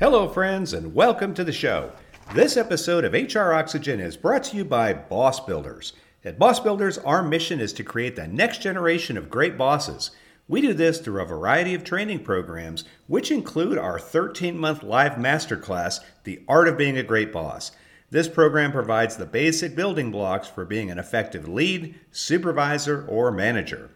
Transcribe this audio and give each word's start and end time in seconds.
Hello, 0.00 0.28
friends, 0.28 0.72
and 0.72 0.94
welcome 0.94 1.34
to 1.34 1.42
the 1.42 1.50
show. 1.50 1.90
This 2.32 2.56
episode 2.56 3.04
of 3.04 3.14
HR 3.14 3.52
Oxygen 3.52 3.98
is 3.98 4.16
brought 4.16 4.44
to 4.44 4.56
you 4.56 4.64
by 4.64 4.92
Boss 4.92 5.40
Builders. 5.40 5.92
At 6.24 6.38
Boss 6.38 6.60
Builders, 6.60 6.98
our 6.98 7.20
mission 7.20 7.58
is 7.58 7.72
to 7.72 7.82
create 7.82 8.14
the 8.14 8.28
next 8.28 8.62
generation 8.62 9.16
of 9.18 9.28
great 9.28 9.58
bosses. 9.58 10.12
We 10.46 10.60
do 10.60 10.72
this 10.72 11.00
through 11.00 11.20
a 11.20 11.26
variety 11.26 11.74
of 11.74 11.82
training 11.82 12.22
programs, 12.22 12.84
which 13.08 13.32
include 13.32 13.76
our 13.76 13.98
13 13.98 14.56
month 14.56 14.84
live 14.84 15.14
masterclass, 15.14 15.98
The 16.22 16.44
Art 16.46 16.68
of 16.68 16.78
Being 16.78 16.96
a 16.96 17.02
Great 17.02 17.32
Boss. 17.32 17.72
This 18.08 18.28
program 18.28 18.70
provides 18.70 19.16
the 19.16 19.26
basic 19.26 19.74
building 19.74 20.12
blocks 20.12 20.46
for 20.46 20.64
being 20.64 20.92
an 20.92 21.00
effective 21.00 21.48
lead, 21.48 21.96
supervisor, 22.12 23.04
or 23.08 23.32
manager. 23.32 23.90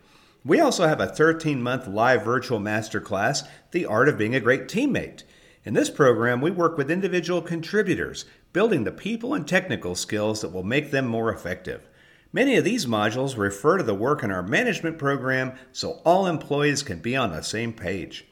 We 0.44 0.58
also 0.58 0.88
have 0.88 1.00
a 1.00 1.06
13 1.06 1.62
month 1.62 1.86
live 1.86 2.24
virtual 2.24 2.58
masterclass, 2.58 3.46
The 3.70 3.86
Art 3.86 4.08
of 4.08 4.18
Being 4.18 4.34
a 4.34 4.40
Great 4.40 4.66
Teammate. 4.66 5.22
In 5.64 5.74
this 5.74 5.90
program, 5.90 6.40
we 6.40 6.50
work 6.50 6.76
with 6.76 6.90
individual 6.90 7.40
contributors, 7.40 8.24
building 8.52 8.82
the 8.82 8.90
people 8.90 9.32
and 9.32 9.46
technical 9.46 9.94
skills 9.94 10.40
that 10.40 10.52
will 10.52 10.64
make 10.64 10.90
them 10.90 11.06
more 11.06 11.32
effective. 11.32 11.88
Many 12.32 12.56
of 12.56 12.64
these 12.64 12.86
modules 12.86 13.36
refer 13.36 13.78
to 13.78 13.84
the 13.84 13.94
work 13.94 14.24
in 14.24 14.32
our 14.32 14.42
management 14.42 14.98
program 14.98 15.52
so 15.70 16.00
all 16.04 16.26
employees 16.26 16.82
can 16.82 16.98
be 16.98 17.14
on 17.14 17.30
the 17.30 17.42
same 17.42 17.72
page. 17.72 18.26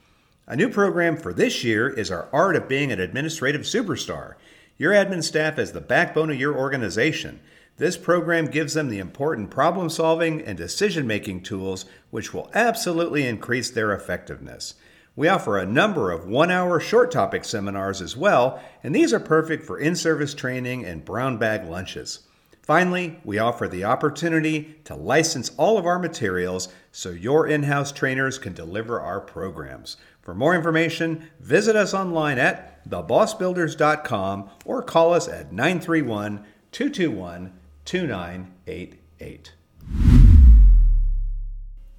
A 0.48 0.56
new 0.56 0.68
program 0.68 1.16
for 1.16 1.32
this 1.32 1.62
year 1.62 1.88
is 1.88 2.10
our 2.10 2.28
Art 2.32 2.56
of 2.56 2.68
Being 2.68 2.90
an 2.90 2.98
Administrative 2.98 3.60
Superstar. 3.60 4.34
Your 4.76 4.92
admin 4.92 5.22
staff 5.22 5.56
is 5.56 5.70
the 5.70 5.80
backbone 5.80 6.30
of 6.30 6.40
your 6.40 6.56
organization. 6.56 7.38
This 7.76 7.96
program 7.96 8.46
gives 8.46 8.74
them 8.74 8.88
the 8.88 8.98
important 8.98 9.50
problem 9.50 9.88
solving 9.88 10.42
and 10.42 10.58
decision 10.58 11.06
making 11.06 11.42
tools 11.42 11.84
which 12.10 12.34
will 12.34 12.50
absolutely 12.54 13.24
increase 13.24 13.70
their 13.70 13.92
effectiveness. 13.92 14.74
We 15.20 15.28
offer 15.28 15.58
a 15.58 15.66
number 15.66 16.10
of 16.10 16.24
one 16.24 16.50
hour 16.50 16.80
short 16.80 17.10
topic 17.10 17.44
seminars 17.44 18.00
as 18.00 18.16
well, 18.16 18.58
and 18.82 18.94
these 18.94 19.12
are 19.12 19.20
perfect 19.20 19.66
for 19.66 19.78
in 19.78 19.94
service 19.94 20.32
training 20.32 20.86
and 20.86 21.04
brown 21.04 21.36
bag 21.36 21.68
lunches. 21.68 22.20
Finally, 22.62 23.20
we 23.22 23.38
offer 23.38 23.68
the 23.68 23.84
opportunity 23.84 24.76
to 24.84 24.94
license 24.94 25.50
all 25.58 25.76
of 25.76 25.84
our 25.84 25.98
materials 25.98 26.70
so 26.90 27.10
your 27.10 27.46
in 27.46 27.64
house 27.64 27.92
trainers 27.92 28.38
can 28.38 28.54
deliver 28.54 28.98
our 28.98 29.20
programs. 29.20 29.98
For 30.22 30.34
more 30.34 30.54
information, 30.54 31.28
visit 31.38 31.76
us 31.76 31.92
online 31.92 32.38
at 32.38 32.82
thebossbuilders.com 32.88 34.48
or 34.64 34.82
call 34.82 35.12
us 35.12 35.28
at 35.28 35.52
931 35.52 36.46
221 36.72 37.52
2988. 37.84 39.52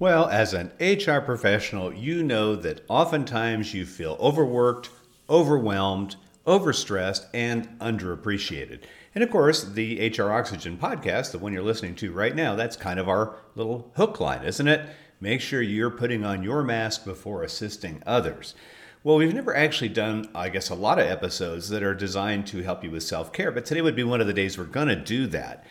Well, 0.02 0.28
as 0.28 0.52
an 0.52 0.72
HR 0.80 1.20
professional, 1.20 1.94
you 1.94 2.24
know 2.24 2.56
that 2.56 2.80
oftentimes 2.88 3.72
you 3.72 3.86
feel 3.86 4.16
overworked, 4.18 4.90
overwhelmed, 5.30 6.16
overstressed, 6.44 7.26
and 7.32 7.68
underappreciated. 7.78 8.80
And 9.14 9.22
of 9.22 9.30
course, 9.30 9.62
the 9.62 10.08
HR 10.08 10.32
Oxygen 10.32 10.76
podcast, 10.76 11.30
the 11.30 11.38
one 11.38 11.52
you're 11.52 11.62
listening 11.62 11.94
to 11.94 12.10
right 12.10 12.34
now, 12.34 12.56
that's 12.56 12.74
kind 12.74 12.98
of 12.98 13.08
our 13.08 13.36
little 13.54 13.92
hook 13.94 14.18
line, 14.18 14.42
isn't 14.42 14.66
it? 14.66 14.90
Make 15.20 15.40
sure 15.40 15.62
you're 15.62 15.88
putting 15.88 16.24
on 16.24 16.42
your 16.42 16.64
mask 16.64 17.04
before 17.04 17.44
assisting 17.44 18.02
others. 18.04 18.56
Well, 19.04 19.18
we've 19.18 19.32
never 19.32 19.54
actually 19.54 19.90
done, 19.90 20.28
I 20.34 20.48
guess, 20.48 20.68
a 20.68 20.74
lot 20.74 20.98
of 20.98 21.06
episodes 21.06 21.68
that 21.68 21.84
are 21.84 21.94
designed 21.94 22.48
to 22.48 22.64
help 22.64 22.82
you 22.82 22.90
with 22.90 23.04
self 23.04 23.32
care, 23.32 23.52
but 23.52 23.64
today 23.64 23.82
would 23.82 23.94
be 23.94 24.02
one 24.02 24.20
of 24.20 24.26
the 24.26 24.32
days 24.32 24.58
we're 24.58 24.64
going 24.64 24.88
to 24.88 24.96
do 24.96 25.28
that. 25.28 25.64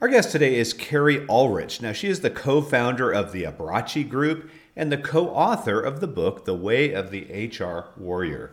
Our 0.00 0.06
guest 0.06 0.30
today 0.30 0.54
is 0.54 0.74
Carrie 0.74 1.26
Ulrich. 1.28 1.82
Now, 1.82 1.90
she 1.90 2.06
is 2.06 2.20
the 2.20 2.30
co 2.30 2.62
founder 2.62 3.10
of 3.10 3.32
the 3.32 3.42
Abrachi 3.42 4.08
Group 4.08 4.48
and 4.76 4.92
the 4.92 4.96
co 4.96 5.28
author 5.30 5.80
of 5.80 5.98
the 5.98 6.06
book, 6.06 6.44
The 6.44 6.54
Way 6.54 6.92
of 6.92 7.10
the 7.10 7.24
HR 7.24 7.86
Warrior. 7.96 8.52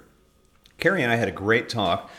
Carrie 0.80 1.04
and 1.04 1.12
I 1.12 1.18
had 1.18 1.28
a 1.28 1.32
great 1.32 1.70
talk 1.70 2.10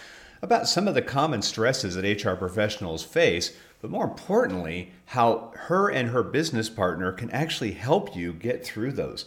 about 0.42 0.68
some 0.68 0.86
of 0.86 0.94
the 0.94 1.02
common 1.02 1.42
stresses 1.42 1.96
that 1.96 2.24
HR 2.24 2.36
professionals 2.36 3.02
face, 3.02 3.56
but 3.82 3.90
more 3.90 4.04
importantly, 4.04 4.92
how 5.06 5.50
her 5.56 5.90
and 5.90 6.10
her 6.10 6.22
business 6.22 6.70
partner 6.70 7.10
can 7.10 7.28
actually 7.32 7.72
help 7.72 8.14
you 8.14 8.32
get 8.32 8.64
through 8.64 8.92
those. 8.92 9.24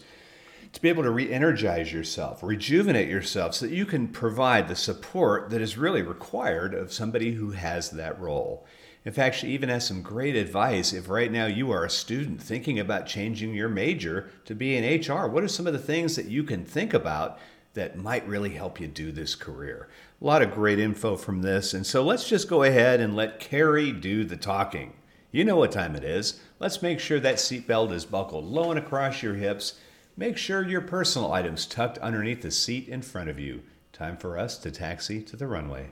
To 0.72 0.80
be 0.80 0.88
able 0.88 1.02
to 1.02 1.10
re 1.10 1.30
energize 1.30 1.92
yourself, 1.92 2.42
rejuvenate 2.42 3.10
yourself, 3.10 3.54
so 3.54 3.66
that 3.66 3.74
you 3.74 3.84
can 3.84 4.08
provide 4.08 4.66
the 4.66 4.76
support 4.76 5.50
that 5.50 5.60
is 5.60 5.76
really 5.76 6.00
required 6.00 6.72
of 6.72 6.90
somebody 6.90 7.32
who 7.32 7.50
has 7.50 7.90
that 7.90 8.18
role. 8.18 8.66
In 9.04 9.12
fact, 9.12 9.36
she 9.36 9.48
even 9.48 9.70
has 9.70 9.86
some 9.86 10.02
great 10.02 10.36
advice 10.36 10.92
if 10.92 11.08
right 11.08 11.32
now 11.32 11.46
you 11.46 11.70
are 11.70 11.84
a 11.84 11.90
student 11.90 12.42
thinking 12.42 12.78
about 12.78 13.06
changing 13.06 13.54
your 13.54 13.68
major 13.68 14.30
to 14.44 14.54
be 14.54 14.76
in 14.76 15.00
HR. 15.00 15.26
What 15.26 15.42
are 15.42 15.48
some 15.48 15.66
of 15.66 15.72
the 15.72 15.78
things 15.78 16.16
that 16.16 16.26
you 16.26 16.44
can 16.44 16.64
think 16.64 16.92
about 16.92 17.38
that 17.72 17.96
might 17.96 18.28
really 18.28 18.50
help 18.50 18.78
you 18.78 18.86
do 18.86 19.10
this 19.10 19.34
career? 19.34 19.88
A 20.20 20.24
lot 20.24 20.42
of 20.42 20.52
great 20.52 20.78
info 20.78 21.16
from 21.16 21.40
this. 21.40 21.72
And 21.72 21.86
so 21.86 22.02
let's 22.02 22.28
just 22.28 22.48
go 22.48 22.62
ahead 22.62 23.00
and 23.00 23.16
let 23.16 23.40
Carrie 23.40 23.92
do 23.92 24.22
the 24.24 24.36
talking. 24.36 24.92
You 25.32 25.44
know 25.44 25.56
what 25.56 25.72
time 25.72 25.96
it 25.96 26.04
is. 26.04 26.40
Let's 26.58 26.82
make 26.82 27.00
sure 27.00 27.20
that 27.20 27.36
seatbelt 27.36 27.92
is 27.92 28.04
buckled 28.04 28.44
low 28.44 28.70
and 28.70 28.78
across 28.78 29.22
your 29.22 29.34
hips. 29.34 29.78
Make 30.14 30.36
sure 30.36 30.66
your 30.66 30.82
personal 30.82 31.32
items 31.32 31.64
tucked 31.64 31.96
underneath 31.98 32.42
the 32.42 32.50
seat 32.50 32.86
in 32.88 33.00
front 33.00 33.30
of 33.30 33.38
you. 33.38 33.62
Time 33.92 34.18
for 34.18 34.36
us 34.36 34.58
to 34.58 34.70
taxi 34.70 35.22
to 35.22 35.36
the 35.36 35.46
runway. 35.46 35.88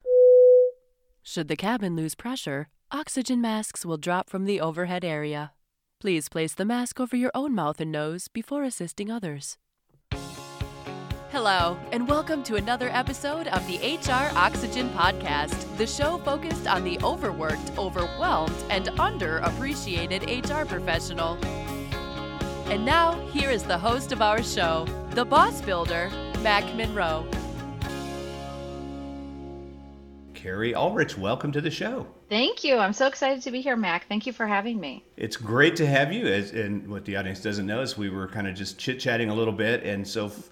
Should 1.23 1.49
the 1.49 1.57
cabin 1.57 1.95
lose 1.95 2.15
pressure, 2.15 2.69
Oxygen 2.91 3.39
masks 3.43 3.85
will 3.85 3.99
drop 3.99 4.31
from 4.31 4.47
the 4.47 4.63
overhead 4.63 5.05
area. 5.05 5.53
Please 6.01 6.31
place 6.31 6.55
the 6.55 6.65
mask 6.65 6.99
over 6.99 7.17
your 7.17 7.31
own 7.35 7.55
mouth 7.55 7.83
and 7.83 7.93
nose 7.93 8.29
before 8.29 8.65
assisting 8.65 9.11
others. 9.11 9.59
Hello, 11.31 11.79
and 11.93 12.09
welcome 12.09 12.43
to 12.45 12.55
another 12.55 12.89
episode 12.89 13.47
of 13.49 13.67
the 13.67 13.77
HR 13.77 14.35
Oxygen 14.35 14.89
Podcast, 14.89 15.77
the 15.77 15.87
show 15.87 16.17
focused 16.17 16.67
on 16.67 16.83
the 16.83 16.99
overworked, 17.01 17.77
overwhelmed, 17.77 18.57
and 18.71 18.87
underappreciated 18.87 20.25
HR 20.49 20.65
professional. 20.65 21.35
And 22.73 22.87
now, 22.87 23.21
here 23.33 23.51
is 23.51 23.65
the 23.65 23.77
host 23.77 24.13
of 24.13 24.23
our 24.23 24.43
show, 24.43 24.87
the 25.11 25.27
boss 25.27 25.61
builder, 25.61 26.11
Mac 26.41 26.65
Munro. 26.75 27.29
Carrie 30.33 30.75
Ulrich, 30.75 31.19
welcome 31.19 31.53
to 31.53 31.61
the 31.61 31.71
show. 31.71 32.07
Thank 32.29 32.63
you. 32.63 32.77
I'm 32.77 32.93
so 32.93 33.07
excited 33.07 33.43
to 33.43 33.51
be 33.51 33.63
here, 33.63 33.77
Mac. 33.77 34.07
Thank 34.07 34.27
you 34.27 34.33
for 34.33 34.47
having 34.47 34.79
me. 34.79 35.05
It's 35.17 35.37
great 35.37 35.77
to 35.77 35.87
have 35.87 36.13
you. 36.13 36.27
As, 36.27 36.53
and 36.53 36.87
what 36.89 37.05
the 37.07 37.17
audience 37.17 37.41
doesn't 37.41 37.67
know 37.67 37.81
is 37.81 37.97
we 37.97 38.11
were 38.11 38.29
kind 38.29 38.47
of 38.47 38.55
just 38.55 38.79
chit 38.79 39.01
chatting 39.01 39.31
a 39.31 39.35
little 39.35 39.53
bit. 39.53 39.83
And 39.83 40.07
so, 40.07 40.27
f- 40.27 40.51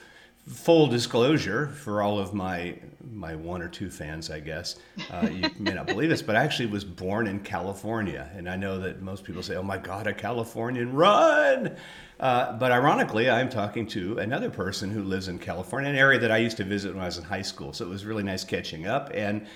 full 0.48 0.86
disclosure 0.86 1.66
for 1.66 2.02
all 2.02 2.18
of 2.18 2.32
my 2.32 2.78
my 3.12 3.34
one 3.34 3.62
or 3.62 3.68
two 3.68 3.90
fans, 3.90 4.30
I 4.30 4.40
guess, 4.40 4.76
uh, 5.10 5.28
you 5.30 5.50
may 5.58 5.74
not 5.74 5.86
believe 5.86 6.08
this, 6.08 6.22
but 6.22 6.34
I 6.34 6.44
actually 6.44 6.66
was 6.66 6.84
born 6.84 7.26
in 7.26 7.40
California. 7.40 8.30
And 8.34 8.48
I 8.48 8.56
know 8.56 8.78
that 8.80 9.02
most 9.02 9.24
people 9.24 9.42
say, 9.42 9.56
oh 9.56 9.62
my 9.62 9.78
God, 9.78 10.06
a 10.06 10.14
Californian, 10.14 10.92
run! 10.92 11.76
Uh, 12.18 12.52
but 12.54 12.72
ironically, 12.72 13.28
I'm 13.28 13.48
talking 13.48 13.86
to 13.88 14.18
another 14.18 14.50
person 14.50 14.90
who 14.90 15.02
lives 15.02 15.28
in 15.28 15.38
California, 15.38 15.90
an 15.90 15.96
area 15.96 16.18
that 16.18 16.32
I 16.32 16.38
used 16.38 16.56
to 16.56 16.64
visit 16.64 16.94
when 16.94 17.02
I 17.02 17.06
was 17.06 17.18
in 17.18 17.24
high 17.24 17.42
school. 17.42 17.72
So 17.72 17.84
it 17.84 17.88
was 17.88 18.04
really 18.04 18.22
nice 18.22 18.42
catching 18.42 18.86
up. 18.86 19.10
And 19.14 19.46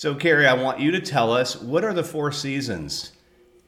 so, 0.00 0.14
Carrie, 0.14 0.46
I 0.46 0.54
want 0.54 0.80
you 0.80 0.92
to 0.92 1.00
tell 1.02 1.30
us 1.30 1.60
what 1.60 1.84
are 1.84 1.92
the 1.92 2.02
four 2.02 2.32
seasons 2.32 3.12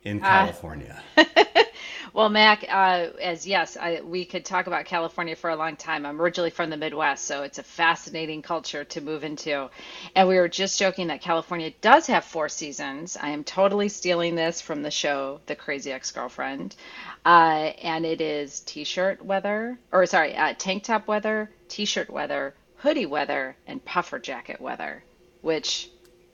in 0.02 0.18
uh, 0.22 0.26
California? 0.26 1.02
Uh, 1.14 1.24
well, 2.14 2.30
Mac, 2.30 2.64
uh, 2.70 3.08
as 3.20 3.46
yes, 3.46 3.76
I, 3.76 4.00
we 4.00 4.24
could 4.24 4.42
talk 4.42 4.66
about 4.66 4.86
California 4.86 5.36
for 5.36 5.50
a 5.50 5.56
long 5.56 5.76
time. 5.76 6.06
I'm 6.06 6.22
originally 6.22 6.48
from 6.48 6.70
the 6.70 6.78
Midwest, 6.78 7.26
so 7.26 7.42
it's 7.42 7.58
a 7.58 7.62
fascinating 7.62 8.40
culture 8.40 8.82
to 8.82 9.02
move 9.02 9.24
into. 9.24 9.68
And 10.16 10.26
we 10.26 10.36
were 10.36 10.48
just 10.48 10.78
joking 10.78 11.08
that 11.08 11.20
California 11.20 11.70
does 11.82 12.06
have 12.06 12.24
four 12.24 12.48
seasons. 12.48 13.18
I 13.20 13.28
am 13.28 13.44
totally 13.44 13.90
stealing 13.90 14.34
this 14.34 14.62
from 14.62 14.80
the 14.80 14.90
show 14.90 15.38
The 15.44 15.54
Crazy 15.54 15.92
Ex 15.92 16.12
Girlfriend. 16.12 16.74
Uh, 17.26 17.72
and 17.82 18.06
it 18.06 18.22
is 18.22 18.60
t 18.60 18.84
shirt 18.84 19.22
weather, 19.22 19.78
or 19.92 20.06
sorry, 20.06 20.34
uh, 20.34 20.54
tank 20.56 20.84
top 20.84 21.06
weather, 21.08 21.50
t 21.68 21.84
shirt 21.84 22.08
weather, 22.08 22.54
hoodie 22.76 23.04
weather, 23.04 23.54
and 23.66 23.84
puffer 23.84 24.18
jacket 24.18 24.62
weather, 24.62 25.04
which 25.42 25.90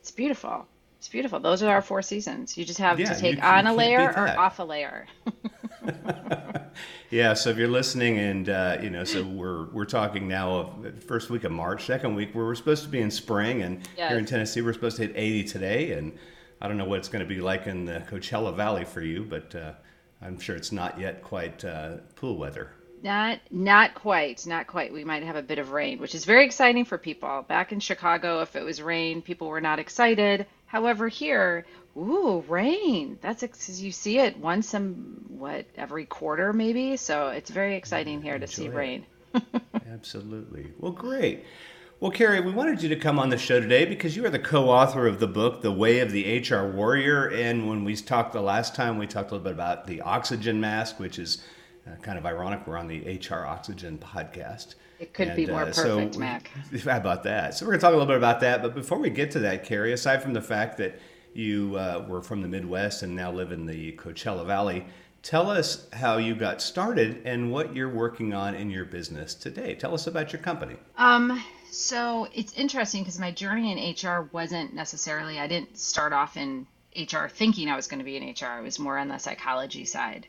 it's 0.09 0.17
beautiful. 0.17 0.67
It's 0.97 1.09
beautiful. 1.09 1.39
Those 1.39 1.63
are 1.63 1.69
our 1.69 1.83
four 1.83 2.01
seasons. 2.01 2.57
You 2.57 2.65
just 2.65 2.79
have 2.79 2.99
yeah, 2.99 3.13
to 3.13 3.21
take 3.21 3.37
you, 3.37 3.43
on 3.43 3.67
you 3.67 3.73
a 3.73 3.75
layer 3.75 4.11
or 4.17 4.39
off 4.39 4.59
a 4.59 4.65
layer. 4.65 5.07
yeah. 7.11 7.35
So 7.35 7.51
if 7.51 7.59
you're 7.59 7.69
listening, 7.69 8.17
and 8.17 8.49
uh, 8.49 8.79
you 8.81 8.89
know, 8.89 9.05
so 9.05 9.23
we're 9.23 9.67
we're 9.67 9.85
talking 9.85 10.27
now 10.27 10.51
of 10.51 11.05
first 11.05 11.29
week 11.29 11.45
of 11.45 11.53
March, 11.53 11.85
second 11.85 12.15
week 12.15 12.35
where 12.35 12.47
we're 12.47 12.55
supposed 12.55 12.85
to 12.85 12.89
be 12.89 13.03
in 13.03 13.11
spring, 13.11 13.61
and 13.61 13.87
yes. 13.99 14.09
here 14.09 14.19
in 14.19 14.25
Tennessee 14.25 14.63
we're 14.63 14.73
supposed 14.73 14.97
to 14.97 15.03
hit 15.03 15.13
80 15.15 15.45
today, 15.45 15.93
and 15.93 16.17
I 16.63 16.69
don't 16.69 16.79
know 16.79 16.87
what 16.87 17.01
it's 17.01 17.09
going 17.11 17.23
to 17.23 17.29
be 17.29 17.43
like 17.43 17.67
in 17.67 17.85
the 17.85 18.03
Coachella 18.11 18.57
Valley 18.57 18.87
for 18.87 19.03
you, 19.03 19.27
but 19.29 19.55
uh, 19.55 19.73
I'm 20.23 20.41
sure 20.41 20.57
it's 20.57 20.73
not 20.73 20.99
yet 20.99 21.23
quite 21.23 21.67
uh, 21.67 21.99
pool 22.17 22.39
weather. 22.39 22.71
Not 23.03 23.41
not 23.51 23.95
quite, 23.95 24.47
not 24.47 24.67
quite. 24.67 24.93
We 24.93 25.05
might 25.05 25.23
have 25.23 25.37
a 25.37 25.43
bit 25.43 25.59
of 25.59 25.73
rain, 25.73 25.99
which 25.99 26.15
is 26.15 26.25
very 26.25 26.45
exciting 26.45 26.85
for 26.85 26.99
people. 26.99 27.45
Back 27.49 27.73
in 27.73 27.81
Chicago, 27.81 28.41
if 28.41 28.57
it 28.57 28.65
was 28.65 28.83
rain, 28.83 29.23
people 29.23 29.49
were 29.49 29.61
not 29.61 29.79
excited. 29.79 30.47
However, 30.67 31.09
here, 31.09 31.67
ooh, 31.97 32.45
rain. 32.49 33.19
That's 33.21 33.43
because 33.43 33.81
you 33.81 33.93
see 33.93 34.19
it 34.19 34.37
once 34.39 34.75
in 34.75 34.93
what 35.29 35.67
every 35.77 36.07
quarter 36.07 36.53
maybe. 36.53 36.97
So 36.97 37.29
it's 37.29 37.51
very 37.51 37.77
exciting 37.77 38.21
here 38.23 38.39
to 38.39 38.47
see 38.47 38.67
it. 38.67 38.75
rain. 38.75 39.07
Absolutely. 39.93 40.73
Well, 40.79 40.93
great. 40.93 41.45
Well, 42.01 42.13
Carrie, 42.13 42.41
we 42.41 42.53
wanted 42.53 42.81
you 42.81 42.89
to 42.91 42.97
come 42.97 43.19
on 43.19 43.29
the 43.29 43.39
show 43.39 43.59
today 43.59 43.85
because 43.85 44.17
you 44.17 44.25
are 44.25 44.31
the 44.31 44.39
co 44.39 44.69
author 44.71 45.09
of 45.09 45.19
the 45.19 45.27
book, 45.27 45.63
The 45.63 45.73
Way 45.73 45.99
of 45.99 46.13
the 46.13 46.39
HR 46.39 46.69
Warrior. 46.69 47.27
And 47.27 47.69
when 47.69 47.83
we 47.83 47.97
talked 47.97 48.33
the 48.33 48.41
last 48.41 48.77
time, 48.77 48.99
we 48.99 49.07
talked 49.09 49.31
a 49.31 49.35
little 49.35 49.45
bit 49.45 49.53
about 49.53 49.89
the 49.89 50.01
oxygen 50.03 50.61
mask, 50.61 51.01
which 51.01 51.19
is 51.19 51.43
uh, 51.89 51.97
kind 52.03 52.19
of 52.19 52.27
ironic. 52.27 52.67
We're 52.67 52.77
on 52.77 52.89
the 52.89 53.19
HR 53.19 53.47
Oxygen 53.47 53.99
podcast. 53.99 54.75
It 54.99 55.13
could 55.13 55.29
and, 55.29 55.37
be 55.37 55.47
more 55.47 55.63
uh, 55.63 55.73
perfect, 55.73 56.15
so, 56.15 56.21
Mac. 56.21 56.49
How 56.85 56.97
about 56.97 57.23
that? 57.25 57.55
So, 57.55 57.65
we're 57.65 57.73
going 57.73 57.81
to 57.81 57.87
talk 57.87 57.93
a 57.93 57.97
little 57.97 58.07
bit 58.07 58.17
about 58.17 58.41
that. 58.41 58.63
But 58.63 58.75
before 58.75 58.99
we 58.99 59.11
get 59.11 59.31
to 59.33 59.39
that, 59.41 59.65
Carrie, 59.65 59.93
aside 59.93 60.23
from 60.23 60.33
the 60.33 60.43
fact 60.43 60.77
that 60.79 60.99
you 61.35 61.77
uh, 61.77 62.05
were 62.09 62.23
from 62.23 62.43
the 62.43 62.49
Midwest 62.49 63.03
and 63.03 63.15
now 63.15 63.31
live 63.31 63.53
in 63.53 63.67
the 63.67 63.93
Coachella 63.93 64.45
Valley, 64.45 64.85
tell 65.23 65.51
us 65.51 65.87
how 65.93 66.17
you 66.17 66.35
got 66.35 66.61
started 66.61 67.23
and 67.25 67.53
what 67.53 67.75
you're 67.75 67.89
working 67.89 68.35
on 68.35 68.55
in 68.55 68.71
your 68.71 68.85
business 68.85 69.35
today. 69.35 69.75
Tell 69.75 69.95
us 69.95 70.07
about 70.07 70.33
your 70.33 70.43
company. 70.43 70.77
Um, 70.97 71.43
so 71.71 72.29
it's 72.33 72.55
interesting 72.55 73.03
because 73.03 73.19
my 73.19 73.31
journey 73.31 73.73
in 73.73 74.09
HR 74.09 74.29
wasn't 74.33 74.75
necessarily, 74.75 75.39
I 75.39 75.47
didn't 75.47 75.79
start 75.79 76.13
off 76.13 76.37
in 76.37 76.67
HR 76.97 77.27
thinking 77.29 77.69
I 77.69 77.77
was 77.77 77.87
going 77.87 77.99
to 77.99 78.05
be 78.05 78.17
in 78.17 78.23
HR. 78.31 78.47
I 78.47 78.61
was 78.61 78.79
more 78.79 78.99
on 78.99 79.09
the 79.09 79.19
psychology 79.19 79.85
side. 79.85 80.27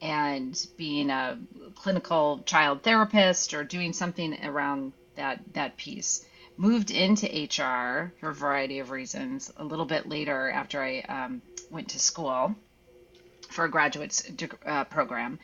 And 0.00 0.66
being 0.76 1.10
a 1.10 1.38
clinical 1.74 2.42
child 2.44 2.82
therapist 2.82 3.54
or 3.54 3.64
doing 3.64 3.92
something 3.92 4.44
around 4.44 4.92
that, 5.16 5.40
that 5.54 5.76
piece. 5.76 6.24
Moved 6.58 6.90
into 6.90 7.26
HR 7.26 8.12
for 8.20 8.30
a 8.30 8.34
variety 8.34 8.78
of 8.78 8.90
reasons 8.90 9.52
a 9.56 9.64
little 9.64 9.84
bit 9.84 10.08
later 10.08 10.50
after 10.50 10.82
I 10.82 11.00
um, 11.00 11.42
went 11.70 11.90
to 11.90 11.98
school 11.98 12.54
for 13.50 13.64
a 13.64 13.70
graduate 13.70 14.22
uh, 14.64 14.84
program. 14.84 15.38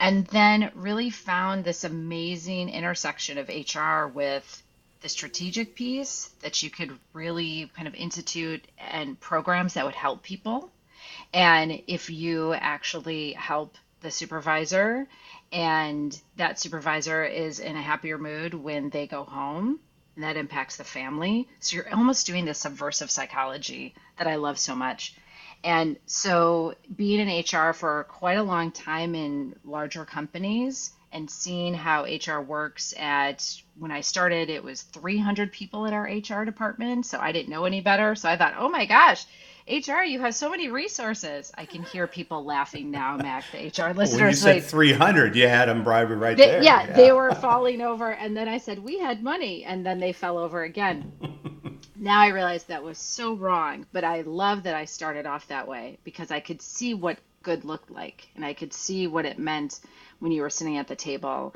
And 0.00 0.26
then 0.28 0.70
really 0.74 1.10
found 1.10 1.64
this 1.64 1.84
amazing 1.84 2.68
intersection 2.68 3.38
of 3.38 3.48
HR 3.48 4.06
with 4.06 4.62
the 5.00 5.08
strategic 5.08 5.74
piece 5.74 6.30
that 6.42 6.62
you 6.62 6.70
could 6.70 6.96
really 7.12 7.70
kind 7.76 7.88
of 7.88 7.94
institute 7.94 8.64
and 8.78 9.18
programs 9.18 9.74
that 9.74 9.84
would 9.84 9.94
help 9.94 10.22
people. 10.22 10.70
And 11.32 11.82
if 11.86 12.10
you 12.10 12.52
actually 12.54 13.32
help 13.32 13.76
the 14.00 14.10
supervisor 14.10 15.06
and 15.52 16.18
that 16.36 16.58
supervisor 16.58 17.24
is 17.24 17.60
in 17.60 17.76
a 17.76 17.82
happier 17.82 18.18
mood 18.18 18.54
when 18.54 18.90
they 18.90 19.06
go 19.06 19.24
home, 19.24 19.80
and 20.14 20.24
that 20.24 20.36
impacts 20.36 20.76
the 20.76 20.84
family. 20.84 21.48
So 21.60 21.76
you're 21.76 21.94
almost 21.94 22.26
doing 22.26 22.44
the 22.44 22.54
subversive 22.54 23.10
psychology 23.10 23.94
that 24.18 24.26
I 24.26 24.36
love 24.36 24.58
so 24.58 24.74
much. 24.74 25.14
And 25.64 25.96
so 26.06 26.74
being 26.94 27.20
in 27.20 27.44
HR 27.44 27.72
for 27.72 28.04
quite 28.04 28.36
a 28.36 28.42
long 28.42 28.72
time 28.72 29.14
in 29.14 29.54
larger 29.64 30.04
companies 30.04 30.90
and 31.12 31.30
seeing 31.30 31.74
how 31.74 32.04
HR 32.04 32.40
works 32.40 32.94
at 32.98 33.62
when 33.78 33.90
I 33.90 34.00
started, 34.00 34.50
it 34.50 34.64
was 34.64 34.82
300 34.82 35.52
people 35.52 35.84
in 35.84 35.94
our 35.94 36.04
HR 36.04 36.44
department. 36.44 37.06
So 37.06 37.18
I 37.18 37.32
didn't 37.32 37.50
know 37.50 37.64
any 37.64 37.80
better. 37.80 38.14
So 38.14 38.28
I 38.28 38.36
thought, 38.36 38.54
oh 38.58 38.68
my 38.68 38.86
gosh, 38.86 39.24
HR, 39.68 40.02
you 40.02 40.20
have 40.20 40.34
so 40.34 40.50
many 40.50 40.68
resources. 40.68 41.52
I 41.56 41.64
can 41.66 41.82
hear 41.82 42.06
people 42.06 42.44
laughing 42.44 42.90
now, 42.90 43.16
Mac, 43.22 43.44
the 43.52 43.58
HR 43.58 43.94
listeners. 43.94 44.20
When 44.20 44.28
you 44.30 44.34
said 44.34 44.54
like, 44.56 44.64
300, 44.64 45.36
you 45.36 45.48
had 45.48 45.68
them 45.68 45.84
bribery 45.84 46.16
right 46.16 46.36
they, 46.36 46.46
there. 46.46 46.62
Yeah, 46.62 46.86
yeah, 46.86 46.96
they 46.96 47.12
were 47.12 47.34
falling 47.36 47.80
over. 47.80 48.10
And 48.10 48.36
then 48.36 48.48
I 48.48 48.58
said, 48.58 48.78
we 48.78 48.98
had 48.98 49.22
money. 49.22 49.64
And 49.64 49.84
then 49.86 49.98
they 49.98 50.12
fell 50.12 50.38
over 50.38 50.62
again. 50.62 51.12
now 51.96 52.20
I 52.20 52.28
realize 52.28 52.64
that 52.64 52.82
was 52.82 52.98
so 52.98 53.34
wrong. 53.34 53.86
But 53.92 54.04
I 54.04 54.22
love 54.22 54.64
that 54.64 54.74
I 54.74 54.84
started 54.84 55.26
off 55.26 55.46
that 55.48 55.68
way 55.68 55.98
because 56.04 56.30
I 56.30 56.40
could 56.40 56.60
see 56.60 56.94
what 56.94 57.18
good 57.42 57.64
looked 57.64 57.90
like 57.90 58.28
and 58.36 58.44
I 58.44 58.54
could 58.54 58.72
see 58.72 59.08
what 59.08 59.24
it 59.24 59.38
meant 59.38 59.80
when 60.20 60.30
you 60.30 60.42
were 60.42 60.50
sitting 60.50 60.78
at 60.78 60.86
the 60.86 60.94
table 60.94 61.52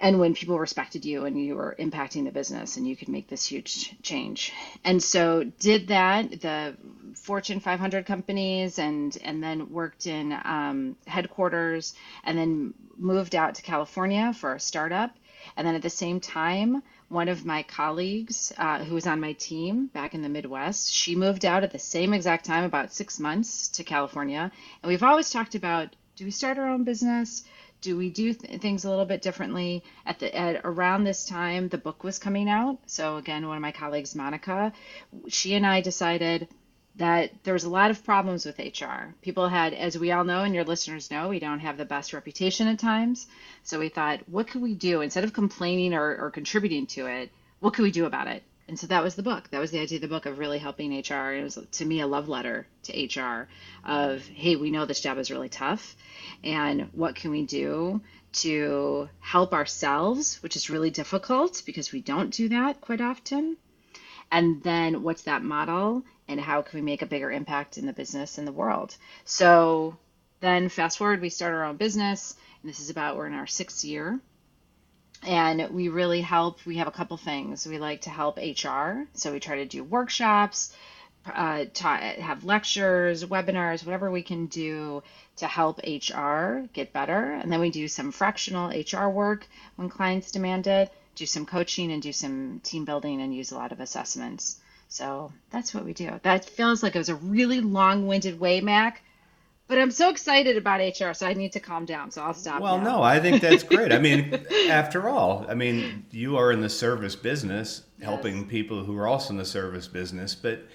and 0.00 0.18
when 0.18 0.34
people 0.34 0.58
respected 0.58 1.04
you 1.04 1.26
and 1.26 1.42
you 1.42 1.54
were 1.54 1.76
impacting 1.78 2.24
the 2.24 2.32
business 2.32 2.78
and 2.78 2.88
you 2.88 2.96
could 2.96 3.08
make 3.08 3.28
this 3.28 3.44
huge 3.44 3.94
change. 4.02 4.52
And 4.82 5.02
so 5.02 5.44
did 5.44 5.88
that 5.88 6.40
the 6.40 6.76
fortune 7.14 7.60
500 7.60 8.06
companies 8.06 8.78
and 8.78 9.16
and 9.22 9.42
then 9.42 9.70
worked 9.70 10.06
in 10.06 10.32
um, 10.44 10.96
headquarters 11.06 11.94
and 12.24 12.38
then 12.38 12.74
moved 12.96 13.34
out 13.34 13.56
to 13.56 13.62
california 13.62 14.32
for 14.32 14.54
a 14.54 14.60
startup. 14.60 15.14
And 15.56 15.66
then 15.66 15.74
at 15.74 15.82
the 15.82 15.90
same 15.90 16.20
time 16.20 16.82
one 17.08 17.28
of 17.28 17.44
my 17.44 17.62
colleagues 17.64 18.52
uh, 18.56 18.84
who 18.84 18.94
was 18.94 19.06
on 19.06 19.20
my 19.20 19.32
team 19.34 19.88
back 19.88 20.14
in 20.14 20.22
the 20.22 20.28
midwest 20.28 20.92
she 20.92 21.14
moved 21.14 21.44
out 21.44 21.62
at 21.62 21.72
the 21.72 21.78
same 21.78 22.14
exact 22.14 22.46
time 22.46 22.64
about 22.64 22.92
six 22.92 23.20
months 23.20 23.68
to 23.68 23.84
california. 23.84 24.50
And 24.82 24.88
we've 24.88 25.02
always 25.02 25.30
talked 25.30 25.54
about 25.54 25.94
do 26.16 26.24
we 26.24 26.30
start 26.30 26.58
our 26.58 26.68
own 26.68 26.84
business 26.84 27.44
do 27.80 27.96
we 27.96 28.10
do 28.10 28.32
th- 28.34 28.60
things 28.60 28.84
a 28.84 28.90
little 28.90 29.04
bit 29.04 29.22
differently 29.22 29.82
at 30.06 30.18
the 30.18 30.34
at 30.36 30.60
around 30.64 31.04
this 31.04 31.24
time 31.24 31.68
the 31.68 31.78
book 31.78 32.04
was 32.04 32.18
coming 32.18 32.48
out? 32.48 32.78
So 32.86 33.16
again 33.16 33.46
one 33.46 33.56
of 33.56 33.62
my 33.62 33.72
colleagues 33.72 34.14
monica 34.14 34.72
she 35.28 35.54
and 35.54 35.66
i 35.66 35.80
decided 35.80 36.48
that 36.96 37.30
there 37.44 37.54
was 37.54 37.64
a 37.64 37.70
lot 37.70 37.90
of 37.90 38.04
problems 38.04 38.44
with 38.44 38.58
hr 38.58 39.14
people 39.22 39.48
had 39.48 39.72
as 39.74 39.98
we 39.98 40.12
all 40.12 40.24
know 40.24 40.42
and 40.42 40.54
your 40.54 40.64
listeners 40.64 41.10
know 41.10 41.28
we 41.28 41.38
don't 41.38 41.60
have 41.60 41.76
the 41.76 41.84
best 41.84 42.12
reputation 42.12 42.66
at 42.68 42.78
times. 42.78 43.26
So 43.62 43.78
we 43.78 43.88
thought 43.88 44.28
what 44.28 44.48
could 44.48 44.62
we 44.62 44.74
do? 44.74 45.00
Instead 45.00 45.24
of 45.24 45.32
complaining 45.32 45.94
or, 45.94 46.16
or 46.16 46.30
contributing 46.30 46.86
to 46.88 47.06
it 47.06 47.30
what 47.60 47.74
could 47.74 47.82
we 47.82 47.90
do 47.90 48.06
about 48.06 48.26
it 48.26 48.42
and 48.70 48.78
so 48.78 48.86
that 48.86 49.02
was 49.02 49.16
the 49.16 49.22
book 49.22 49.50
that 49.50 49.60
was 49.60 49.70
the 49.70 49.80
idea 49.80 49.96
of 49.96 50.02
the 50.02 50.08
book 50.08 50.24
of 50.24 50.38
really 50.38 50.58
helping 50.58 50.90
hr 50.92 51.34
it 51.34 51.42
was 51.42 51.58
to 51.72 51.84
me 51.84 52.00
a 52.00 52.06
love 52.06 52.28
letter 52.28 52.66
to 52.84 53.20
hr 53.20 53.48
of 53.84 54.26
hey 54.28 54.56
we 54.56 54.70
know 54.70 54.86
this 54.86 55.00
job 55.00 55.18
is 55.18 55.30
really 55.30 55.50
tough 55.50 55.94
and 56.42 56.88
what 56.92 57.14
can 57.14 57.30
we 57.30 57.44
do 57.44 58.00
to 58.32 59.08
help 59.20 59.52
ourselves, 59.52 60.42
which 60.42 60.56
is 60.56 60.70
really 60.70 60.90
difficult 60.90 61.62
because 61.66 61.92
we 61.92 62.00
don't 62.00 62.30
do 62.30 62.48
that 62.48 62.80
quite 62.80 63.00
often. 63.00 63.56
And 64.30 64.62
then 64.62 65.02
what's 65.02 65.22
that 65.22 65.42
model 65.42 66.04
and 66.28 66.40
how 66.40 66.62
can 66.62 66.78
we 66.78 66.84
make 66.84 67.02
a 67.02 67.06
bigger 67.06 67.30
impact 67.30 67.78
in 67.78 67.86
the 67.86 67.92
business 67.92 68.38
and 68.38 68.46
the 68.46 68.52
world? 68.52 68.96
So 69.24 69.98
then 70.40 70.68
fast 70.68 70.98
forward, 70.98 71.20
we 71.20 71.28
start 71.28 71.52
our 71.52 71.64
own 71.64 71.76
business, 71.76 72.36
and 72.62 72.70
this 72.70 72.80
is 72.80 72.90
about 72.90 73.16
we're 73.16 73.26
in 73.26 73.34
our 73.34 73.48
sixth 73.48 73.84
year. 73.84 74.20
And 75.26 75.68
we 75.70 75.88
really 75.88 76.22
help. 76.22 76.64
We 76.64 76.76
have 76.76 76.88
a 76.88 76.92
couple 76.92 77.16
things. 77.16 77.66
We 77.66 77.78
like 77.78 78.02
to 78.02 78.10
help 78.10 78.38
HR. 78.38 79.06
So 79.14 79.32
we 79.32 79.40
try 79.40 79.56
to 79.56 79.66
do 79.66 79.84
workshops, 79.84 80.74
uh, 81.26 81.66
ta- 81.74 82.14
have 82.18 82.44
lectures, 82.44 83.24
webinars, 83.24 83.84
whatever 83.84 84.10
we 84.10 84.22
can 84.22 84.46
do 84.46 85.02
to 85.36 85.46
help 85.46 85.78
HR 85.78 86.66
get 86.72 86.92
better. 86.92 87.32
And 87.32 87.52
then 87.52 87.60
we 87.60 87.70
do 87.70 87.88
some 87.88 88.12
fractional 88.12 88.70
HR 88.70 89.08
work 89.08 89.46
when 89.76 89.88
clients 89.88 90.30
demand 90.30 90.66
it, 90.66 90.92
do 91.14 91.26
some 91.26 91.44
coaching 91.44 91.92
and 91.92 92.02
do 92.02 92.12
some 92.12 92.60
team 92.60 92.84
building 92.84 93.20
and 93.20 93.34
use 93.34 93.52
a 93.52 93.56
lot 93.56 93.72
of 93.72 93.80
assessments. 93.80 94.56
So 94.88 95.32
that's 95.50 95.74
what 95.74 95.84
we 95.84 95.92
do. 95.92 96.18
That 96.22 96.44
feels 96.44 96.82
like 96.82 96.94
it 96.96 96.98
was 96.98 97.10
a 97.10 97.14
really 97.14 97.60
long 97.60 98.06
winded 98.06 98.40
way, 98.40 98.60
Mac. 98.60 99.02
But 99.70 99.78
I'm 99.78 99.92
so 99.92 100.10
excited 100.10 100.56
about 100.56 100.80
HR, 100.80 101.12
so 101.12 101.28
I 101.28 101.32
need 101.32 101.52
to 101.52 101.60
calm 101.60 101.84
down. 101.84 102.10
So 102.10 102.22
I'll 102.22 102.34
stop. 102.34 102.60
Well, 102.60 102.78
now. 102.78 102.96
no, 102.96 103.02
I 103.04 103.20
think 103.20 103.40
that's 103.40 103.62
great. 103.62 103.92
I 103.92 104.00
mean, 104.00 104.44
after 104.68 105.08
all, 105.08 105.46
I 105.48 105.54
mean, 105.54 106.06
you 106.10 106.36
are 106.36 106.50
in 106.50 106.60
the 106.60 106.68
service 106.68 107.14
business, 107.14 107.82
yes. 107.96 108.04
helping 108.04 108.48
people 108.48 108.84
who 108.84 108.98
are 108.98 109.06
also 109.06 109.30
in 109.30 109.36
the 109.36 109.44
service 109.44 109.86
business. 109.86 110.34
But 110.34 110.66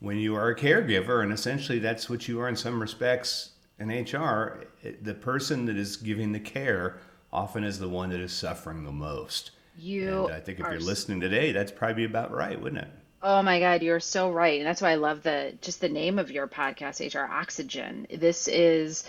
when 0.00 0.16
you 0.16 0.34
are 0.34 0.48
a 0.48 0.56
caregiver, 0.56 1.22
and 1.22 1.30
essentially 1.30 1.78
that's 1.78 2.08
what 2.08 2.26
you 2.26 2.40
are 2.40 2.48
in 2.48 2.56
some 2.56 2.80
respects, 2.80 3.50
in 3.78 3.90
HR, 3.90 4.64
the 5.02 5.12
person 5.12 5.66
that 5.66 5.76
is 5.76 5.98
giving 5.98 6.32
the 6.32 6.40
care 6.40 7.00
often 7.30 7.64
is 7.64 7.78
the 7.78 7.88
one 7.90 8.08
that 8.08 8.20
is 8.20 8.32
suffering 8.32 8.82
the 8.82 8.92
most. 8.92 9.50
You 9.78 10.24
and 10.24 10.34
I 10.34 10.40
think 10.40 10.58
if 10.58 10.66
you're 10.66 10.80
listening 10.80 11.20
today, 11.20 11.52
that's 11.52 11.70
probably 11.70 12.04
about 12.04 12.32
right, 12.32 12.58
wouldn't 12.58 12.80
it? 12.80 12.90
Oh 13.22 13.42
my 13.42 13.58
God, 13.58 13.82
you're 13.82 14.00
so 14.00 14.30
right, 14.30 14.60
and 14.60 14.66
that's 14.66 14.80
why 14.80 14.92
I 14.92 14.96
love 14.96 15.22
the 15.22 15.54
just 15.60 15.80
the 15.80 15.88
name 15.88 16.18
of 16.18 16.30
your 16.30 16.46
podcast, 16.46 17.00
HR 17.00 17.30
Oxygen. 17.30 18.06
This 18.14 18.46
is, 18.46 19.04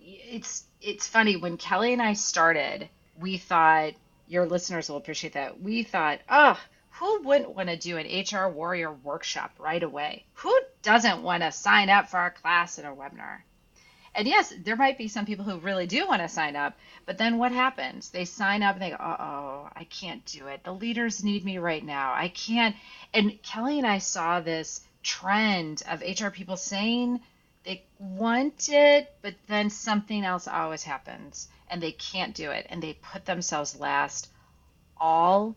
it's 0.00 0.64
it's 0.82 1.06
funny 1.06 1.36
when 1.36 1.56
Kelly 1.56 1.92
and 1.92 2.02
I 2.02 2.14
started, 2.14 2.88
we 3.18 3.38
thought 3.38 3.92
your 4.26 4.46
listeners 4.46 4.88
will 4.88 4.96
appreciate 4.96 5.34
that. 5.34 5.60
We 5.60 5.84
thought, 5.84 6.20
oh, 6.28 6.58
who 6.90 7.22
wouldn't 7.22 7.54
want 7.54 7.68
to 7.68 7.76
do 7.76 7.96
an 7.96 8.06
HR 8.06 8.48
warrior 8.48 8.92
workshop 8.92 9.52
right 9.58 9.82
away? 9.82 10.24
Who 10.34 10.56
doesn't 10.82 11.22
want 11.22 11.42
to 11.42 11.52
sign 11.52 11.90
up 11.90 12.08
for 12.08 12.18
our 12.18 12.30
class 12.30 12.78
and 12.78 12.86
a 12.86 12.90
webinar? 12.90 13.38
And 14.14 14.28
yes, 14.28 14.52
there 14.62 14.76
might 14.76 14.96
be 14.96 15.08
some 15.08 15.26
people 15.26 15.44
who 15.44 15.58
really 15.58 15.86
do 15.86 16.06
want 16.06 16.22
to 16.22 16.28
sign 16.28 16.54
up, 16.54 16.78
but 17.04 17.18
then 17.18 17.38
what 17.38 17.50
happens? 17.52 18.10
They 18.10 18.24
sign 18.24 18.62
up 18.62 18.74
and 18.74 18.82
they 18.82 18.90
go, 18.90 18.96
oh, 19.00 19.68
I 19.74 19.84
can't 19.84 20.24
do 20.24 20.46
it. 20.46 20.62
The 20.62 20.72
leaders 20.72 21.24
need 21.24 21.44
me 21.44 21.58
right 21.58 21.84
now. 21.84 22.12
I 22.14 22.28
can't. 22.28 22.76
And 23.12 23.42
Kelly 23.42 23.78
and 23.78 23.86
I 23.86 23.98
saw 23.98 24.40
this 24.40 24.82
trend 25.02 25.82
of 25.88 26.02
HR 26.02 26.28
people 26.28 26.56
saying 26.56 27.20
they 27.64 27.84
want 27.98 28.68
it, 28.68 29.12
but 29.20 29.34
then 29.48 29.70
something 29.70 30.24
else 30.24 30.46
always 30.46 30.84
happens 30.84 31.48
and 31.68 31.82
they 31.82 31.92
can't 31.92 32.34
do 32.34 32.50
it 32.50 32.66
and 32.70 32.82
they 32.82 32.92
put 32.94 33.24
themselves 33.24 33.78
last 33.80 34.28
all 34.96 35.56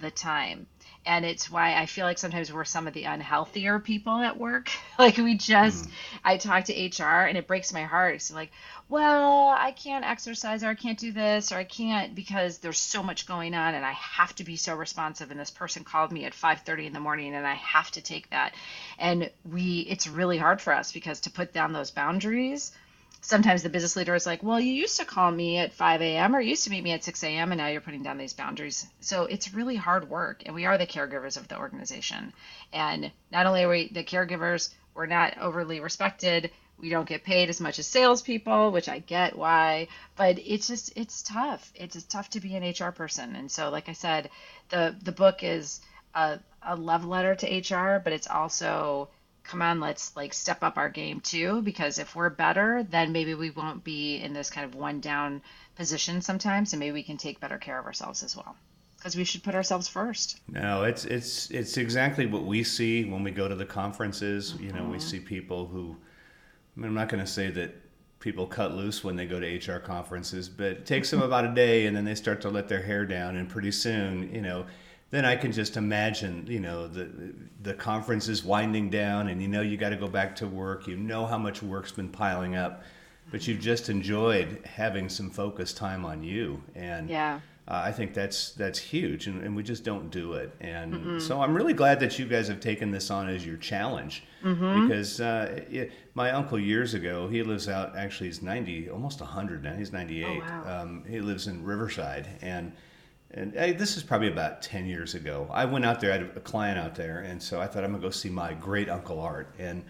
the 0.00 0.10
time 0.10 0.66
and 1.06 1.24
it's 1.24 1.50
why 1.50 1.74
I 1.74 1.86
feel 1.86 2.04
like 2.04 2.18
sometimes 2.18 2.52
we're 2.52 2.64
some 2.64 2.86
of 2.86 2.92
the 2.92 3.04
unhealthier 3.04 3.82
people 3.82 4.18
at 4.18 4.36
work. 4.36 4.70
like 4.98 5.16
we 5.16 5.34
just, 5.34 5.86
mm. 5.86 5.90
I 6.22 6.36
talk 6.36 6.64
to 6.64 6.74
HR 6.74 7.24
and 7.24 7.38
it 7.38 7.46
breaks 7.46 7.72
my 7.72 7.84
heart. 7.84 8.16
It's 8.16 8.30
like, 8.30 8.50
well, 8.88 9.48
I 9.48 9.72
can't 9.72 10.04
exercise 10.04 10.62
or 10.62 10.68
I 10.68 10.74
can't 10.74 10.98
do 10.98 11.10
this 11.10 11.52
or 11.52 11.56
I 11.56 11.64
can't 11.64 12.14
because 12.14 12.58
there's 12.58 12.78
so 12.78 13.02
much 13.02 13.26
going 13.26 13.54
on 13.54 13.74
and 13.74 13.84
I 13.84 13.92
have 13.92 14.34
to 14.36 14.44
be 14.44 14.56
so 14.56 14.74
responsive. 14.74 15.30
And 15.30 15.40
this 15.40 15.50
person 15.50 15.84
called 15.84 16.12
me 16.12 16.26
at 16.26 16.34
5:30 16.34 16.86
in 16.86 16.92
the 16.92 17.00
morning 17.00 17.34
and 17.34 17.46
I 17.46 17.54
have 17.54 17.90
to 17.92 18.02
take 18.02 18.28
that. 18.30 18.54
And 18.98 19.30
we, 19.50 19.80
it's 19.80 20.06
really 20.06 20.38
hard 20.38 20.60
for 20.60 20.74
us 20.74 20.92
because 20.92 21.20
to 21.20 21.30
put 21.30 21.54
down 21.54 21.72
those 21.72 21.90
boundaries 21.90 22.72
sometimes 23.20 23.62
the 23.62 23.68
business 23.68 23.96
leader 23.96 24.14
is 24.14 24.26
like, 24.26 24.42
well, 24.42 24.60
you 24.60 24.72
used 24.72 24.98
to 24.98 25.04
call 25.04 25.30
me 25.30 25.58
at 25.58 25.72
5 25.72 26.00
a.m. 26.02 26.34
or 26.34 26.40
used 26.40 26.64
to 26.64 26.70
meet 26.70 26.82
me 26.82 26.92
at 26.92 27.04
6 27.04 27.22
a.m. 27.24 27.52
and 27.52 27.58
now 27.58 27.68
you're 27.68 27.80
putting 27.80 28.02
down 28.02 28.18
these 28.18 28.32
boundaries. 28.32 28.86
So 29.00 29.24
it's 29.24 29.54
really 29.54 29.76
hard 29.76 30.08
work. 30.08 30.42
And 30.46 30.54
we 30.54 30.66
are 30.66 30.78
the 30.78 30.86
caregivers 30.86 31.36
of 31.36 31.48
the 31.48 31.58
organization. 31.58 32.32
And 32.72 33.12
not 33.30 33.46
only 33.46 33.64
are 33.64 33.68
we 33.68 33.88
the 33.88 34.04
caregivers, 34.04 34.70
we're 34.94 35.06
not 35.06 35.38
overly 35.38 35.80
respected. 35.80 36.50
We 36.78 36.88
don't 36.88 37.08
get 37.08 37.24
paid 37.24 37.50
as 37.50 37.60
much 37.60 37.78
as 37.78 37.86
salespeople, 37.86 38.72
which 38.72 38.88
I 38.88 39.00
get 39.00 39.36
why, 39.36 39.88
but 40.16 40.38
it's 40.38 40.66
just 40.66 40.96
it's 40.96 41.22
tough. 41.22 41.70
It's 41.74 42.02
tough 42.04 42.30
to 42.30 42.40
be 42.40 42.56
an 42.56 42.64
HR 42.64 42.90
person. 42.90 43.36
And 43.36 43.50
so, 43.50 43.68
like 43.68 43.90
I 43.90 43.92
said, 43.92 44.30
the 44.70 44.96
the 45.02 45.12
book 45.12 45.42
is 45.42 45.80
a, 46.14 46.38
a 46.62 46.76
love 46.76 47.04
letter 47.04 47.34
to 47.34 47.74
HR, 47.74 48.00
but 48.02 48.14
it's 48.14 48.26
also 48.26 49.10
come 49.50 49.62
on, 49.62 49.80
let's 49.80 50.14
like 50.16 50.32
step 50.32 50.62
up 50.62 50.78
our 50.78 50.88
game 50.88 51.20
too, 51.20 51.60
because 51.62 51.98
if 51.98 52.14
we're 52.14 52.30
better, 52.30 52.86
then 52.88 53.10
maybe 53.10 53.34
we 53.34 53.50
won't 53.50 53.82
be 53.82 54.16
in 54.18 54.32
this 54.32 54.48
kind 54.48 54.64
of 54.64 54.76
one 54.76 55.00
down 55.00 55.42
position 55.74 56.22
sometimes, 56.22 56.72
and 56.72 56.78
maybe 56.78 56.92
we 56.92 57.02
can 57.02 57.16
take 57.16 57.40
better 57.40 57.58
care 57.58 57.78
of 57.78 57.84
ourselves 57.84 58.22
as 58.22 58.36
well. 58.36 58.54
Because 58.96 59.16
we 59.16 59.24
should 59.24 59.42
put 59.42 59.56
ourselves 59.56 59.88
first. 59.88 60.40
No, 60.46 60.84
it's 60.84 61.04
it's 61.04 61.50
it's 61.50 61.78
exactly 61.78 62.26
what 62.26 62.44
we 62.44 62.62
see 62.62 63.04
when 63.04 63.24
we 63.24 63.32
go 63.32 63.48
to 63.48 63.56
the 63.56 63.64
conferences. 63.64 64.52
Mm-hmm. 64.52 64.64
You 64.64 64.72
know, 64.72 64.84
we 64.84 64.98
mm-hmm. 64.98 65.08
see 65.08 65.18
people 65.18 65.66
who. 65.66 65.96
I 66.76 66.80
mean, 66.80 66.88
I'm 66.90 66.94
not 66.94 67.08
going 67.08 67.24
to 67.24 67.30
say 67.30 67.50
that 67.50 67.74
people 68.20 68.46
cut 68.46 68.74
loose 68.74 69.02
when 69.02 69.16
they 69.16 69.26
go 69.26 69.40
to 69.40 69.56
HR 69.56 69.80
conferences, 69.80 70.48
but 70.48 70.66
it 70.66 70.86
takes 70.86 71.10
them 71.10 71.22
about 71.22 71.44
a 71.44 71.52
day, 71.52 71.86
and 71.86 71.96
then 71.96 72.04
they 72.04 72.14
start 72.14 72.40
to 72.42 72.50
let 72.50 72.68
their 72.68 72.82
hair 72.82 73.04
down, 73.04 73.36
and 73.36 73.48
pretty 73.48 73.72
soon, 73.72 74.32
you 74.32 74.42
know 74.42 74.66
then 75.10 75.24
I 75.24 75.36
can 75.36 75.50
just 75.50 75.76
imagine, 75.76 76.46
you 76.48 76.60
know, 76.60 76.86
the 76.86 77.34
the 77.62 77.74
conference 77.74 78.28
is 78.28 78.44
winding 78.44 78.90
down, 78.90 79.28
and 79.28 79.42
you 79.42 79.48
know 79.48 79.60
you 79.60 79.76
got 79.76 79.90
to 79.90 79.96
go 79.96 80.08
back 80.08 80.36
to 80.36 80.46
work. 80.46 80.86
You 80.86 80.96
know 80.96 81.26
how 81.26 81.38
much 81.38 81.62
work's 81.62 81.92
been 81.92 82.08
piling 82.08 82.54
up, 82.56 82.84
but 83.30 83.46
you've 83.46 83.60
just 83.60 83.88
enjoyed 83.88 84.62
having 84.64 85.08
some 85.08 85.30
focused 85.30 85.76
time 85.76 86.04
on 86.04 86.22
you, 86.22 86.62
and 86.74 87.10
yeah. 87.10 87.40
Uh, 87.68 87.82
I 87.84 87.92
think 87.92 88.14
that's 88.14 88.50
that's 88.52 88.80
huge, 88.80 89.28
and, 89.28 89.44
and, 89.44 89.54
we 89.54 89.62
just 89.62 89.84
don't 89.84 90.10
do 90.10 90.32
it. 90.32 90.52
And 90.60 90.92
mm 90.92 91.20
so 91.20 91.40
I'm 91.40 91.54
really 91.54 91.74
glad 91.74 92.00
that 92.00 92.18
you 92.18 92.26
guys 92.26 92.48
have 92.48 92.58
taken 92.58 92.90
this 92.90 93.12
on 93.12 93.28
as 93.28 93.46
your 93.46 93.58
challenge, 93.58 94.24
mm-hmm. 94.42 94.88
because 94.88 95.20
uh, 95.20 95.62
it, 95.70 95.92
my 96.14 96.32
uncle 96.32 96.58
years 96.58 96.94
ago, 96.94 97.28
he 97.28 97.44
lives 97.44 97.68
out. 97.68 97.96
Actually, 97.96 98.26
he's 98.26 98.42
90, 98.42 98.90
almost 98.90 99.20
100 99.20 99.62
now. 99.62 99.74
He's 99.74 99.92
98. 99.92 100.24
Oh, 100.24 100.40
wow. 100.40 100.82
um, 100.82 101.04
he 101.08 101.20
lives 101.20 101.46
in 101.46 101.62
Riverside, 101.62 102.26
and 102.42 102.72
and 103.32 103.56
I, 103.58 103.72
this 103.72 103.96
is 103.96 104.02
probably 104.02 104.28
about 104.28 104.62
10 104.62 104.86
years 104.86 105.14
ago. 105.14 105.48
I 105.52 105.64
went 105.64 105.84
out 105.84 106.00
there, 106.00 106.12
I 106.12 106.18
had 106.18 106.36
a 106.36 106.40
client 106.40 106.78
out 106.78 106.94
there, 106.94 107.20
and 107.20 107.42
so 107.42 107.60
I 107.60 107.66
thought 107.66 107.84
I'm 107.84 107.92
gonna 107.92 108.02
go 108.02 108.10
see 108.10 108.28
my 108.28 108.54
great 108.54 108.88
uncle 108.88 109.20
Art, 109.20 109.54
and 109.58 109.84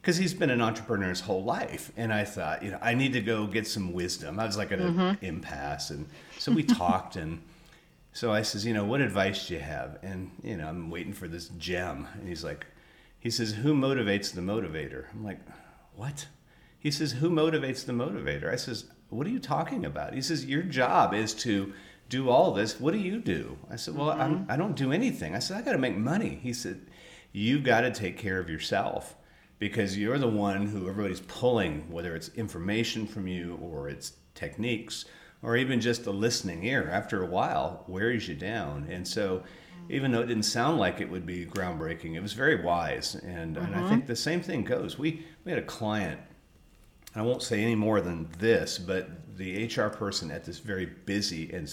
because 0.00 0.16
he's 0.16 0.34
been 0.34 0.50
an 0.50 0.60
entrepreneur 0.60 1.08
his 1.08 1.20
whole 1.20 1.44
life, 1.44 1.92
and 1.96 2.12
I 2.12 2.24
thought, 2.24 2.62
you 2.62 2.72
know, 2.72 2.78
I 2.82 2.94
need 2.94 3.12
to 3.12 3.20
go 3.20 3.46
get 3.46 3.66
some 3.66 3.92
wisdom. 3.92 4.40
I 4.40 4.46
was 4.46 4.56
like 4.56 4.72
at 4.72 4.80
an 4.80 4.94
mm-hmm. 4.94 5.24
impasse, 5.24 5.90
and 5.90 6.06
so 6.38 6.52
we 6.52 6.62
talked, 6.64 7.16
and 7.16 7.40
so 8.12 8.32
I 8.32 8.42
says, 8.42 8.66
you 8.66 8.74
know, 8.74 8.84
what 8.84 9.00
advice 9.00 9.48
do 9.48 9.54
you 9.54 9.60
have? 9.60 9.98
And 10.02 10.30
you 10.42 10.56
know, 10.56 10.68
I'm 10.68 10.90
waiting 10.90 11.12
for 11.12 11.28
this 11.28 11.48
gem, 11.48 12.08
and 12.14 12.28
he's 12.28 12.44
like, 12.44 12.66
he 13.20 13.30
says, 13.30 13.52
who 13.52 13.74
motivates 13.74 14.34
the 14.34 14.40
motivator? 14.40 15.06
I'm 15.14 15.24
like, 15.24 15.38
what? 15.94 16.26
He 16.78 16.90
says, 16.90 17.12
who 17.12 17.30
motivates 17.30 17.86
the 17.86 17.92
motivator? 17.92 18.52
I 18.52 18.56
says, 18.56 18.86
what 19.08 19.26
are 19.26 19.30
you 19.30 19.38
talking 19.38 19.84
about? 19.84 20.14
He 20.14 20.22
says, 20.22 20.44
your 20.44 20.62
job 20.62 21.14
is 21.14 21.32
to 21.34 21.72
do 22.12 22.28
all 22.28 22.52
this. 22.52 22.78
What 22.78 22.92
do 22.92 22.98
you 22.98 23.18
do? 23.18 23.56
I 23.70 23.76
said, 23.76 23.96
Well, 23.96 24.10
mm-hmm. 24.10 24.50
I 24.50 24.56
don't 24.56 24.76
do 24.76 24.92
anything. 24.92 25.34
I 25.34 25.38
said, 25.38 25.56
I 25.56 25.62
got 25.62 25.72
to 25.72 25.78
make 25.78 25.96
money. 25.96 26.38
He 26.42 26.52
said, 26.52 26.88
You've 27.32 27.64
got 27.64 27.80
to 27.80 27.90
take 27.90 28.18
care 28.18 28.38
of 28.38 28.50
yourself 28.50 29.16
because 29.58 29.96
you're 29.96 30.18
the 30.18 30.28
one 30.28 30.66
who 30.66 30.88
everybody's 30.88 31.20
pulling, 31.20 31.90
whether 31.90 32.14
it's 32.14 32.28
information 32.34 33.06
from 33.06 33.26
you 33.26 33.58
or 33.62 33.88
it's 33.88 34.12
techniques 34.34 35.06
or 35.40 35.56
even 35.56 35.80
just 35.80 36.06
a 36.06 36.10
listening 36.10 36.64
ear. 36.64 36.86
After 36.92 37.22
a 37.22 37.26
while, 37.26 37.84
wears 37.88 38.28
you 38.28 38.34
down. 38.34 38.86
And 38.90 39.08
so, 39.08 39.42
even 39.88 40.12
though 40.12 40.20
it 40.20 40.26
didn't 40.26 40.44
sound 40.44 40.78
like 40.78 41.00
it 41.00 41.08
would 41.08 41.24
be 41.24 41.46
groundbreaking, 41.46 42.14
it 42.14 42.20
was 42.20 42.34
very 42.34 42.62
wise. 42.62 43.14
And, 43.14 43.56
mm-hmm. 43.56 43.64
and 43.64 43.74
I 43.74 43.78
mm-hmm. 43.78 43.88
think 43.88 44.06
the 44.06 44.16
same 44.16 44.42
thing 44.42 44.64
goes. 44.64 44.98
We, 44.98 45.24
we 45.46 45.52
had 45.52 45.58
a 45.58 45.66
client, 45.66 46.20
I 47.16 47.22
won't 47.22 47.42
say 47.42 47.62
any 47.62 47.74
more 47.74 48.02
than 48.02 48.28
this, 48.38 48.78
but 48.78 49.36
the 49.38 49.64
HR 49.64 49.88
person 49.88 50.30
at 50.30 50.44
this 50.44 50.58
very 50.58 50.84
busy 50.84 51.50
and 51.50 51.66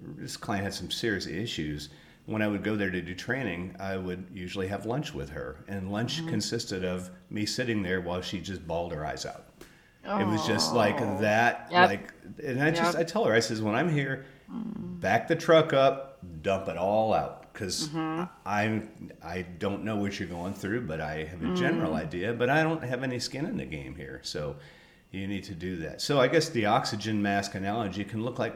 this 0.00 0.36
client 0.36 0.64
had 0.64 0.74
some 0.74 0.90
serious 0.90 1.26
issues. 1.26 1.90
When 2.26 2.42
I 2.42 2.48
would 2.48 2.62
go 2.62 2.76
there 2.76 2.90
to 2.90 3.00
do 3.00 3.14
training, 3.14 3.74
I 3.80 3.96
would 3.96 4.26
usually 4.32 4.68
have 4.68 4.84
lunch 4.84 5.14
with 5.14 5.30
her, 5.30 5.64
and 5.66 5.90
lunch 5.90 6.18
mm-hmm. 6.18 6.28
consisted 6.28 6.84
of 6.84 7.10
me 7.30 7.46
sitting 7.46 7.82
there 7.82 8.02
while 8.02 8.20
she 8.20 8.40
just 8.40 8.66
bawled 8.66 8.92
her 8.92 9.06
eyes 9.06 9.24
out. 9.24 9.46
Oh. 10.04 10.18
It 10.18 10.26
was 10.26 10.46
just 10.46 10.74
like 10.74 10.98
that, 11.20 11.68
yep. 11.70 11.88
like, 11.88 12.12
and 12.42 12.62
I 12.62 12.70
just. 12.70 12.96
I 12.96 13.02
tell 13.02 13.24
her 13.24 13.32
I 13.32 13.40
says 13.40 13.62
when 13.62 13.74
I'm 13.74 13.88
here, 13.88 14.26
mm. 14.50 15.00
back 15.00 15.28
the 15.28 15.36
truck 15.36 15.72
up, 15.72 16.18
dump 16.42 16.68
it 16.68 16.76
all 16.76 17.12
out 17.12 17.52
because 17.52 17.88
mm-hmm. 17.88 18.24
I 18.46 18.82
I 19.22 19.42
don't 19.58 19.84
know 19.84 19.96
what 19.96 20.18
you're 20.18 20.28
going 20.28 20.54
through, 20.54 20.82
but 20.82 21.00
I 21.00 21.24
have 21.24 21.42
a 21.42 21.46
mm. 21.46 21.56
general 21.56 21.94
idea, 21.94 22.32
but 22.32 22.48
I 22.48 22.62
don't 22.62 22.82
have 22.82 23.02
any 23.02 23.18
skin 23.18 23.46
in 23.46 23.56
the 23.56 23.64
game 23.64 23.94
here, 23.94 24.20
so 24.22 24.56
you 25.10 25.26
need 25.26 25.44
to 25.44 25.54
do 25.54 25.76
that. 25.76 26.02
So 26.02 26.20
I 26.20 26.28
guess 26.28 26.50
the 26.50 26.66
oxygen 26.66 27.22
mask 27.22 27.54
analogy 27.54 28.04
can 28.04 28.22
look 28.22 28.38
like 28.38 28.54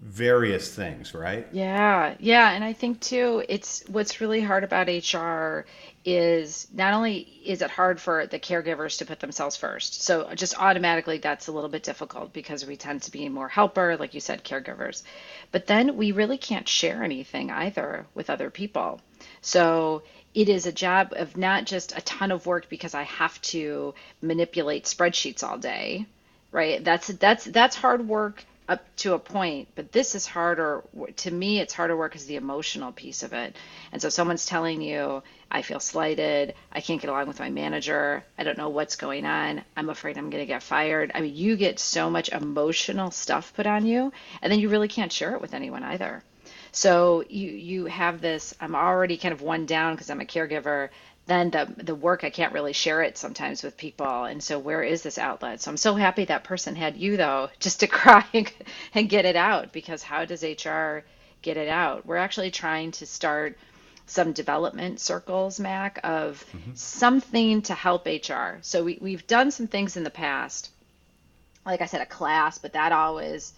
various 0.00 0.74
things, 0.74 1.14
right? 1.14 1.46
Yeah, 1.52 2.14
yeah, 2.18 2.50
and 2.52 2.64
I 2.64 2.72
think 2.72 3.00
too, 3.00 3.44
it's 3.48 3.84
what's 3.86 4.20
really 4.20 4.40
hard 4.40 4.64
about 4.64 4.88
HR 4.88 5.66
is 6.04 6.66
not 6.72 6.94
only 6.94 7.18
is 7.44 7.60
it 7.60 7.70
hard 7.70 8.00
for 8.00 8.26
the 8.26 8.38
caregivers 8.38 8.98
to 8.98 9.04
put 9.04 9.20
themselves 9.20 9.56
first. 9.56 10.02
So 10.02 10.32
just 10.34 10.58
automatically 10.58 11.18
that's 11.18 11.48
a 11.48 11.52
little 11.52 11.68
bit 11.68 11.82
difficult 11.82 12.32
because 12.32 12.66
we 12.66 12.76
tend 12.76 13.02
to 13.02 13.10
be 13.10 13.28
more 13.28 13.48
helper, 13.48 13.96
like 13.98 14.14
you 14.14 14.20
said, 14.20 14.42
caregivers. 14.42 15.02
But 15.52 15.66
then 15.66 15.96
we 15.96 16.12
really 16.12 16.38
can't 16.38 16.66
share 16.66 17.04
anything 17.04 17.50
either 17.50 18.06
with 18.14 18.30
other 18.30 18.50
people. 18.50 19.00
So 19.42 20.02
it 20.34 20.48
is 20.48 20.66
a 20.66 20.72
job 20.72 21.12
of 21.16 21.36
not 21.36 21.64
just 21.64 21.96
a 21.96 22.00
ton 22.02 22.30
of 22.30 22.46
work 22.46 22.68
because 22.68 22.94
I 22.94 23.02
have 23.02 23.40
to 23.42 23.94
manipulate 24.22 24.84
spreadsheets 24.84 25.42
all 25.42 25.58
day, 25.58 26.06
right? 26.52 26.82
That's 26.82 27.08
that's 27.08 27.44
that's 27.46 27.76
hard 27.76 28.06
work 28.06 28.44
up 28.68 28.84
to 28.94 29.14
a 29.14 29.18
point, 29.18 29.66
but 29.74 29.90
this 29.90 30.14
is 30.14 30.28
harder 30.28 30.84
to 31.16 31.30
me. 31.32 31.58
It's 31.58 31.74
harder 31.74 31.96
work 31.96 32.14
is 32.14 32.26
the 32.26 32.36
emotional 32.36 32.92
piece 32.92 33.24
of 33.24 33.32
it. 33.32 33.56
And 33.90 34.00
so 34.00 34.08
someone's 34.08 34.46
telling 34.46 34.80
you, 34.80 35.24
I 35.50 35.62
feel 35.62 35.80
slighted, 35.80 36.54
I 36.70 36.80
can't 36.80 37.00
get 37.00 37.10
along 37.10 37.26
with 37.26 37.40
my 37.40 37.50
manager, 37.50 38.22
I 38.38 38.44
don't 38.44 38.56
know 38.56 38.68
what's 38.68 38.94
going 38.94 39.26
on, 39.26 39.64
I'm 39.76 39.90
afraid 39.90 40.16
I'm 40.16 40.30
going 40.30 40.42
to 40.42 40.46
get 40.46 40.62
fired. 40.62 41.10
I 41.12 41.20
mean, 41.20 41.34
you 41.34 41.56
get 41.56 41.80
so 41.80 42.08
much 42.08 42.28
emotional 42.28 43.10
stuff 43.10 43.52
put 43.54 43.66
on 43.66 43.86
you, 43.86 44.12
and 44.40 44.52
then 44.52 44.60
you 44.60 44.68
really 44.68 44.86
can't 44.86 45.10
share 45.10 45.34
it 45.34 45.40
with 45.40 45.52
anyone 45.52 45.82
either. 45.82 46.22
So 46.72 47.24
you 47.28 47.50
you 47.50 47.86
have 47.86 48.20
this. 48.20 48.54
I'm 48.60 48.74
already 48.74 49.16
kind 49.16 49.32
of 49.32 49.42
one 49.42 49.66
down 49.66 49.94
because 49.94 50.10
I'm 50.10 50.20
a 50.20 50.24
caregiver. 50.24 50.90
Then 51.26 51.50
the 51.50 51.66
the 51.76 51.94
work 51.94 52.24
I 52.24 52.30
can't 52.30 52.52
really 52.52 52.72
share 52.72 53.02
it 53.02 53.18
sometimes 53.18 53.62
with 53.62 53.76
people, 53.76 54.24
and 54.24 54.42
so 54.42 54.58
where 54.58 54.82
is 54.82 55.02
this 55.02 55.18
outlet? 55.18 55.60
So 55.60 55.70
I'm 55.70 55.76
so 55.76 55.94
happy 55.94 56.24
that 56.26 56.44
person 56.44 56.76
had 56.76 56.96
you 56.96 57.16
though, 57.16 57.50
just 57.60 57.80
to 57.80 57.86
cry 57.86 58.24
and, 58.32 58.50
and 58.94 59.08
get 59.08 59.24
it 59.24 59.36
out. 59.36 59.72
Because 59.72 60.02
how 60.02 60.24
does 60.24 60.42
HR 60.42 61.04
get 61.42 61.56
it 61.56 61.68
out? 61.68 62.06
We're 62.06 62.16
actually 62.16 62.50
trying 62.50 62.92
to 62.92 63.06
start 63.06 63.58
some 64.10 64.32
development 64.32 64.98
circles, 64.98 65.60
Mac, 65.60 66.00
of 66.02 66.44
mm-hmm. 66.52 66.72
something 66.74 67.62
to 67.62 67.74
help 67.74 68.06
HR. 68.06 68.58
So 68.60 68.82
we, 68.82 68.98
we've 69.00 69.26
done 69.28 69.52
some 69.52 69.68
things 69.68 69.96
in 69.96 70.02
the 70.02 70.10
past, 70.10 70.70
like 71.64 71.80
I 71.80 71.86
said, 71.86 72.00
a 72.00 72.06
class, 72.06 72.58
but 72.58 72.72
that 72.72 72.90
always 72.90 73.52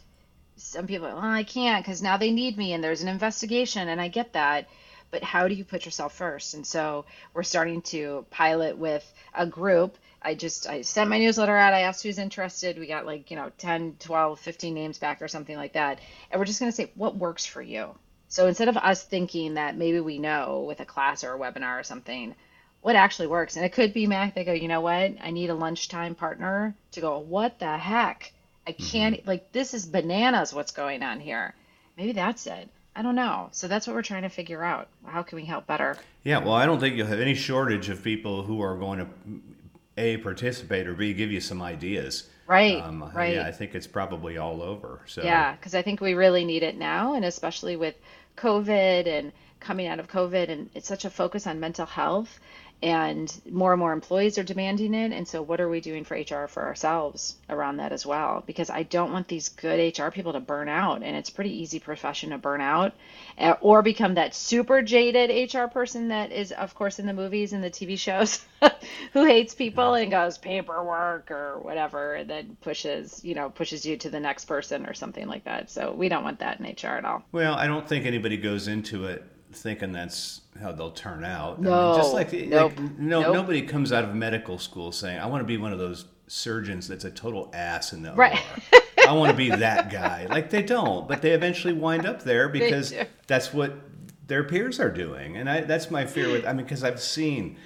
some 0.56 0.87
people, 0.87 1.09
well, 1.09 1.18
I 1.18 1.44
can't 1.44 1.85
because 1.85 2.02
now 2.02 2.16
they 2.16 2.30
need 2.30 2.56
me 2.56 2.73
and 2.73 2.82
there's 2.82 3.02
an 3.02 3.09
investigation, 3.09 3.88
and 3.88 4.00
I 4.00 4.09
get 4.09 4.32
that. 4.35 4.68
But 5.11 5.23
how 5.23 5.47
do 5.47 5.54
you 5.54 5.64
put 5.64 5.85
yourself 5.85 6.14
first? 6.14 6.54
And 6.54 6.66
so 6.66 7.04
we're 7.35 7.42
starting 7.42 7.82
to 7.82 8.25
pilot 8.30 8.78
with 8.78 9.04
a 9.35 9.47
group. 9.47 9.99
I 10.23 10.35
just 10.35 10.66
I 10.66 10.82
sent 10.82 11.11
my 11.11 11.18
newsletter 11.18 11.56
out. 11.56 11.75
I 11.75 11.80
asked 11.80 12.02
who's 12.02 12.18
interested. 12.18 12.78
We 12.78 12.87
got 12.87 13.04
like, 13.04 13.30
you 13.30 13.37
know, 13.37 13.50
10, 13.59 13.97
12, 13.99 14.40
15 14.40 14.73
names 14.73 14.99
back 14.99 15.21
or 15.21 15.28
something 15.28 15.56
like 15.56 15.75
that. 15.75 16.00
And 16.30 16.38
we're 16.38 16.47
just 16.47 16.61
going 16.61 16.73
to 16.73 16.76
say 16.76 16.90
what 16.94 17.16
works 17.16 17.44
for 17.44 17.61
you. 17.61 17.94
So 18.28 18.47
instead 18.47 18.68
of 18.68 18.78
us 18.78 19.02
thinking 19.02 19.54
that 19.54 19.76
maybe 19.76 20.00
we 20.00 20.18
know 20.18 20.64
with 20.66 20.80
a 20.80 20.87
class 20.87 21.25
or 21.25 21.35
a 21.35 21.38
webinar 21.38 21.78
or 21.78 21.82
something, 21.82 22.35
what 22.80 22.97
actually 22.97 23.28
works. 23.28 23.56
And 23.56 23.64
it 23.64 23.73
could 23.73 23.92
be 23.92 24.06
Mac, 24.06 24.35
they 24.35 24.44
go, 24.44 24.52
you 24.52 24.68
know 24.68 24.80
what? 24.80 25.16
I 25.23 25.30
need 25.30 25.50
a 25.50 25.54
lunchtime 25.54 26.14
partner 26.14 26.75
to 26.92 27.00
go, 27.00 27.18
what 27.18 27.59
the 27.59 27.76
heck? 27.76 28.32
I 28.66 28.73
mm-hmm. 28.73 28.85
can't 28.85 29.16
mm-hmm. 29.16 29.28
like 29.28 29.52
this 29.52 29.75
is 29.75 29.87
bananas 29.87 30.52
what's 30.52 30.73
going 30.73 31.02
on 31.02 31.21
here. 31.21 31.54
Maybe 31.97 32.12
that's 32.12 32.47
it. 32.47 32.69
I 32.95 33.02
don't 33.02 33.14
know. 33.14 33.49
So 33.52 33.69
that's 33.69 33.87
what 33.87 33.95
we're 33.95 34.02
trying 34.02 34.23
to 34.23 34.28
figure 34.28 34.62
out. 34.62 34.88
How 35.07 35.23
can 35.23 35.37
we 35.37 35.45
help 35.45 35.66
better? 35.66 35.97
Yeah, 36.25 36.38
well, 36.38 36.52
I 36.52 36.66
don't 36.66 36.78
think 36.78 36.97
you'll 36.97 37.07
have 37.07 37.21
any 37.21 37.35
shortage 37.35 37.88
of 37.88 38.04
people 38.04 38.42
who 38.42 38.61
are 38.61 38.76
going 38.76 38.99
to 38.99 39.07
a 39.97 40.19
participate 40.19 40.87
or 40.87 40.95
b 40.95 41.12
give 41.14 41.33
you 41.33 41.40
some 41.40 41.62
ideas. 41.62 42.28
Right. 42.47 42.83
Um, 42.83 43.11
right. 43.14 43.35
Yeah, 43.35 43.47
I 43.47 43.52
think 43.52 43.75
it's 43.75 43.87
probably 43.87 44.37
all 44.37 44.62
over. 44.62 45.00
So 45.07 45.23
yeah, 45.23 45.54
because 45.54 45.75
I 45.75 45.83
think 45.83 46.00
we 46.00 46.14
really 46.14 46.45
need 46.45 46.62
it 46.62 46.76
now, 46.76 47.14
and 47.14 47.25
especially 47.25 47.76
with 47.76 47.95
COVID 48.37 49.07
and 49.07 49.33
coming 49.61 49.87
out 49.87 50.00
of 50.00 50.09
COVID, 50.09 50.50
and 50.50 50.69
it's 50.75 50.88
such 50.88 51.04
a 51.04 51.11
focus 51.11 51.47
on 51.47 51.61
mental 51.61 51.87
health 51.87 52.40
and 52.82 53.32
more 53.50 53.72
and 53.72 53.80
more 53.80 53.92
employees 53.92 54.38
are 54.38 54.42
demanding 54.42 54.94
it. 54.94 55.12
And 55.12 55.26
so 55.26 55.42
what 55.42 55.60
are 55.60 55.68
we 55.68 55.80
doing 55.80 56.04
for 56.04 56.16
hr 56.16 56.46
for 56.48 56.62
ourselves 56.62 57.36
around 57.48 57.76
that 57.76 57.92
as 57.92 58.04
well? 58.04 58.42
Because 58.46 58.70
i 58.70 58.82
don't 58.82 59.12
want 59.12 59.28
these 59.28 59.48
good 59.48 59.98
hr 59.98 60.08
people 60.10 60.32
to 60.32 60.40
burn 60.40 60.68
out 60.68 61.02
and 61.02 61.16
it's 61.16 61.30
a 61.30 61.32
pretty 61.32 61.62
easy 61.62 61.78
profession 61.78 62.30
to 62.30 62.38
burn 62.38 62.60
out 62.60 62.92
eh, 63.38 63.54
or 63.60 63.82
become 63.82 64.14
that 64.14 64.34
super 64.34 64.82
jaded 64.82 65.54
hr 65.54 65.66
person 65.66 66.08
that 66.08 66.32
is 66.32 66.52
of 66.52 66.74
course 66.74 66.98
in 66.98 67.06
the 67.06 67.12
movies 67.12 67.52
and 67.52 67.62
the 67.62 67.70
tv 67.70 67.98
shows 67.98 68.44
who 69.12 69.24
hates 69.24 69.54
people 69.54 69.94
and 69.94 70.10
goes 70.10 70.38
paperwork 70.38 71.30
or 71.30 71.58
whatever 71.60 72.14
and 72.14 72.30
then 72.30 72.56
pushes 72.60 73.22
you 73.24 73.34
know 73.34 73.50
pushes 73.50 73.84
you 73.86 73.96
to 73.96 74.10
the 74.10 74.20
next 74.20 74.46
person 74.46 74.86
or 74.86 74.94
something 74.94 75.28
like 75.28 75.44
that. 75.44 75.70
So 75.70 75.92
we 75.92 76.08
don't 76.08 76.24
want 76.24 76.40
that 76.40 76.60
in 76.60 76.66
hr 76.66 76.96
at 76.96 77.04
all. 77.04 77.22
Well 77.32 77.54
i 77.54 77.66
don't 77.66 77.88
think 77.88 78.06
anybody 78.06 78.36
goes 78.36 78.68
into 78.68 79.06
it 79.06 79.24
thinking 79.52 79.92
that's 79.92 80.42
how 80.61 80.73
they'll 80.73 80.90
turn 80.90 81.25
out. 81.25 81.61
No, 81.61 81.73
I 81.73 81.92
mean, 81.92 81.97
just 81.97 82.14
like, 82.14 82.32
nope. 82.32 82.73
like 82.78 82.99
no, 82.99 83.21
nope. 83.23 83.35
nobody 83.35 83.62
comes 83.62 83.92
out 83.92 84.04
of 84.04 84.14
medical 84.14 84.59
school 84.59 84.92
saying, 84.92 85.18
"I 85.18 85.26
want 85.26 85.42
to 85.42 85.47
be 85.47 85.56
one 85.56 85.73
of 85.73 85.78
those 85.78 86.06
surgeons 86.26 86.88
that's 86.88 87.04
a 87.04 87.11
total 87.11 87.50
ass 87.52 87.92
in 87.92 88.02
the 88.02 88.12
right. 88.14 88.38
OR." 88.73 88.80
I 89.09 89.12
want 89.12 89.30
to 89.30 89.37
be 89.37 89.50
that 89.50 89.90
guy. 89.90 90.26
Like 90.32 90.50
they 90.50 90.62
don't, 90.62 91.06
but 91.09 91.21
they 91.21 91.32
eventually 91.32 91.75
wind 91.75 92.06
up 92.06 92.23
there 92.23 92.49
because 92.49 92.94
that's 93.26 93.52
what 93.52 93.75
their 94.28 94.44
peers 94.44 94.80
are 94.80 94.90
doing, 94.90 95.37
and 95.37 95.49
I, 95.50 95.61
that's 95.62 95.90
my 95.90 96.06
fear 96.06 96.30
with. 96.30 96.47
I 96.47 96.52
mean, 96.52 96.64
because 96.64 96.85
I've 96.85 97.00
seen 97.00 97.59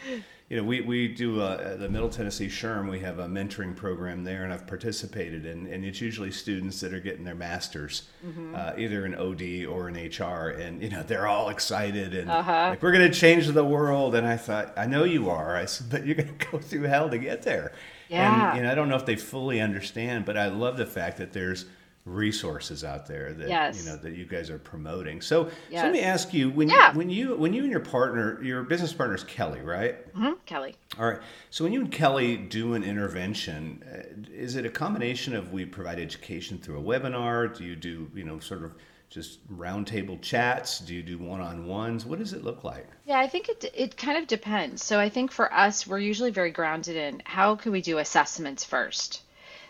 you 0.49 0.57
know, 0.57 0.63
we, 0.63 0.81
we 0.81 1.09
do 1.09 1.41
uh, 1.41 1.77
the 1.77 1.89
Middle 1.89 2.09
Tennessee 2.09 2.47
SHRM, 2.47 2.89
we 2.89 3.01
have 3.01 3.19
a 3.19 3.27
mentoring 3.27 3.75
program 3.75 4.23
there, 4.23 4.45
and 4.45 4.53
I've 4.53 4.65
participated 4.65 5.45
in, 5.45 5.67
and 5.67 5.85
it's 5.85 6.01
usually 6.01 6.31
students 6.31 6.79
that 6.81 6.95
are 6.95 7.01
getting 7.01 7.25
their 7.25 7.35
masters, 7.35 8.09
mm-hmm. 8.25 8.55
uh, 8.55 8.73
either 8.79 9.05
in 9.05 9.17
OD 9.17 9.67
or 9.69 9.89
in 9.89 9.97
HR, 9.97 10.51
and 10.51 10.81
you 10.81 10.89
know 10.89 11.03
they're 11.03 11.27
all 11.27 11.49
excited 11.49 12.15
and 12.15 12.31
uh-huh. 12.31 12.69
like 12.71 12.83
we're 12.83 12.93
going 12.93 13.11
to 13.11 13.19
change 13.19 13.49
the 13.49 13.65
world. 13.65 14.15
And 14.15 14.25
I 14.25 14.37
thought, 14.37 14.73
I 14.77 14.87
know 14.87 15.03
you 15.03 15.31
are, 15.31 15.57
I 15.57 15.65
said, 15.65 15.91
but 15.91 16.07
you're 16.07 16.15
going 16.15 16.39
to 16.39 16.47
go 16.47 16.59
through 16.59 16.83
hell 16.83 17.11
to 17.11 17.19
get 17.19 17.43
there. 17.43 17.73
Yeah. 18.09 18.51
And 18.51 18.59
you 18.59 18.63
know, 18.63 18.71
I 18.71 18.77
don't 18.77 18.89
know 18.89 18.97
if 18.97 19.05
they 19.05 19.17
fully 19.17 19.61
understand, 19.61 20.27
but 20.27 20.37
I 20.37 20.47
love 20.47 20.77
the 20.77 20.87
fact 20.87 21.17
that 21.17 21.33
there's 21.33 21.67
resources 22.07 22.85
out 22.85 23.07
there 23.07 23.33
that 23.35 23.49
yes. 23.49 23.79
you 23.79 23.91
know 23.91 23.97
that 23.97 24.15
you 24.15 24.25
guys 24.25 24.49
are 24.49 24.59
promoting. 24.59 25.21
So, 25.21 25.51
yes. 25.69 25.81
so 25.81 25.87
let 25.87 25.93
me 25.93 26.01
ask 26.01 26.33
you 26.33 26.51
when 26.51 26.69
yeah. 26.69 26.93
you 26.93 26.99
when 26.99 27.11
you 27.11 27.37
when 27.37 27.53
you 27.53 27.63
and 27.63 27.71
your 27.71 27.81
partner, 27.81 28.43
your 28.43 28.63
business 28.63 28.93
partner 28.93 29.17
is 29.17 29.25
Kelly, 29.25 29.61
right? 29.61 30.07
Mm-hmm. 30.15 30.35
Kelly. 30.47 30.77
All 30.99 31.07
right. 31.07 31.19
So 31.51 31.65
when 31.65 31.73
you 31.73 31.81
and 31.81 31.93
Kelly 31.93 32.37
do 32.37 32.75
an 32.75 32.85
intervention, 32.85 33.85
uh, 33.93 34.33
is 34.33 34.55
it 34.55 34.65
a 34.65 34.71
combination 34.71 35.35
of 35.35 35.53
we 35.53 35.67
provide 35.67 35.99
education 35.99 36.59
through 36.59 36.79
a 36.79 36.83
webinar? 36.83 37.55
Do 37.57 37.65
you 37.65 37.75
do 37.75 38.09
you 38.15 38.25
know 38.25 38.39
sort 38.39 38.63
of 38.63 38.75
just 39.11 39.45
roundtable 39.53 40.21
chats? 40.23 40.79
Do 40.79 40.95
you 40.95 41.03
do 41.03 41.19
one-on-ones? 41.19 42.07
What 42.07 42.19
does 42.21 42.33
it 42.33 42.45
look 42.45 42.63
like? 42.63 42.87
Yeah, 43.05 43.19
I 43.19 43.27
think 43.27 43.49
it 43.49 43.65
it 43.75 43.97
kind 43.97 44.17
of 44.17 44.29
depends. 44.29 44.85
So 44.85 45.01
I 45.01 45.09
think 45.09 45.33
for 45.33 45.53
us, 45.53 45.89
we're 45.89 45.99
usually 45.99 46.31
very 46.31 46.53
grounded 46.53 46.97
in 46.97 47.21
how 47.25 47.57
can 47.57 47.73
we 47.73 47.83
do 47.83 47.99
assessments 47.99 48.65
first. 48.65 49.23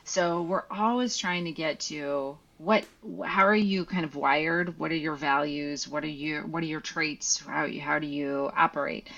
So 0.09 0.43
we're 0.43 0.63
always 0.71 1.19
trying 1.19 1.47
to 1.47 1.51
get 1.53 1.81
to 1.91 2.39
what 2.59 2.85
how 3.25 3.45
are 3.45 3.57
you 3.57 3.85
kind 3.85 4.05
of 4.05 4.15
wired? 4.15 4.79
What 4.79 4.93
are 4.93 4.97
your 4.97 5.17
values? 5.17 5.89
What 5.89 6.05
are 6.05 6.09
your 6.09 6.47
what 6.47 6.63
are 6.63 6.67
your 6.67 6.81
traits? 6.81 7.41
How 7.41 7.69
how 7.81 7.99
do 7.99 8.07
you 8.07 8.49
operate? 8.57 9.09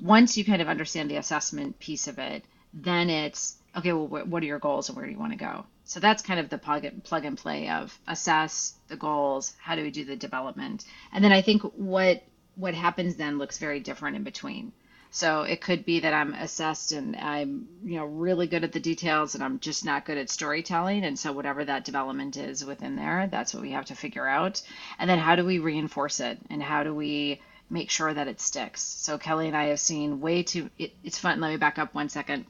Once 0.00 0.38
you 0.38 0.44
kind 0.46 0.62
of 0.62 0.68
understand 0.68 1.10
the 1.10 1.16
assessment 1.16 1.78
piece 1.78 2.08
of 2.08 2.18
it 2.18 2.42
then 2.72 3.10
it's 3.10 3.56
okay 3.76 3.92
well 3.92 4.06
what 4.06 4.42
are 4.42 4.46
your 4.46 4.58
goals 4.58 4.88
and 4.88 4.96
where 4.96 5.04
do 5.04 5.12
you 5.12 5.18
want 5.18 5.32
to 5.32 5.38
go? 5.38 5.66
So 5.84 6.00
that's 6.00 6.22
kind 6.22 6.40
of 6.40 6.48
the 6.48 6.56
plug 6.56 6.86
and, 6.86 7.04
plug 7.04 7.26
and 7.26 7.36
play 7.36 7.68
of 7.68 7.96
assess 8.08 8.74
the 8.88 8.96
goals 8.96 9.52
how 9.60 9.76
do 9.76 9.82
we 9.82 9.90
do 9.90 10.06
the 10.06 10.16
development? 10.16 10.86
And 11.12 11.22
then 11.22 11.32
i 11.32 11.42
think 11.42 11.62
what 11.76 12.22
what 12.54 12.72
happens 12.72 13.16
then 13.16 13.36
looks 13.36 13.58
very 13.58 13.80
different 13.80 14.16
in 14.16 14.22
between 14.22 14.72
so 15.10 15.42
it 15.42 15.60
could 15.62 15.84
be 15.86 16.00
that 16.00 16.14
I'm 16.14 16.34
assessed 16.34 16.92
and 16.92 17.16
I'm, 17.16 17.68
you 17.84 17.96
know, 17.96 18.06
really 18.06 18.46
good 18.46 18.64
at 18.64 18.72
the 18.72 18.80
details 18.80 19.34
and 19.34 19.44
I'm 19.44 19.58
just 19.60 19.84
not 19.84 20.04
good 20.06 20.18
at 20.18 20.30
storytelling. 20.30 21.04
And 21.04 21.18
so 21.18 21.32
whatever 21.32 21.64
that 21.64 21.84
development 21.84 22.36
is 22.36 22.64
within 22.64 22.96
there, 22.96 23.28
that's 23.30 23.54
what 23.54 23.62
we 23.62 23.72
have 23.72 23.86
to 23.86 23.96
figure 23.96 24.26
out. 24.28 24.62
And 24.98 25.10
then 25.10 25.18
how 25.18 25.36
do 25.36 25.44
we 25.46 25.58
reinforce 25.60 26.20
it 26.20 26.38
and 26.50 26.62
how 26.62 26.84
do 26.84 26.94
we 26.94 27.40
make 27.70 27.90
sure 27.90 28.14
that 28.14 28.28
it 28.28 28.40
sticks? 28.40 28.82
So 28.82 29.18
Kelly 29.18 29.48
and 29.48 29.56
I 29.56 29.66
have 29.66 29.80
seen 29.80 30.20
way 30.20 30.44
too, 30.44 30.70
it, 30.78 30.92
it's 31.04 31.18
fun. 31.18 31.40
Let 31.40 31.50
me 31.50 31.56
back 31.58 31.78
up 31.78 31.94
one 31.94 32.10
second. 32.10 32.46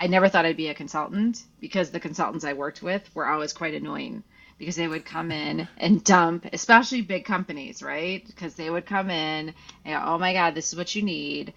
I 0.00 0.08
never 0.08 0.28
thought 0.28 0.46
I'd 0.46 0.56
be 0.56 0.68
a 0.68 0.74
consultant 0.74 1.42
because 1.60 1.90
the 1.90 2.00
consultants 2.00 2.44
I 2.44 2.54
worked 2.54 2.82
with 2.82 3.08
were 3.14 3.26
always 3.28 3.52
quite 3.54 3.74
annoying 3.74 4.24
because 4.58 4.76
they 4.76 4.88
would 4.88 5.04
come 5.04 5.32
in 5.32 5.68
and 5.78 6.04
dump, 6.04 6.46
especially 6.52 7.02
big 7.02 7.24
companies, 7.24 7.82
right? 7.82 8.26
Because 8.26 8.54
they 8.54 8.70
would 8.70 8.86
come 8.86 9.10
in 9.10 9.54
and, 9.84 10.02
oh 10.04 10.18
my 10.18 10.32
God, 10.34 10.54
this 10.54 10.68
is 10.72 10.76
what 10.78 10.94
you 10.94 11.02
need 11.02 11.52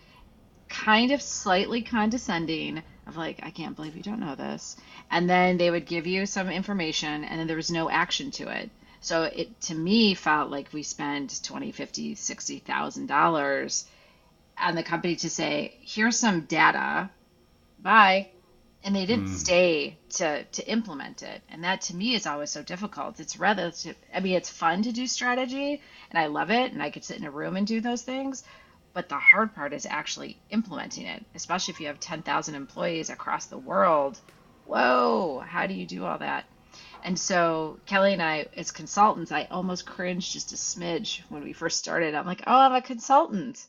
kind 0.69 1.12
of 1.12 1.21
slightly 1.21 1.82
condescending 1.82 2.84
of 3.08 3.17
like 3.17 3.39
i 3.43 3.49
can't 3.49 3.75
believe 3.75 3.95
you 3.95 4.03
don't 4.03 4.19
know 4.19 4.36
this. 4.36 4.75
And 5.10 5.30
then 5.30 5.58
they 5.58 5.71
would 5.71 5.86
give 5.86 6.06
you 6.08 6.25
some 6.25 6.49
information 6.49 7.23
and 7.23 7.39
then 7.39 7.47
there 7.47 7.56
was 7.56 7.71
no 7.71 7.89
action 7.89 8.32
to 8.32 8.49
it. 8.49 8.69
So 8.99 9.23
it 9.23 9.60
to 9.62 9.75
me 9.75 10.13
felt 10.13 10.51
like 10.51 10.73
we 10.73 10.84
spent 10.84 11.41
20 11.43 11.71
50 11.71 12.15
60 12.15 12.60
thousand 12.60 13.08
dollars 13.08 13.86
on 14.60 14.75
the 14.75 14.84
company 14.84 15.15
to 15.17 15.30
say 15.30 15.77
here's 15.82 16.17
some 16.19 16.41
data. 16.41 17.10
Bye. 17.80 18.30
And 18.84 18.95
they 18.95 19.06
didn't 19.06 19.27
mm. 19.27 19.36
stay 19.36 19.97
to 20.12 20.43
to 20.43 20.69
implement 20.69 21.23
it. 21.23 21.41
And 21.49 21.63
that 21.63 21.82
to 21.84 21.95
me 21.95 22.15
is 22.15 22.27
always 22.27 22.51
so 22.51 22.63
difficult. 22.63 23.19
It's 23.19 23.39
rather 23.39 23.71
to, 23.71 23.93
i 24.13 24.19
mean 24.19 24.36
it's 24.36 24.49
fun 24.49 24.84
to 24.84 24.91
do 24.91 25.08
strategy 25.08 25.82
and 26.10 26.19
i 26.19 26.27
love 26.27 26.51
it 26.51 26.73
and 26.73 26.82
i 26.84 26.89
could 26.89 27.03
sit 27.03 27.17
in 27.17 27.25
a 27.25 27.32
room 27.32 27.56
and 27.56 27.65
do 27.67 27.80
those 27.82 28.01
things 28.01 28.43
but 28.98 29.10
the 29.10 29.16
hard 29.16 29.54
part 29.54 29.74
is 29.74 29.86
actually 29.86 30.40
implementing 30.50 31.06
it, 31.06 31.24
especially 31.36 31.72
if 31.72 31.80
you 31.80 31.86
have 31.86 32.00
10,000 32.00 32.56
employees 32.56 33.12
across 33.12 33.46
the 33.46 33.56
world. 33.56 34.20
Whoa, 34.66 35.44
how 35.46 35.68
do 35.68 35.76
you 35.76 35.86
do 35.86 36.04
all 36.04 36.18
that? 36.18 36.46
And 37.04 37.20
so 37.20 37.78
Kelly 37.86 38.14
and 38.14 38.24
I, 38.24 38.48
as 38.56 38.72
consultants, 38.72 39.32
I 39.32 39.48
almost 39.52 39.86
cringed 39.86 40.34
just 40.34 40.52
a 40.52 40.56
smidge 40.56 41.22
when 41.30 41.44
we 41.44 41.54
first 41.54 41.78
started. 41.78 42.16
I'm 42.16 42.26
like, 42.26 42.42
oh, 42.48 42.58
I'm 42.58 42.74
a 42.74 42.82
consultant. 42.82 43.68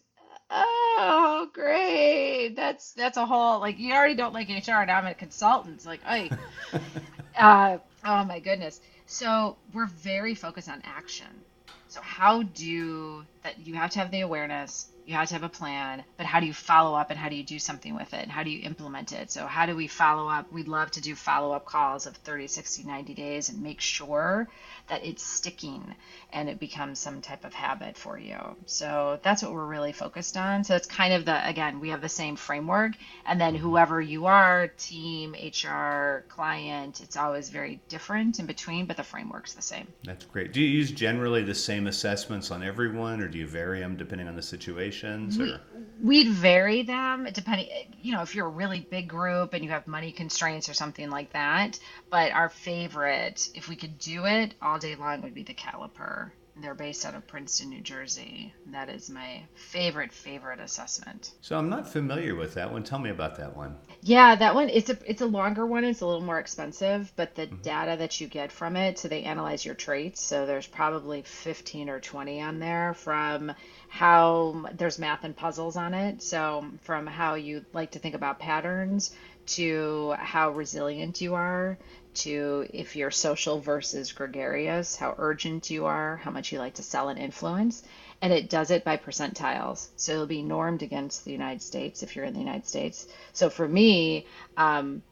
Oh, 0.49 1.51
great. 1.53 2.55
That's 2.57 2.93
that's 2.93 3.19
a 3.19 3.27
whole 3.27 3.61
like 3.61 3.79
you 3.79 3.93
already 3.93 4.15
don't 4.15 4.33
like 4.33 4.49
HR. 4.49 4.87
Now 4.87 4.97
I'm 4.97 5.07
a 5.07 5.13
consultant. 5.13 5.85
like, 5.85 6.03
hey, 6.05 6.31
uh, 7.39 7.77
oh 8.03 8.25
my 8.25 8.41
goodness. 8.41 8.81
So 9.05 9.59
we're 9.75 9.89
very 9.89 10.35
focused 10.35 10.71
on 10.71 10.81
action. 10.85 11.45
So 11.89 12.01
how 12.01 12.45
do 12.45 13.27
that? 13.43 13.59
You 13.59 13.75
have 13.75 13.91
to 13.91 13.99
have 13.99 14.11
the 14.11 14.23
awareness 14.23 14.89
you 15.09 15.15
have 15.15 15.29
to 15.29 15.35
have 15.35 15.43
a 15.43 15.49
plan, 15.49 16.05
but 16.19 16.27
how 16.27 16.39
do 16.39 16.45
you 16.45 16.53
follow 16.53 16.95
up 16.95 17.09
and 17.09 17.19
how 17.19 17.31
do 17.31 17.35
you 17.35 17.43
do 17.43 17.59
something 17.59 17.95
with 17.95 18.13
it? 18.13 18.29
How 18.29 18.43
do 18.43 18.51
you 18.51 18.61
implement 18.63 19.13
it? 19.13 19.31
So, 19.31 19.47
how 19.47 19.65
do 19.65 19.75
we 19.75 19.87
follow 19.87 20.29
up? 20.29 20.53
We'd 20.53 20.69
love 20.69 20.91
to 20.93 21.01
do 21.01 21.15
follow 21.15 21.53
up 21.53 21.65
calls 21.65 22.05
of 22.05 22.15
30, 22.17 22.47
60, 22.47 22.83
90 22.83 23.15
days 23.15 23.49
and 23.49 23.63
make 23.63 23.81
sure 23.81 24.47
that 24.89 25.05
it's 25.05 25.23
sticking 25.23 25.95
and 26.33 26.49
it 26.49 26.59
becomes 26.59 26.99
some 26.99 27.21
type 27.21 27.45
of 27.45 27.55
habit 27.55 27.97
for 27.97 28.19
you. 28.19 28.39
So, 28.67 29.19
that's 29.23 29.43
what 29.43 29.53
we're 29.53 29.67
really 29.67 29.93
focused 29.93 30.37
on. 30.37 30.65
So, 30.65 30.77
it's 30.77 30.87
kind 30.87 31.15
of 31.15 31.25
the, 31.25 31.47
again, 31.49 31.81
we 31.81 31.91
have 31.91 32.01
the 32.01 32.09
same 32.09 32.37
framework. 32.37 32.93
And 33.27 33.41
then, 33.41 33.55
mm-hmm. 33.55 33.63
whoever 33.63 34.01
you 34.01 34.27
are, 34.27 34.69
team, 34.69 35.35
HR, 35.35 36.25
client, 36.29 37.01
it's 37.01 37.17
always 37.17 37.49
very 37.49 37.81
different 37.89 38.39
in 38.39 38.47
between, 38.47 38.87
but 38.87 38.97
the 38.97 39.05
framework's 39.05 39.55
the 39.55 39.63
same. 39.63 39.87
That's 40.05 40.25
great. 40.25 40.53
Do 40.53 40.61
you 40.61 40.69
use 40.69 40.91
generally 40.91 41.43
the 41.43 41.55
same 41.55 41.87
assessments 41.87 42.51
on 42.51 42.63
everyone 42.63 43.21
or 43.21 43.29
do 43.29 43.39
you 43.39 43.47
vary 43.47 43.81
them 43.81 43.97
depending 43.97 44.29
on 44.29 44.37
the 44.37 44.43
situation? 44.43 45.31
we, 45.39 45.55
We'd 46.01 46.29
vary 46.29 46.83
them 46.83 47.29
depending, 47.33 47.69
you 47.99 48.13
know, 48.13 48.23
if 48.23 48.35
you're 48.35 48.47
a 48.47 48.51
really 48.51 48.81
big 48.91 49.09
group 49.09 49.53
and 49.55 49.65
you 49.65 49.71
have 49.71 49.87
money 49.87 50.13
constraints 50.13 50.69
or 50.69 50.75
something 50.75 51.11
like 51.11 51.33
that. 51.33 51.79
But 52.11 52.33
our 52.33 52.49
favorite, 52.51 53.49
if 53.55 53.69
we 53.69 53.77
could 53.77 53.99
do 53.99 54.27
it 54.27 54.55
all 54.63 54.79
day 54.79 54.95
long, 54.97 55.23
would 55.23 55.35
be 55.35 55.45
the 55.45 55.55
caliper. 55.55 56.33
They're 56.61 56.75
based 56.75 57.07
out 57.07 57.15
of 57.15 57.27
Princeton, 57.27 57.71
New 57.71 57.81
Jersey. 57.81 58.53
That 58.67 58.89
is 58.89 59.09
my 59.09 59.43
favorite, 59.55 60.13
favorite 60.13 60.61
assessment. 60.61 61.33
So 61.41 61.57
I'm 61.57 61.69
not 61.69 61.89
familiar 61.89 62.35
with 62.35 62.55
that 62.55 62.73
one. 62.73 62.83
Tell 62.83 62.99
me 62.99 63.11
about 63.11 63.37
that 63.37 63.57
one. 63.57 63.77
Yeah, 64.03 64.35
that 64.35 64.55
one 64.55 64.69
it's 64.69 64.91
a 64.91 64.99
it's 65.07 65.23
a 65.23 65.27
longer 65.27 65.67
one. 65.67 65.85
It's 65.85 66.01
a 66.01 66.07
little 66.07 66.21
more 66.21 66.39
expensive, 66.39 67.13
but 67.17 67.35
the 67.35 67.47
mm-hmm. 67.47 67.63
data 67.63 67.97
that 67.99 68.21
you 68.21 68.27
get 68.27 68.51
from 68.51 68.77
it, 68.77 68.99
so 68.99 69.09
they 69.09 69.23
analyze 69.23 69.65
your 69.65 69.75
traits. 69.75 70.21
So 70.21 70.47
there's 70.47 70.67
probably 70.67 71.23
15 71.23 71.89
or 71.89 72.01
20 72.01 72.41
on 72.41 72.59
there 72.59 72.95
from 72.95 73.53
how 73.89 74.67
there's 74.75 74.99
math 74.99 75.25
and 75.25 75.37
puzzles 75.37 75.77
on 75.77 75.95
it. 75.95 76.23
So 76.23 76.65
from 76.83 77.07
how 77.07 77.35
you 77.35 77.65
like 77.73 77.93
to 77.93 77.99
think 77.99 78.15
about 78.15 78.39
patterns 78.39 79.15
to 79.49 80.15
how 80.19 80.51
resilient 80.51 81.21
you 81.21 81.35
are, 81.35 81.79
to 82.15 82.67
if 82.73 82.97
you're 82.97 83.11
social 83.11 83.61
versus 83.61 84.13
gregarious, 84.13 84.97
how 84.97 85.15
urgent 85.19 85.71
you 85.71 85.87
are, 85.87 86.17
how 86.17 86.31
much 86.31 86.53
you 86.53 86.59
like 86.59 86.75
to 86.75 86.83
sell 86.83 87.09
and 87.09 87.19
influence. 87.19 87.83
And 88.21 88.33
it 88.33 88.51
does 88.51 88.71
it 88.71 88.85
by 88.85 88.97
percentiles. 88.97 89.89
So 89.97 90.13
it'll 90.13 90.27
be 90.27 90.43
normed 90.43 90.83
against 90.83 91.25
the 91.25 91.33
United 91.33 91.63
States 91.63 92.03
if 92.03 92.17
you're 92.17 92.25
in 92.25 92.35
the 92.35 92.41
United 92.41 92.67
States. 92.67 93.07
So 93.33 93.49
for 93.51 93.67
me, 93.69 94.27
um, 94.57 95.03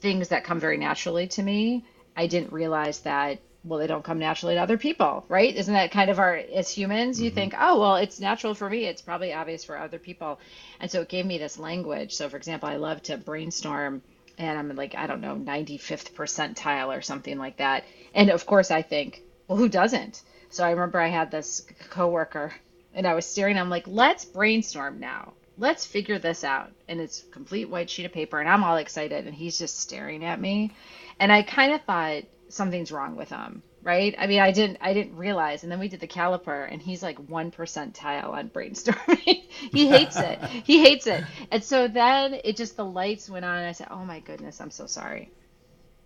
things 0.00 0.28
that 0.28 0.44
come 0.44 0.60
very 0.60 0.78
naturally 0.78 1.26
to 1.28 1.42
me, 1.42 1.84
I 2.16 2.26
didn't 2.26 2.52
realize 2.52 3.00
that 3.00 3.40
well 3.64 3.78
they 3.78 3.86
don't 3.86 4.04
come 4.04 4.18
naturally 4.18 4.54
to 4.54 4.60
other 4.60 4.76
people 4.76 5.24
right 5.28 5.56
isn't 5.56 5.72
that 5.72 5.90
kind 5.90 6.10
of 6.10 6.18
our 6.18 6.36
as 6.54 6.70
humans 6.70 7.20
you 7.20 7.30
mm-hmm. 7.30 7.34
think 7.34 7.54
oh 7.58 7.80
well 7.80 7.96
it's 7.96 8.20
natural 8.20 8.54
for 8.54 8.68
me 8.68 8.84
it's 8.84 9.00
probably 9.00 9.32
obvious 9.32 9.64
for 9.64 9.78
other 9.78 9.98
people 9.98 10.38
and 10.80 10.90
so 10.90 11.00
it 11.00 11.08
gave 11.08 11.24
me 11.24 11.38
this 11.38 11.58
language 11.58 12.14
so 12.14 12.28
for 12.28 12.36
example 12.36 12.68
i 12.68 12.76
love 12.76 13.02
to 13.02 13.16
brainstorm 13.16 14.02
and 14.38 14.58
I'm 14.58 14.74
like, 14.76 14.94
I 14.94 15.06
don't 15.06 15.20
know, 15.20 15.36
95th 15.36 16.12
percentile 16.12 16.96
or 16.96 17.02
something 17.02 17.38
like 17.38 17.58
that. 17.58 17.84
And 18.14 18.30
of 18.30 18.46
course, 18.46 18.70
I 18.70 18.82
think, 18.82 19.22
well, 19.48 19.58
who 19.58 19.68
doesn't? 19.68 20.22
So 20.50 20.64
I 20.64 20.70
remember 20.70 21.00
I 21.00 21.08
had 21.08 21.30
this 21.30 21.66
coworker 21.90 22.52
and 22.94 23.06
I 23.06 23.14
was 23.14 23.26
staring, 23.26 23.58
I'm 23.58 23.70
like, 23.70 23.86
let's 23.86 24.24
brainstorm 24.24 25.00
now. 25.00 25.34
Let's 25.58 25.84
figure 25.84 26.18
this 26.18 26.44
out. 26.44 26.72
And 26.88 27.00
it's 27.00 27.24
complete 27.30 27.68
white 27.68 27.90
sheet 27.90 28.06
of 28.06 28.12
paper 28.12 28.40
and 28.40 28.48
I'm 28.48 28.64
all 28.64 28.76
excited 28.76 29.26
and 29.26 29.34
he's 29.34 29.58
just 29.58 29.80
staring 29.80 30.24
at 30.24 30.40
me. 30.40 30.72
And 31.18 31.32
I 31.32 31.42
kind 31.42 31.72
of 31.72 31.82
thought 31.82 32.24
something's 32.48 32.92
wrong 32.92 33.16
with 33.16 33.30
him 33.30 33.62
right? 33.84 34.14
I 34.18 34.26
mean, 34.26 34.40
I 34.40 34.50
didn't 34.50 34.78
I 34.80 34.94
didn't 34.94 35.16
realize, 35.16 35.62
and 35.62 35.70
then 35.70 35.78
we 35.78 35.88
did 35.88 36.00
the 36.00 36.08
caliper, 36.08 36.66
and 36.70 36.82
he's 36.82 37.02
like 37.02 37.18
one 37.18 37.50
percentile 37.52 38.30
on 38.30 38.48
brainstorming. 38.48 39.44
he 39.72 39.88
hates 39.88 40.16
it. 40.16 40.42
He 40.64 40.82
hates 40.82 41.06
it. 41.06 41.24
And 41.52 41.62
so 41.62 41.86
then 41.86 42.40
it 42.44 42.56
just 42.56 42.76
the 42.76 42.84
lights 42.84 43.28
went 43.30 43.44
on. 43.44 43.62
I 43.62 43.72
said, 43.72 43.88
"Oh 43.90 44.04
my 44.04 44.20
goodness, 44.20 44.60
I'm 44.60 44.70
so 44.70 44.86
sorry." 44.86 45.30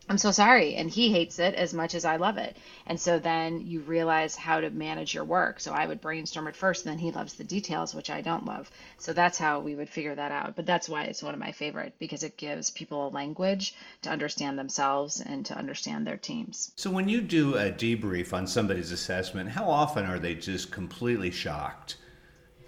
I'm 0.08 0.18
so 0.18 0.30
sorry. 0.30 0.74
And 0.74 0.90
he 0.90 1.12
hates 1.12 1.38
it 1.38 1.54
as 1.54 1.74
much 1.74 1.94
as 1.94 2.04
I 2.04 2.16
love 2.16 2.38
it. 2.38 2.56
And 2.86 2.98
so 2.98 3.18
then 3.18 3.66
you 3.66 3.80
realize 3.80 4.34
how 4.34 4.60
to 4.60 4.70
manage 4.70 5.14
your 5.14 5.24
work. 5.24 5.60
So 5.60 5.72
I 5.72 5.86
would 5.86 6.00
brainstorm 6.00 6.48
it 6.48 6.56
first, 6.56 6.86
and 6.86 6.92
then 6.92 6.98
he 6.98 7.10
loves 7.10 7.34
the 7.34 7.44
details, 7.44 7.94
which 7.94 8.10
I 8.10 8.20
don't 8.20 8.46
love. 8.46 8.70
So 8.98 9.12
that's 9.12 9.38
how 9.38 9.60
we 9.60 9.74
would 9.74 9.88
figure 9.88 10.14
that 10.14 10.32
out. 10.32 10.56
But 10.56 10.66
that's 10.66 10.88
why 10.88 11.04
it's 11.04 11.22
one 11.22 11.34
of 11.34 11.40
my 11.40 11.52
favorite 11.52 11.94
because 11.98 12.22
it 12.22 12.36
gives 12.36 12.70
people 12.70 13.08
a 13.08 13.10
language 13.10 13.74
to 14.02 14.10
understand 14.10 14.58
themselves 14.58 15.20
and 15.20 15.44
to 15.46 15.54
understand 15.56 16.06
their 16.06 16.16
teams. 16.16 16.72
So 16.76 16.90
when 16.90 17.08
you 17.08 17.20
do 17.20 17.56
a 17.56 17.70
debrief 17.70 18.32
on 18.32 18.46
somebody's 18.46 18.92
assessment, 18.92 19.50
how 19.50 19.68
often 19.68 20.06
are 20.06 20.18
they 20.18 20.34
just 20.34 20.70
completely 20.70 21.30
shocked? 21.30 21.96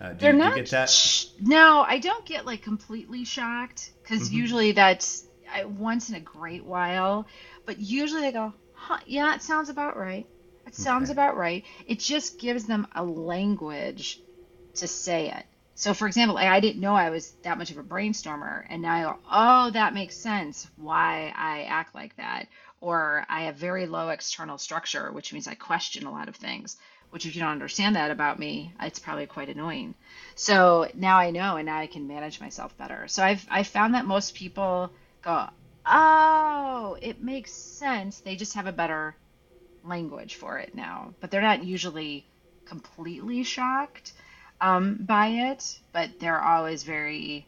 Uh, 0.01 0.15
They're 0.15 0.33
not. 0.33 0.89
Sh- 0.89 1.27
no, 1.41 1.85
I 1.87 1.99
don't 1.99 2.25
get 2.25 2.47
like 2.47 2.63
completely 2.63 3.25
shocked 3.25 3.91
because 4.03 4.29
mm-hmm. 4.29 4.39
usually 4.39 4.73
that's 4.73 5.25
I, 5.53 5.65
once 5.65 6.09
in 6.09 6.15
a 6.15 6.21
great 6.21 6.65
while, 6.65 7.27
but 7.67 7.79
usually 7.79 8.23
they 8.23 8.33
go, 8.33 8.53
huh, 8.73 8.99
yeah, 9.07 9.35
it 9.35 9.43
sounds 9.43 9.69
about 9.69 9.97
right. 9.97 10.27
It 10.67 10.75
sounds 10.75 11.11
okay. 11.11 11.15
about 11.15 11.37
right. 11.37 11.65
It 11.87 11.99
just 11.99 12.39
gives 12.39 12.65
them 12.65 12.87
a 12.95 13.03
language 13.05 14.23
to 14.75 14.87
say 14.87 15.31
it. 15.31 15.45
So, 15.75 15.95
for 15.95 16.07
example, 16.07 16.37
I 16.37 16.61
didn't 16.61 16.83
know 16.83 16.95
I 16.95 17.09
was 17.09 17.33
that 17.43 17.57
much 17.57 17.71
of 17.71 17.79
a 17.79 17.83
brainstormer, 17.83 18.67
and 18.69 18.83
now 18.83 18.95
I 18.95 19.03
go, 19.03 19.19
oh, 19.31 19.71
that 19.71 19.95
makes 19.95 20.15
sense 20.15 20.69
why 20.77 21.33
I 21.35 21.63
act 21.63 21.95
like 21.95 22.15
that. 22.17 22.49
Or 22.83 23.25
I 23.29 23.43
have 23.43 23.57
very 23.57 23.87
low 23.87 24.11
external 24.11 24.59
structure, 24.59 25.11
which 25.11 25.33
means 25.33 25.49
I 25.49 25.55
question 25.55 26.07
a 26.07 26.13
lot 26.13 26.29
of 26.29 26.37
things. 26.37 26.77
Which, 27.11 27.27
if 27.27 27.35
you 27.35 27.41
don't 27.41 27.51
understand 27.51 27.97
that 27.97 28.11
about 28.11 28.39
me, 28.39 28.75
it's 28.81 28.99
probably 28.99 29.27
quite 29.27 29.49
annoying. 29.49 29.95
So 30.35 30.89
now 30.95 31.17
I 31.17 31.31
know, 31.31 31.57
and 31.57 31.67
now 31.67 31.79
I 31.79 31.87
can 31.87 32.07
manage 32.07 32.41
myself 32.41 32.77
better. 32.77 33.09
So 33.09 33.25
I've 33.25 33.47
I 33.51 33.63
found 33.63 33.95
that 33.95 34.07
most 34.07 34.35
people 34.35 34.93
go, 35.23 35.49
oh, 35.87 36.97
it 37.01 37.23
makes 37.23 37.53
sense. 37.53 38.21
They 38.21 38.37
just 38.37 38.55
have 38.55 38.67
a 38.67 38.73
better 38.73 39.15
language 39.85 40.35
for 40.35 40.59
it 40.59 40.75
now, 40.75 41.15
but 41.21 41.31
they're 41.31 41.41
not 41.41 41.65
usually 41.65 42.25
completely 42.67 43.43
shocked 43.43 44.13
um, 44.61 44.97
by 45.01 45.29
it, 45.29 45.79
but 45.93 46.21
they're 46.21 46.41
always 46.41 46.83
very 46.83 47.47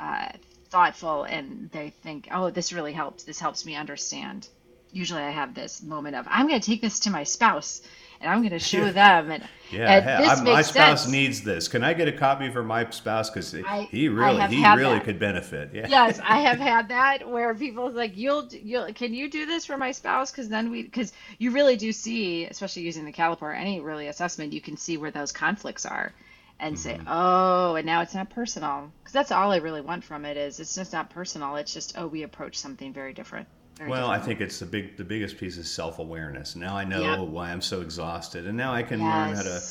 uh, 0.00 0.28
thoughtful 0.68 1.24
and 1.24 1.70
they 1.72 1.90
think, 1.90 2.28
oh, 2.30 2.50
this 2.50 2.72
really 2.72 2.92
helps. 2.92 3.24
This 3.24 3.38
helps 3.38 3.64
me 3.64 3.76
understand. 3.76 4.48
Usually 4.92 5.22
I 5.22 5.30
have 5.30 5.54
this 5.54 5.82
moment 5.82 6.16
of, 6.16 6.26
I'm 6.28 6.48
going 6.48 6.60
to 6.60 6.66
take 6.66 6.80
this 6.80 7.00
to 7.00 7.10
my 7.10 7.24
spouse 7.24 7.82
and 8.20 8.30
I'm 8.30 8.38
going 8.38 8.50
to 8.50 8.58
show 8.58 8.90
them. 8.92 9.30
And, 9.30 9.44
yeah, 9.70 10.32
and 10.32 10.44
my 10.44 10.62
spouse 10.62 11.02
sense. 11.02 11.12
needs 11.12 11.42
this. 11.42 11.68
Can 11.68 11.82
I 11.82 11.92
get 11.92 12.08
a 12.08 12.12
copy 12.12 12.50
for 12.50 12.62
my 12.62 12.88
spouse? 12.90 13.30
Because 13.30 13.52
he 13.52 14.08
really, 14.08 14.40
he 14.48 14.64
really 14.64 14.94
that. 14.94 15.04
could 15.04 15.18
benefit. 15.18 15.70
Yeah. 15.72 15.86
Yes, 15.88 16.20
I 16.22 16.40
have 16.40 16.58
had 16.72 16.88
that 16.88 17.28
where 17.28 17.54
people 17.54 17.90
like, 17.90 18.16
you'll, 18.16 18.48
you'll, 18.50 18.92
can 18.92 19.12
you 19.12 19.30
do 19.30 19.46
this 19.46 19.66
for 19.66 19.76
my 19.76 19.92
spouse? 19.92 20.30
Because 20.30 20.48
then 20.48 20.70
we, 20.70 20.82
because 20.82 21.12
you 21.38 21.50
really 21.50 21.76
do 21.76 21.92
see, 21.92 22.44
especially 22.44 22.82
using 22.82 23.04
the 23.04 23.12
caliper, 23.12 23.54
any 23.54 23.80
really 23.80 24.08
assessment, 24.08 24.52
you 24.52 24.60
can 24.60 24.76
see 24.76 24.96
where 24.96 25.10
those 25.10 25.32
conflicts 25.32 25.84
are 25.84 26.12
and 26.58 26.76
mm-hmm. 26.76 26.82
say, 26.82 27.00
oh, 27.06 27.74
and 27.74 27.86
now 27.86 28.02
it's 28.02 28.14
not 28.14 28.30
personal. 28.30 28.90
Because 29.00 29.12
that's 29.12 29.32
all 29.32 29.52
I 29.52 29.56
really 29.56 29.80
want 29.80 30.04
from 30.04 30.24
it 30.24 30.36
is 30.36 30.60
it's 30.60 30.74
just 30.74 30.92
not 30.92 31.10
personal. 31.10 31.56
It's 31.56 31.72
just, 31.74 31.98
oh, 31.98 32.06
we 32.06 32.22
approach 32.22 32.56
something 32.56 32.92
very 32.92 33.12
different. 33.12 33.48
Well, 33.86 34.08
I 34.08 34.18
think 34.18 34.40
it's 34.40 34.58
the 34.58 34.66
big, 34.66 34.96
the 34.96 35.04
biggest 35.04 35.36
piece 35.38 35.56
is 35.56 35.70
self 35.70 35.98
awareness. 35.98 36.56
Now 36.56 36.76
I 36.76 36.84
know 36.84 37.02
yep. 37.02 37.28
why 37.28 37.50
I'm 37.50 37.60
so 37.60 37.82
exhausted, 37.82 38.46
and 38.46 38.56
now 38.56 38.72
I 38.72 38.82
can 38.82 39.00
yes. 39.00 39.06
learn 39.06 39.36
how 39.36 39.42
to 39.42 39.62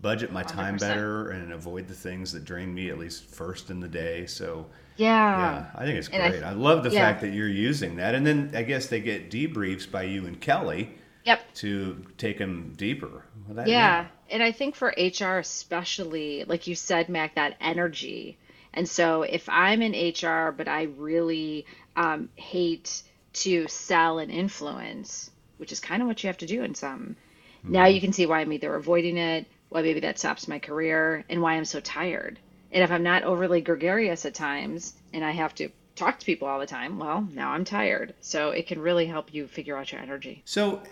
budget 0.00 0.32
my 0.32 0.42
time 0.42 0.76
100%. 0.76 0.80
better 0.80 1.30
and 1.30 1.52
avoid 1.52 1.88
the 1.88 1.94
things 1.94 2.32
that 2.32 2.44
drain 2.44 2.74
me 2.74 2.90
at 2.90 2.98
least 2.98 3.24
first 3.24 3.70
in 3.70 3.80
the 3.80 3.88
day. 3.88 4.26
So 4.26 4.66
yeah, 4.96 5.38
yeah, 5.38 5.66
I 5.74 5.86
think 5.86 5.98
it's 5.98 6.08
great. 6.08 6.42
I, 6.42 6.50
I, 6.50 6.52
love 6.52 6.84
the 6.84 6.90
yeah. 6.90 7.00
fact 7.00 7.22
that 7.22 7.32
you're 7.32 7.48
using 7.48 7.96
that, 7.96 8.14
and 8.14 8.26
then 8.26 8.52
I 8.54 8.62
guess 8.62 8.86
they 8.88 9.00
get 9.00 9.30
debriefs 9.30 9.90
by 9.90 10.02
you 10.04 10.26
and 10.26 10.40
Kelly. 10.40 10.90
Yep. 11.24 11.54
To 11.54 12.04
take 12.18 12.36
them 12.36 12.74
deeper. 12.76 13.24
Yeah, 13.64 14.02
mean? 14.02 14.08
and 14.28 14.42
I 14.42 14.52
think 14.52 14.74
for 14.74 14.88
HR 14.88 15.38
especially, 15.38 16.44
like 16.44 16.66
you 16.66 16.74
said, 16.74 17.08
Mac, 17.08 17.36
that 17.36 17.56
energy. 17.62 18.36
And 18.74 18.86
so 18.86 19.22
if 19.22 19.48
I'm 19.48 19.80
in 19.80 19.92
HR, 19.92 20.52
but 20.52 20.68
I 20.68 20.82
really 20.98 21.64
um, 21.96 22.28
hate 22.36 23.02
to 23.34 23.66
sell 23.68 24.18
and 24.18 24.30
influence, 24.30 25.30
which 25.58 25.72
is 25.72 25.80
kind 25.80 26.02
of 26.02 26.08
what 26.08 26.22
you 26.22 26.28
have 26.28 26.38
to 26.38 26.46
do 26.46 26.62
in 26.62 26.74
some. 26.74 27.16
Mm-hmm. 27.58 27.72
Now 27.72 27.86
you 27.86 28.00
can 28.00 28.12
see 28.12 28.26
why 28.26 28.40
I'm 28.40 28.52
either 28.52 28.74
avoiding 28.74 29.16
it, 29.16 29.46
why 29.68 29.82
maybe 29.82 30.00
that 30.00 30.18
stops 30.18 30.48
my 30.48 30.58
career, 30.58 31.24
and 31.28 31.42
why 31.42 31.54
I'm 31.54 31.64
so 31.64 31.80
tired. 31.80 32.38
And 32.72 32.82
if 32.82 32.90
I'm 32.90 33.02
not 33.02 33.22
overly 33.22 33.60
gregarious 33.60 34.24
at 34.26 34.34
times 34.34 34.94
and 35.12 35.24
I 35.24 35.30
have 35.30 35.54
to 35.56 35.68
talk 35.94 36.18
to 36.18 36.26
people 36.26 36.48
all 36.48 36.58
the 36.58 36.66
time, 36.66 36.98
well, 36.98 37.26
now 37.32 37.50
I'm 37.50 37.64
tired. 37.64 38.14
So 38.20 38.50
it 38.50 38.66
can 38.66 38.80
really 38.80 39.06
help 39.06 39.32
you 39.32 39.46
figure 39.46 39.76
out 39.76 39.92
your 39.92 40.00
energy. 40.00 40.42
So 40.44 40.82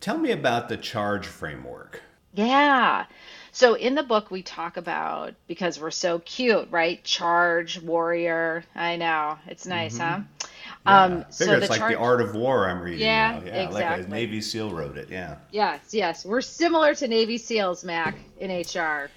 tell 0.00 0.18
me 0.18 0.32
about 0.32 0.68
the 0.68 0.76
charge 0.76 1.26
framework. 1.26 2.02
Yeah. 2.34 3.06
So 3.52 3.74
in 3.74 3.94
the 3.94 4.02
book, 4.02 4.30
we 4.30 4.42
talk 4.42 4.76
about 4.76 5.34
because 5.48 5.80
we're 5.80 5.90
so 5.90 6.20
cute, 6.20 6.68
right? 6.70 7.02
Charge, 7.02 7.80
warrior. 7.80 8.64
I 8.74 8.96
know. 8.96 9.38
It's 9.46 9.66
nice, 9.66 9.98
mm-hmm. 9.98 10.22
huh? 10.22 10.39
Yeah. 10.86 11.02
Um, 11.04 11.24
I 11.26 11.30
so 11.30 11.52
it's 11.52 11.68
like 11.68 11.78
chart... 11.78 11.92
the 11.92 11.98
art 11.98 12.20
of 12.20 12.34
war 12.34 12.68
I'm 12.68 12.80
reading. 12.80 13.00
Yeah, 13.00 13.38
now. 13.38 13.46
yeah, 13.46 13.66
exactly. 13.66 13.80
like 13.80 14.06
a 14.06 14.10
Navy 14.10 14.40
SEAL 14.40 14.70
wrote 14.70 14.96
it. 14.96 15.10
Yeah. 15.10 15.36
Yes, 15.50 15.92
yes, 15.92 16.24
we're 16.24 16.40
similar 16.40 16.94
to 16.94 17.06
Navy 17.06 17.36
SEAls, 17.36 17.84
Mac, 17.84 18.16
in 18.38 18.50
HR. 18.50 19.10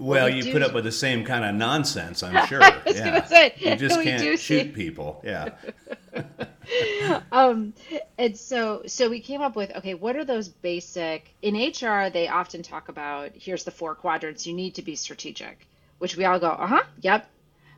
Well, 0.00 0.26
we 0.26 0.36
you 0.36 0.42
do... 0.42 0.52
put 0.52 0.62
up 0.62 0.72
with 0.72 0.84
the 0.84 0.92
same 0.92 1.24
kind 1.24 1.44
of 1.44 1.54
nonsense, 1.54 2.22
I'm 2.22 2.46
sure. 2.48 2.62
I 2.62 2.80
was 2.86 2.96
yeah. 2.96 3.24
Say, 3.26 3.54
you 3.58 3.76
just 3.76 4.00
can't 4.00 4.40
shoot 4.40 4.64
see... 4.66 4.72
people. 4.72 5.20
Yeah. 5.22 5.50
um, 7.32 7.74
and 8.16 8.36
so, 8.36 8.82
so 8.86 9.10
we 9.10 9.20
came 9.20 9.42
up 9.42 9.56
with 9.56 9.70
okay, 9.76 9.92
what 9.92 10.16
are 10.16 10.24
those 10.24 10.48
basic 10.48 11.34
in 11.42 11.54
HR? 11.54 12.08
They 12.08 12.28
often 12.28 12.62
talk 12.62 12.88
about 12.88 13.32
here's 13.34 13.64
the 13.64 13.70
four 13.70 13.94
quadrants. 13.94 14.46
You 14.46 14.54
need 14.54 14.74
to 14.76 14.82
be 14.82 14.96
strategic, 14.96 15.66
which 15.98 16.16
we 16.16 16.24
all 16.24 16.38
go, 16.38 16.48
uh 16.48 16.66
huh, 16.66 16.82
yep. 17.02 17.28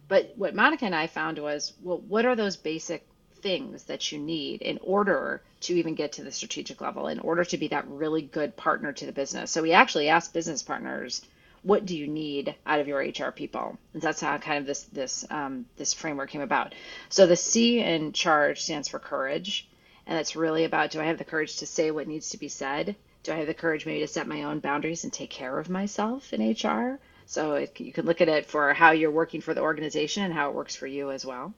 But 0.06 0.32
what 0.36 0.54
Monica 0.54 0.84
and 0.84 0.94
I 0.94 1.08
found 1.08 1.38
was, 1.38 1.72
well, 1.82 1.98
what 2.06 2.24
are 2.24 2.36
those 2.36 2.56
basic 2.56 3.04
things 3.42 3.84
that 3.84 4.12
you 4.12 4.18
need 4.18 4.62
in 4.62 4.78
order 4.82 5.42
to 5.60 5.74
even 5.74 5.94
get 5.94 6.12
to 6.12 6.24
the 6.24 6.32
strategic 6.32 6.80
level, 6.80 7.08
in 7.08 7.18
order 7.18 7.44
to 7.44 7.58
be 7.58 7.68
that 7.68 7.88
really 7.88 8.22
good 8.22 8.56
partner 8.56 8.92
to 8.92 9.06
the 9.06 9.12
business. 9.12 9.50
So 9.50 9.62
we 9.62 9.72
actually 9.72 10.08
ask 10.08 10.32
business 10.32 10.62
partners, 10.62 11.22
what 11.62 11.86
do 11.86 11.96
you 11.96 12.08
need 12.08 12.54
out 12.66 12.80
of 12.80 12.88
your 12.88 13.00
HR 13.00 13.30
people? 13.30 13.78
And 13.92 14.02
that's 14.02 14.20
how 14.20 14.36
kind 14.38 14.58
of 14.58 14.66
this 14.66 14.82
this 14.84 15.24
um, 15.30 15.66
this 15.76 15.92
framework 15.92 16.30
came 16.30 16.40
about. 16.40 16.74
So 17.08 17.26
the 17.26 17.36
C 17.36 17.80
in 17.80 18.12
charge 18.12 18.62
stands 18.62 18.88
for 18.88 18.98
courage, 18.98 19.68
and 20.06 20.18
it's 20.18 20.36
really 20.36 20.64
about 20.64 20.90
do 20.90 21.00
I 21.00 21.04
have 21.04 21.18
the 21.18 21.24
courage 21.24 21.58
to 21.58 21.66
say 21.66 21.90
what 21.90 22.08
needs 22.08 22.30
to 22.30 22.38
be 22.38 22.48
said? 22.48 22.96
Do 23.22 23.32
I 23.32 23.36
have 23.36 23.46
the 23.46 23.54
courage 23.54 23.86
maybe 23.86 24.00
to 24.00 24.08
set 24.08 24.26
my 24.26 24.42
own 24.42 24.58
boundaries 24.58 25.04
and 25.04 25.12
take 25.12 25.30
care 25.30 25.58
of 25.58 25.70
myself 25.70 26.32
in 26.32 26.50
HR? 26.52 26.98
So 27.26 27.54
it, 27.54 27.78
you 27.78 27.92
can 27.92 28.04
look 28.04 28.20
at 28.20 28.28
it 28.28 28.46
for 28.46 28.74
how 28.74 28.90
you're 28.90 29.12
working 29.12 29.40
for 29.40 29.54
the 29.54 29.60
organization 29.60 30.24
and 30.24 30.34
how 30.34 30.48
it 30.48 30.56
works 30.56 30.74
for 30.74 30.88
you 30.88 31.12
as 31.12 31.24
well. 31.24 31.54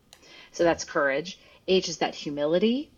So 0.52 0.62
that's 0.64 0.84
courage. 0.84 1.38
H 1.66 1.88
is 1.88 1.98
that 1.98 2.14
humility. 2.14 2.90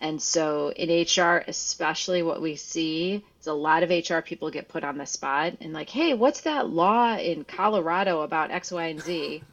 And 0.00 0.20
so 0.20 0.72
in 0.72 0.88
HR, 0.88 1.44
especially 1.46 2.22
what 2.22 2.40
we 2.40 2.56
see 2.56 3.22
is 3.40 3.46
a 3.46 3.52
lot 3.52 3.82
of 3.82 3.90
HR 3.90 4.20
people 4.20 4.50
get 4.50 4.68
put 4.68 4.82
on 4.82 4.96
the 4.96 5.04
spot 5.04 5.54
and 5.60 5.74
like, 5.74 5.90
hey, 5.90 6.14
what's 6.14 6.42
that 6.42 6.70
law 6.70 7.16
in 7.16 7.44
Colorado 7.44 8.22
about 8.22 8.50
X, 8.50 8.72
Y, 8.72 8.86
and 8.86 9.00
Z? 9.00 9.42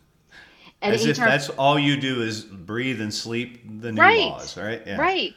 And 0.79 0.93
As 0.93 1.03
HR, 1.03 1.09
if 1.09 1.17
that's 1.17 1.49
all 1.49 1.79
you 1.79 1.99
do 1.99 2.21
is 2.21 2.43
breathe 2.43 3.01
and 3.01 3.11
sleep 3.11 3.63
the 3.81 3.91
new 3.91 3.99
right, 3.99 4.19
laws, 4.19 4.55
right? 4.55 4.79
Yeah. 4.85 5.01
Right. 5.01 5.33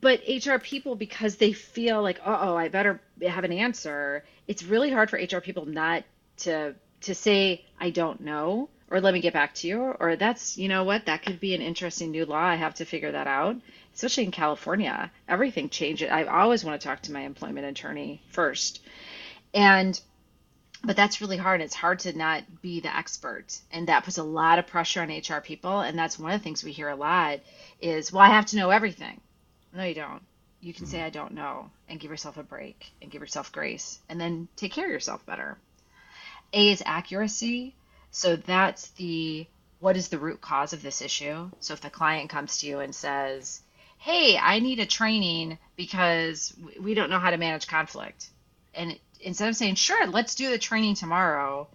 But 0.00 0.22
HR 0.26 0.56
people, 0.58 0.96
because 0.96 1.36
they 1.36 1.52
feel 1.52 2.02
like, 2.02 2.20
oh, 2.26 2.56
I 2.56 2.66
better 2.66 3.00
have 3.24 3.44
an 3.44 3.52
answer, 3.52 4.24
it's 4.48 4.64
really 4.64 4.90
hard 4.90 5.08
for 5.08 5.18
HR 5.18 5.38
people 5.38 5.66
not 5.66 6.02
to 6.38 6.74
to 7.02 7.14
say, 7.14 7.64
I 7.78 7.90
don't 7.90 8.22
know, 8.22 8.70
or 8.92 9.00
let 9.00 9.14
me 9.14 9.20
get 9.20 9.32
back 9.32 9.54
to 9.54 9.66
you, 9.66 9.80
or 9.80 10.16
that's, 10.16 10.58
you 10.58 10.68
know 10.68 10.84
what, 10.84 11.06
that 11.06 11.22
could 11.22 11.40
be 11.40 11.54
an 11.54 11.62
interesting 11.62 12.10
new 12.10 12.26
law. 12.26 12.44
I 12.44 12.56
have 12.56 12.74
to 12.74 12.84
figure 12.84 13.10
that 13.12 13.26
out. 13.26 13.56
Especially 13.94 14.24
in 14.24 14.30
California, 14.30 15.10
everything 15.26 15.70
changes. 15.70 16.10
I 16.10 16.24
always 16.24 16.62
want 16.62 16.78
to 16.78 16.86
talk 16.86 17.00
to 17.02 17.12
my 17.12 17.22
employment 17.22 17.66
attorney 17.66 18.20
first. 18.28 18.82
And 19.54 19.98
but 20.84 20.96
that's 20.96 21.20
really 21.20 21.36
hard. 21.36 21.60
It's 21.60 21.74
hard 21.74 22.00
to 22.00 22.16
not 22.16 22.42
be 22.60 22.80
the 22.80 22.94
expert, 22.94 23.58
and 23.70 23.88
that 23.88 24.04
puts 24.04 24.18
a 24.18 24.24
lot 24.24 24.58
of 24.58 24.66
pressure 24.66 25.00
on 25.00 25.10
HR 25.10 25.40
people. 25.40 25.80
And 25.80 25.98
that's 25.98 26.18
one 26.18 26.32
of 26.32 26.40
the 26.40 26.44
things 26.44 26.64
we 26.64 26.72
hear 26.72 26.88
a 26.88 26.96
lot 26.96 27.40
is, 27.80 28.12
"Well, 28.12 28.22
I 28.22 28.28
have 28.28 28.46
to 28.46 28.56
know 28.56 28.70
everything." 28.70 29.20
No, 29.72 29.84
you 29.84 29.94
don't. 29.94 30.22
You 30.60 30.74
can 30.74 30.84
mm-hmm. 30.84 30.90
say, 30.90 31.02
"I 31.02 31.10
don't 31.10 31.34
know," 31.34 31.70
and 31.88 32.00
give 32.00 32.10
yourself 32.10 32.36
a 32.36 32.42
break 32.42 32.92
and 33.00 33.10
give 33.10 33.20
yourself 33.20 33.52
grace, 33.52 34.00
and 34.08 34.20
then 34.20 34.48
take 34.56 34.72
care 34.72 34.86
of 34.86 34.90
yourself 34.90 35.24
better. 35.24 35.56
A 36.52 36.70
is 36.70 36.82
accuracy. 36.84 37.74
So 38.12 38.36
that's 38.36 38.90
the 38.90 39.46
what 39.80 39.96
is 39.96 40.08
the 40.08 40.18
root 40.18 40.40
cause 40.40 40.72
of 40.72 40.82
this 40.82 41.02
issue? 41.02 41.50
So 41.58 41.74
if 41.74 41.80
the 41.80 41.90
client 41.90 42.30
comes 42.30 42.58
to 42.58 42.66
you 42.68 42.78
and 42.78 42.94
says, 42.94 43.62
"Hey, 43.98 44.38
I 44.38 44.60
need 44.60 44.78
a 44.78 44.86
training 44.86 45.58
because 45.74 46.54
we 46.78 46.94
don't 46.94 47.10
know 47.10 47.18
how 47.18 47.30
to 47.30 47.36
manage 47.36 47.66
conflict," 47.66 48.28
and 48.74 48.96
instead 49.22 49.48
of 49.48 49.56
saying, 49.56 49.76
sure, 49.76 50.06
let's 50.06 50.34
do 50.34 50.50
the 50.50 50.58
training 50.58 50.94
tomorrow, 50.94 51.68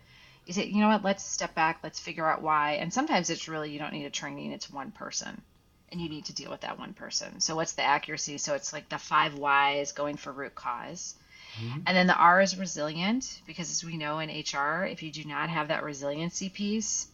you 0.46 0.54
say, 0.54 0.66
you 0.66 0.80
know 0.80 0.90
what, 0.90 1.04
let's 1.04 1.24
step 1.24 1.54
back, 1.56 1.80
let's 1.84 2.00
figure 2.00 2.30
out 2.30 2.42
why. 2.42 2.74
And 2.74 2.94
sometimes 2.94 3.30
it's 3.30 3.48
really, 3.48 3.72
you 3.72 3.80
don't 3.80 3.94
need 3.94 4.06
a 4.06 4.10
training, 4.10 4.52
it's 4.52 4.70
one 4.70 4.92
person. 4.92 5.42
And 5.90 6.02
you 6.02 6.10
need 6.10 6.26
to 6.26 6.34
deal 6.34 6.52
with 6.52 6.62
that 6.62 6.80
one 6.80 6.94
person. 6.94 7.40
So, 7.40 7.56
what's 7.56 7.74
the 7.74 7.84
accuracy? 7.84 8.38
So, 8.40 8.56
it's 8.56 8.74
like 8.74 8.90
the 8.90 8.98
five 8.98 9.36
whys 9.36 9.94
going 9.94 10.18
for 10.18 10.34
root 10.34 10.54
because 10.54 11.16
mm-hmm. 11.60 11.80
And 11.86 11.98
then 11.98 12.08
the 12.08 12.16
R 12.16 12.42
is 12.42 12.58
resilient, 12.58 13.42
because 13.46 13.70
as 13.70 13.84
we 13.84 13.98
know 13.98 14.20
in 14.20 14.30
HR, 14.30 14.86
if 14.86 15.04
you 15.04 15.12
do 15.12 15.24
not 15.26 15.50
have 15.50 15.70
that 15.70 15.84
resiliency 15.84 16.50
piece, 16.50 17.08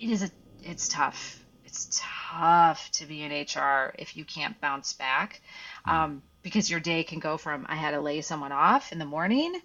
it 0.00 0.10
is 0.10 0.22
a, 0.22 0.30
it's 0.62 0.88
tough. 0.88 1.40
It's 1.64 2.02
tough 2.02 2.90
to 2.92 3.06
be 3.06 3.22
in 3.22 3.30
HR 3.30 3.94
if 3.98 4.16
you 4.16 4.24
can't 4.24 4.60
bounce 4.60 4.92
back. 4.92 5.40
Mm-hmm. 5.86 5.96
Um, 5.96 6.22
because 6.44 6.70
your 6.70 6.78
day 6.78 7.02
can 7.02 7.18
go 7.18 7.36
from 7.36 7.66
I 7.68 7.74
had 7.74 7.92
to 7.92 8.00
lay 8.00 8.20
someone 8.20 8.52
off 8.52 8.92
in 8.92 8.98
the 8.98 9.04
morning 9.04 9.60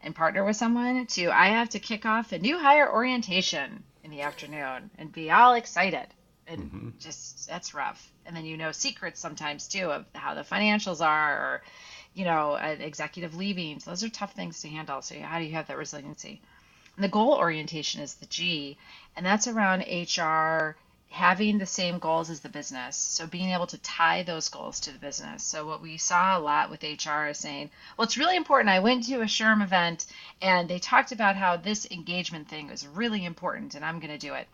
and 0.00 0.14
partner 0.14 0.44
with 0.44 0.56
someone 0.56 1.06
to 1.06 1.30
I 1.30 1.48
have 1.48 1.68
to 1.70 1.78
kick 1.78 2.04
off 2.04 2.32
a 2.32 2.38
new 2.38 2.58
hire 2.58 2.92
orientation 2.92 3.84
in 4.02 4.10
the 4.10 4.22
afternoon 4.22 4.90
and 4.98 5.12
be 5.12 5.30
all 5.30 5.54
excited. 5.54 6.06
And 6.48 6.62
mm-hmm. 6.62 6.88
just 6.98 7.46
that's 7.46 7.74
rough. 7.74 8.10
And 8.26 8.34
then 8.34 8.44
you 8.44 8.56
know 8.56 8.72
secrets 8.72 9.20
sometimes 9.20 9.68
too 9.68 9.92
of 9.92 10.06
how 10.14 10.34
the 10.34 10.42
financials 10.42 11.04
are 11.04 11.32
or 11.32 11.62
you 12.14 12.24
know, 12.24 12.52
uh, 12.52 12.76
executive 12.78 13.34
leaving. 13.34 13.80
So 13.80 13.90
those 13.90 14.04
are 14.04 14.08
tough 14.08 14.34
things 14.34 14.60
to 14.60 14.68
handle. 14.68 15.02
So 15.02 15.18
how 15.20 15.38
do 15.38 15.44
you 15.44 15.52
have 15.52 15.68
that 15.68 15.78
resiliency? 15.78 16.40
And 16.96 17.04
the 17.04 17.08
goal 17.08 17.34
orientation 17.34 18.02
is 18.02 18.14
the 18.14 18.26
G, 18.26 18.76
and 19.16 19.24
that's 19.24 19.48
around 19.48 19.80
HR 19.80 20.76
having 21.08 21.58
the 21.58 21.66
same 21.66 21.98
goals 21.98 22.30
as 22.30 22.40
the 22.40 22.48
business. 22.48 22.96
So 22.96 23.26
being 23.26 23.50
able 23.50 23.66
to 23.66 23.78
tie 23.78 24.22
those 24.22 24.48
goals 24.48 24.80
to 24.80 24.92
the 24.92 24.98
business. 24.98 25.44
So 25.44 25.66
what 25.66 25.82
we 25.82 25.98
saw 25.98 26.38
a 26.38 26.40
lot 26.40 26.70
with 26.70 26.82
HR 26.82 27.26
is 27.26 27.38
saying, 27.38 27.70
well, 27.96 28.06
it's 28.06 28.16
really 28.16 28.36
important. 28.36 28.70
I 28.70 28.80
went 28.80 29.04
to 29.04 29.20
a 29.20 29.24
SHRM 29.24 29.62
event 29.62 30.06
and 30.40 30.68
they 30.68 30.78
talked 30.78 31.12
about 31.12 31.36
how 31.36 31.58
this 31.58 31.86
engagement 31.90 32.48
thing 32.48 32.70
is 32.70 32.86
really 32.86 33.26
important 33.26 33.74
and 33.74 33.84
I'm 33.84 34.00
going 34.00 34.10
to 34.10 34.18
do 34.18 34.32
it. 34.32 34.48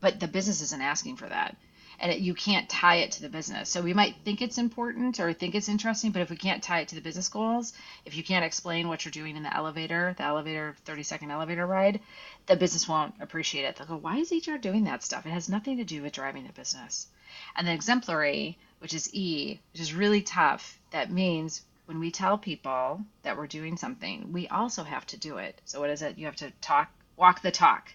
But 0.00 0.20
the 0.20 0.28
business 0.28 0.60
isn't 0.60 0.82
asking 0.82 1.16
for 1.16 1.28
that 1.28 1.56
and 2.00 2.10
it, 2.10 2.20
you 2.20 2.34
can't 2.34 2.68
tie 2.68 2.96
it 2.96 3.12
to 3.12 3.22
the 3.22 3.28
business. 3.28 3.68
So 3.68 3.82
we 3.82 3.94
might 3.94 4.16
think 4.24 4.40
it's 4.40 4.58
important 4.58 5.20
or 5.20 5.32
think 5.32 5.54
it's 5.54 5.68
interesting, 5.68 6.10
but 6.10 6.22
if 6.22 6.30
we 6.30 6.36
can't 6.36 6.62
tie 6.62 6.80
it 6.80 6.88
to 6.88 6.94
the 6.94 7.00
business 7.00 7.28
goals, 7.28 7.74
if 8.04 8.16
you 8.16 8.24
can't 8.24 8.44
explain 8.44 8.88
what 8.88 9.04
you're 9.04 9.12
doing 9.12 9.36
in 9.36 9.42
the 9.42 9.54
elevator, 9.54 10.14
the 10.16 10.24
elevator 10.24 10.74
30 10.84 11.02
second 11.02 11.30
elevator 11.30 11.66
ride, 11.66 12.00
the 12.46 12.56
business 12.56 12.88
won't 12.88 13.14
appreciate 13.20 13.64
it. 13.64 13.76
They'll 13.76 13.86
go, 13.86 13.96
why 13.96 14.16
is 14.16 14.32
HR 14.32 14.56
doing 14.56 14.84
that 14.84 15.02
stuff? 15.02 15.26
It 15.26 15.30
has 15.30 15.48
nothing 15.48 15.76
to 15.76 15.84
do 15.84 16.02
with 16.02 16.12
driving 16.12 16.46
the 16.46 16.52
business. 16.52 17.06
And 17.54 17.66
then 17.66 17.74
exemplary, 17.74 18.58
which 18.78 18.94
is 18.94 19.14
E, 19.14 19.60
which 19.72 19.82
is 19.82 19.94
really 19.94 20.22
tough. 20.22 20.78
That 20.90 21.12
means 21.12 21.62
when 21.86 22.00
we 22.00 22.10
tell 22.10 22.38
people 22.38 23.00
that 23.22 23.36
we're 23.36 23.46
doing 23.46 23.76
something, 23.76 24.32
we 24.32 24.48
also 24.48 24.84
have 24.84 25.04
to 25.06 25.16
do 25.16 25.38
it. 25.38 25.60
So 25.64 25.80
what 25.80 25.90
is 25.90 26.02
it? 26.02 26.18
You 26.18 26.26
have 26.26 26.36
to 26.36 26.50
talk, 26.60 26.88
walk 27.20 27.42
the 27.42 27.50
talk. 27.50 27.94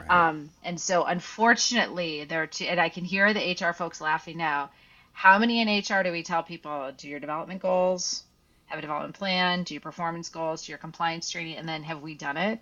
Right. 0.00 0.28
Um, 0.28 0.50
and 0.62 0.80
so, 0.80 1.04
unfortunately, 1.04 2.24
there 2.24 2.42
are 2.42 2.46
two, 2.46 2.66
and 2.66 2.80
I 2.80 2.90
can 2.90 3.04
hear 3.04 3.32
the 3.32 3.56
HR 3.60 3.72
folks 3.72 4.00
laughing 4.00 4.36
now. 4.36 4.70
How 5.12 5.38
many 5.38 5.60
in 5.62 5.68
HR 5.68 6.02
do 6.02 6.12
we 6.12 6.22
tell 6.22 6.42
people 6.42 6.92
do 6.96 7.08
your 7.08 7.20
development 7.20 7.62
goals, 7.62 8.22
have 8.66 8.78
a 8.78 8.82
development 8.82 9.14
plan, 9.16 9.62
do 9.62 9.74
your 9.74 9.80
performance 9.80 10.28
goals, 10.28 10.66
do 10.66 10.72
your 10.72 10.78
compliance 10.78 11.30
training, 11.30 11.56
and 11.56 11.68
then 11.68 11.82
have 11.82 12.02
we 12.02 12.14
done 12.14 12.36
it? 12.36 12.60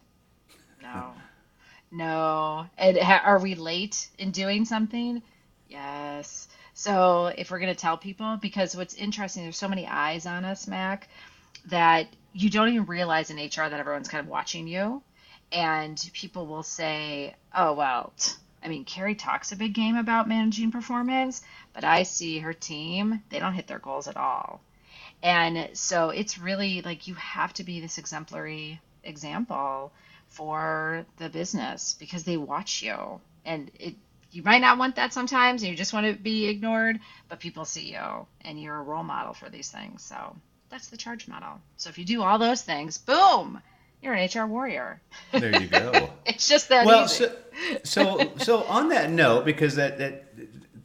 No, 0.81 1.13
no. 1.91 2.67
And 2.79 2.97
ha- 2.97 3.23
are 3.25 3.41
we 3.41 3.57
late 3.57 4.09
in 4.19 4.31
doing 4.31 4.65
something? 4.65 5.21
Yes. 5.69 6.47
So 6.75 7.27
if 7.27 7.51
we're 7.51 7.59
going 7.59 7.75
to 7.75 7.81
tell 7.81 7.97
people, 7.97 8.39
because 8.41 8.77
what's 8.77 8.95
interesting, 8.95 9.43
there's 9.43 9.57
so 9.57 9.69
many 9.69 9.87
eyes 9.87 10.27
on 10.27 10.45
us, 10.45 10.69
Mac, 10.69 11.09
that 11.67 12.07
you 12.33 12.51
don't 12.51 12.69
even 12.69 12.87
realize 12.87 13.31
in 13.31 13.37
HR 13.37 13.69
that 13.69 13.81
everyone's 13.81 14.09
kind 14.09 14.25
of 14.25 14.29
watching 14.29 14.67
you 14.67 15.03
and 15.55 16.11
people 16.13 16.47
will 16.47 16.65
say, 16.65 17.35
"Oh 17.55 17.73
well." 17.75 18.13
I 18.63 18.69
mean, 18.69 18.85
Carrie 18.85 19.15
talks 19.15 19.53
a 19.53 19.57
big 19.57 19.75
game 19.75 19.97
about 19.97 20.27
managing 20.29 20.73
performance, 20.73 21.43
but 21.75 21.85
I 21.85 22.03
see 22.03 22.39
her 22.39 22.55
team, 22.55 23.23
they 23.29 23.39
don't 23.39 23.53
hit 23.53 23.67
their 23.67 23.79
goals 23.79 24.09
at 24.09 24.17
all. 24.17 24.63
And 25.23 25.69
so 25.75 26.11
it's 26.11 26.39
really 26.39 26.81
like 26.83 27.07
you 27.07 27.15
have 27.15 27.53
to 27.55 27.65
be 27.65 27.81
this 27.81 27.99
exemplary 27.99 28.81
example 29.03 29.93
for 30.29 31.05
the 31.19 31.29
business 31.29 31.95
because 31.99 32.25
they 32.25 32.37
watch 32.37 32.83
you. 32.83 33.21
And 33.45 33.71
it 33.79 33.95
you 34.31 34.43
might 34.43 34.61
not 34.61 34.79
want 34.79 34.97
that 34.97 35.13
sometimes 35.13 35.63
and 35.63 35.71
you 35.71 35.77
just 35.77 35.93
want 35.93 36.07
to 36.07 36.21
be 36.21 36.47
ignored, 36.47 36.99
but 37.29 37.39
people 37.39 37.65
see 37.65 37.93
you 37.93 38.27
and 38.41 38.61
you're 38.61 38.75
a 38.75 38.83
role 38.83 39.05
model 39.05 39.33
for 39.33 39.49
these 39.49 39.71
things. 39.71 40.03
So 40.03 40.37
that's 40.71 40.89
the 40.89 40.97
charge 40.97 41.29
model. 41.29 41.61
So 41.77 41.89
if 41.89 41.99
you 41.99 42.05
do 42.05 42.23
all 42.23 42.39
those 42.39 42.63
things, 42.63 42.99
boom, 42.99 43.63
you're 44.05 44.15
an 44.15 44.29
HR 44.33 44.47
warrior. 44.47 45.01
There 45.33 45.61
you 45.61 45.67
go. 45.67 46.11
it's 46.27 46.47
just 46.47 46.69
that 46.69 46.85
well, 46.85 47.05
easy. 47.05 47.27
So, 47.83 48.19
so, 48.19 48.33
so 48.37 48.63
on 48.65 48.91
that 48.91 49.11
note, 49.11 49.45
because 49.45 49.77
that, 49.77 49.99
that 49.99 50.25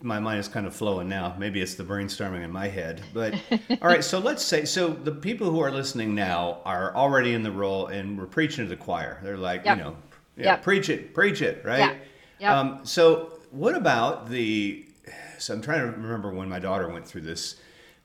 my 0.01 0.19
mind 0.19 0.39
is 0.39 0.47
kind 0.47 0.65
of 0.65 0.73
flowing 0.73 1.09
now. 1.09 1.35
Maybe 1.37 1.61
it's 1.61 1.75
the 1.75 1.83
brainstorming 1.83 2.43
in 2.43 2.51
my 2.51 2.67
head. 2.67 3.01
But 3.13 3.35
all 3.51 3.87
right, 3.87 4.03
so 4.03 4.19
let's 4.19 4.43
say 4.43 4.65
so 4.65 4.87
the 4.87 5.11
people 5.11 5.51
who 5.51 5.59
are 5.59 5.71
listening 5.71 6.15
now 6.15 6.59
are 6.65 6.95
already 6.95 7.33
in 7.33 7.43
the 7.43 7.51
role 7.51 7.87
and 7.87 8.17
we're 8.17 8.25
preaching 8.25 8.65
to 8.65 8.69
the 8.69 8.77
choir. 8.77 9.19
They're 9.21 9.37
like, 9.37 9.65
yep. 9.65 9.77
you 9.77 9.83
know, 9.83 9.97
yeah, 10.37 10.45
yep. 10.45 10.63
preach 10.63 10.89
it, 10.89 11.13
preach 11.13 11.41
it, 11.41 11.63
right? 11.65 11.79
Yeah. 11.79 11.95
Yep. 12.39 12.51
Um, 12.51 12.79
so 12.85 13.33
what 13.51 13.75
about 13.75 14.29
the? 14.29 14.85
So 15.37 15.53
I'm 15.53 15.61
trying 15.61 15.79
to 15.79 15.91
remember 15.91 16.31
when 16.31 16.49
my 16.49 16.59
daughter 16.59 16.87
went 16.87 17.05
through 17.05 17.21
this 17.21 17.55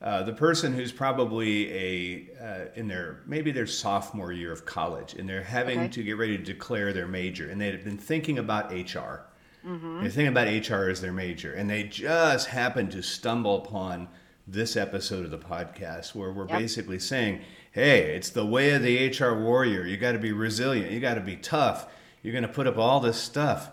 uh, 0.05 0.21
the 0.21 0.33
person 0.33 0.71
who's 0.71 0.91
probably 0.91 1.73
a 1.73 2.27
uh, 2.39 2.65
in 2.75 2.87
their 2.87 3.23
maybe 3.25 3.51
their 3.51 3.65
sophomore 3.65 4.31
year 4.31 4.51
of 4.51 4.63
college 4.63 5.15
and 5.15 5.27
they're 5.27 5.41
having 5.41 5.79
okay. 5.79 5.87
to 5.87 6.03
get 6.03 6.15
ready 6.15 6.37
to 6.37 6.43
declare 6.43 6.93
their 6.93 7.07
major 7.07 7.49
and 7.49 7.59
they've 7.59 7.83
been 7.83 7.97
thinking 7.97 8.37
about 8.37 8.71
HR. 8.71 9.25
Mm-hmm. 9.65 10.01
They're 10.01 10.11
thinking 10.11 10.27
about 10.27 10.47
HR 10.47 10.89
as 10.89 11.01
their 11.01 11.11
major 11.11 11.53
and 11.53 11.67
they 11.67 11.85
just 11.85 12.47
happen 12.47 12.87
to 12.91 13.01
stumble 13.01 13.57
upon 13.57 14.07
this 14.47 14.77
episode 14.77 15.25
of 15.25 15.31
the 15.31 15.39
podcast 15.39 16.13
where 16.13 16.31
we're 16.31 16.47
yep. 16.49 16.59
basically 16.59 16.99
saying, 16.99 17.41
"Hey, 17.71 18.15
it's 18.15 18.29
the 18.29 18.45
way 18.45 18.73
of 18.73 18.83
the 18.83 19.07
HR 19.09 19.33
warrior. 19.33 19.87
You 19.87 19.97
got 19.97 20.11
to 20.11 20.19
be 20.19 20.31
resilient. 20.31 20.91
You 20.91 20.99
got 20.99 21.15
to 21.15 21.21
be 21.21 21.35
tough. 21.35 21.87
You're 22.21 22.33
going 22.33 22.43
to 22.43 22.47
put 22.47 22.67
up 22.67 22.77
all 22.77 22.99
this 22.99 23.17
stuff." 23.17 23.71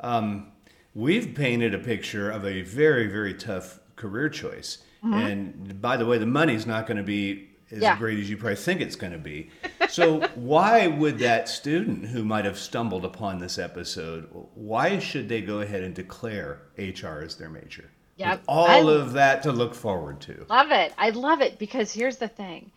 Um, 0.00 0.50
we've 0.94 1.34
painted 1.34 1.74
a 1.74 1.78
picture 1.78 2.30
of 2.30 2.46
a 2.46 2.62
very 2.62 3.06
very 3.06 3.34
tough 3.34 3.80
career 3.96 4.30
choice 4.30 4.78
Mm-hmm. 5.04 5.14
And 5.14 5.80
by 5.82 5.96
the 5.96 6.06
way, 6.06 6.18
the 6.18 6.26
money's 6.26 6.66
not 6.66 6.86
going 6.86 6.96
to 6.96 7.02
be 7.02 7.50
as 7.70 7.82
yeah. 7.82 7.98
great 7.98 8.18
as 8.18 8.30
you 8.30 8.36
probably 8.36 8.56
think 8.56 8.80
it's 8.80 8.96
going 8.96 9.12
to 9.12 9.18
be. 9.18 9.50
So 9.88 10.20
why 10.34 10.86
would 10.86 11.18
that 11.18 11.48
student 11.48 12.06
who 12.06 12.24
might 12.24 12.44
have 12.44 12.58
stumbled 12.58 13.04
upon 13.04 13.38
this 13.38 13.58
episode, 13.58 14.28
why 14.54 14.98
should 14.98 15.28
they 15.28 15.40
go 15.40 15.60
ahead 15.60 15.82
and 15.82 15.94
declare 15.94 16.62
HR 16.78 17.22
as 17.22 17.36
their 17.36 17.48
major? 17.48 17.90
Yeah, 18.16 18.38
all 18.46 18.90
I, 18.90 18.94
of 18.94 19.12
that 19.14 19.42
to 19.42 19.52
look 19.52 19.74
forward 19.74 20.20
to. 20.22 20.46
Love 20.48 20.70
it. 20.70 20.94
I 20.96 21.10
love 21.10 21.40
it 21.40 21.58
because 21.58 21.92
here's 21.92 22.16
the 22.16 22.28
thing. 22.28 22.70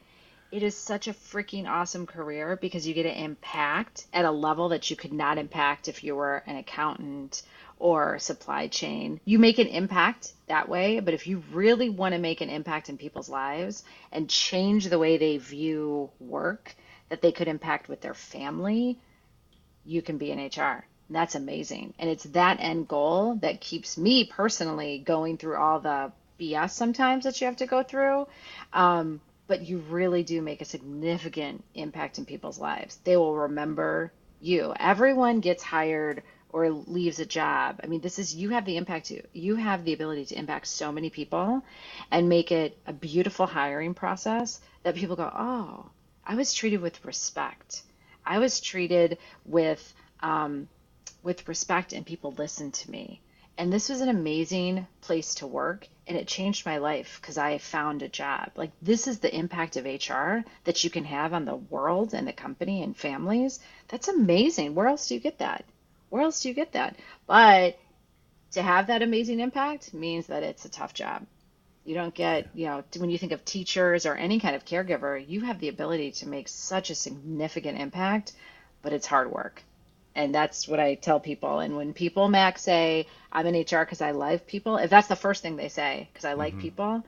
It 0.51 0.63
is 0.63 0.75
such 0.75 1.07
a 1.07 1.13
freaking 1.13 1.67
awesome 1.67 2.05
career 2.05 2.57
because 2.59 2.87
you 2.87 2.93
get 2.93 3.03
to 3.03 3.21
impact 3.21 4.07
at 4.13 4.25
a 4.25 4.31
level 4.31 4.69
that 4.69 4.89
you 4.89 4.95
could 4.95 5.13
not 5.13 5.37
impact 5.37 5.87
if 5.87 6.03
you 6.03 6.15
were 6.15 6.43
an 6.47 6.55
accountant 6.55 7.43
or 7.79 8.19
supply 8.19 8.67
chain. 8.67 9.19
You 9.25 9.39
make 9.39 9.59
an 9.59 9.67
impact 9.67 10.33
that 10.47 10.67
way, 10.67 10.99
but 10.99 11.13
if 11.13 11.27
you 11.27 11.43
really 11.51 11.89
want 11.89 12.13
to 12.13 12.19
make 12.19 12.41
an 12.41 12.49
impact 12.49 12.89
in 12.89 12.97
people's 12.97 13.29
lives 13.29 13.83
and 14.11 14.29
change 14.29 14.87
the 14.87 14.99
way 14.99 15.17
they 15.17 15.37
view 15.37 16.09
work 16.19 16.75
that 17.09 17.21
they 17.21 17.31
could 17.31 17.47
impact 17.47 17.87
with 17.87 18.01
their 18.01 18.13
family, 18.13 18.97
you 19.85 20.01
can 20.01 20.17
be 20.17 20.31
in 20.31 20.39
HR. 20.39 20.85
That's 21.09 21.35
amazing. 21.35 21.93
And 21.99 22.09
it's 22.09 22.25
that 22.25 22.57
end 22.59 22.87
goal 22.87 23.35
that 23.35 23.61
keeps 23.61 23.97
me 23.97 24.25
personally 24.25 24.99
going 24.99 25.37
through 25.37 25.57
all 25.57 25.79
the 25.79 26.11
BS 26.39 26.71
sometimes 26.71 27.23
that 27.23 27.39
you 27.39 27.47
have 27.47 27.57
to 27.57 27.65
go 27.65 27.83
through. 27.83 28.27
Um, 28.73 29.21
but 29.47 29.61
you 29.61 29.77
really 29.89 30.23
do 30.23 30.41
make 30.41 30.61
a 30.61 30.65
significant 30.65 31.63
impact 31.73 32.17
in 32.17 32.25
people's 32.25 32.59
lives. 32.59 32.97
They 33.05 33.15
will 33.15 33.35
remember 33.35 34.11
you. 34.41 34.73
Everyone 34.77 35.39
gets 35.39 35.63
hired 35.63 36.21
or 36.57 36.71
leaves 36.71 37.19
a 37.19 37.25
job. 37.25 37.79
I 37.83 37.87
mean, 37.87 38.01
this 38.01 38.17
is 38.17 38.33
you 38.33 38.49
have 38.49 38.65
the 38.65 38.77
impact 38.77 39.11
you 39.33 39.55
have 39.57 39.85
the 39.85 39.93
ability 39.93 40.25
to 40.25 40.39
impact 40.39 40.65
so 40.65 40.91
many 40.91 41.11
people 41.11 41.63
and 42.09 42.27
make 42.27 42.51
it 42.51 42.75
a 42.87 42.93
beautiful 42.93 43.45
hiring 43.45 43.93
process 43.93 44.59
that 44.81 44.95
people 44.95 45.15
go, 45.15 45.31
"Oh, 45.31 45.91
I 46.25 46.33
was 46.33 46.55
treated 46.55 46.81
with 46.81 47.05
respect. 47.05 47.83
I 48.25 48.39
was 48.39 48.59
treated 48.59 49.19
with 49.45 49.93
um, 50.21 50.67
with 51.21 51.47
respect, 51.47 51.93
and 51.93 52.03
people 52.03 52.31
listened 52.31 52.73
to 52.73 52.89
me." 52.89 53.21
And 53.59 53.71
this 53.71 53.89
was 53.89 54.01
an 54.01 54.09
amazing 54.09 54.87
place 55.01 55.35
to 55.35 55.45
work, 55.47 55.87
and 56.07 56.17
it 56.17 56.27
changed 56.27 56.65
my 56.65 56.77
life 56.77 57.19
because 57.21 57.37
I 57.37 57.59
found 57.59 58.01
a 58.01 58.09
job. 58.09 58.49
Like 58.55 58.71
this 58.81 59.05
is 59.07 59.19
the 59.19 59.35
impact 59.35 59.77
of 59.77 59.85
HR 59.85 60.43
that 60.63 60.83
you 60.83 60.89
can 60.89 61.05
have 61.05 61.33
on 61.33 61.45
the 61.45 61.55
world 61.55 62.15
and 62.15 62.27
the 62.27 62.33
company 62.33 62.81
and 62.81 62.97
families. 62.97 63.59
That's 63.89 64.07
amazing. 64.07 64.73
Where 64.73 64.87
else 64.87 65.07
do 65.07 65.13
you 65.13 65.19
get 65.19 65.37
that? 65.37 65.65
Where 66.09 66.23
else 66.23 66.41
do 66.41 66.49
you 66.49 66.55
get 66.55 66.73
that? 66.73 66.95
But 67.25 67.77
to 68.51 68.61
have 68.61 68.87
that 68.87 69.01
amazing 69.01 69.39
impact 69.39 69.93
means 69.93 70.27
that 70.27 70.43
it's 70.43 70.65
a 70.65 70.69
tough 70.69 70.93
job. 70.93 71.25
You 71.85 71.95
don't 71.95 72.13
get, 72.13 72.49
you 72.53 72.65
know, 72.65 72.83
when 72.97 73.09
you 73.09 73.17
think 73.17 73.31
of 73.31 73.45
teachers 73.45 74.05
or 74.05 74.13
any 74.13 74.39
kind 74.39 74.55
of 74.55 74.65
caregiver, 74.65 75.23
you 75.25 75.41
have 75.41 75.59
the 75.59 75.69
ability 75.69 76.11
to 76.13 76.27
make 76.27 76.47
such 76.49 76.89
a 76.89 76.95
significant 76.95 77.79
impact, 77.79 78.33
but 78.81 78.93
it's 78.93 79.07
hard 79.07 79.31
work. 79.31 79.61
And 80.15 80.33
that's 80.33 80.67
what 80.67 80.79
I 80.79 80.95
tell 80.95 81.19
people. 81.19 81.59
And 81.59 81.77
when 81.77 81.93
people, 81.93 82.27
Mac, 82.27 82.57
say, 82.57 83.07
I'm 83.31 83.45
in 83.45 83.61
HR 83.61 83.81
because 83.81 84.01
I 84.01 84.11
love 84.11 84.47
people, 84.47 84.77
if 84.77 84.89
that's 84.89 85.07
the 85.07 85.15
first 85.15 85.41
thing 85.43 85.55
they 85.55 85.69
say, 85.69 86.09
because 86.11 86.25
I 86.25 86.33
like 86.33 86.53
mm-hmm. 86.53 86.61
people, 86.61 87.03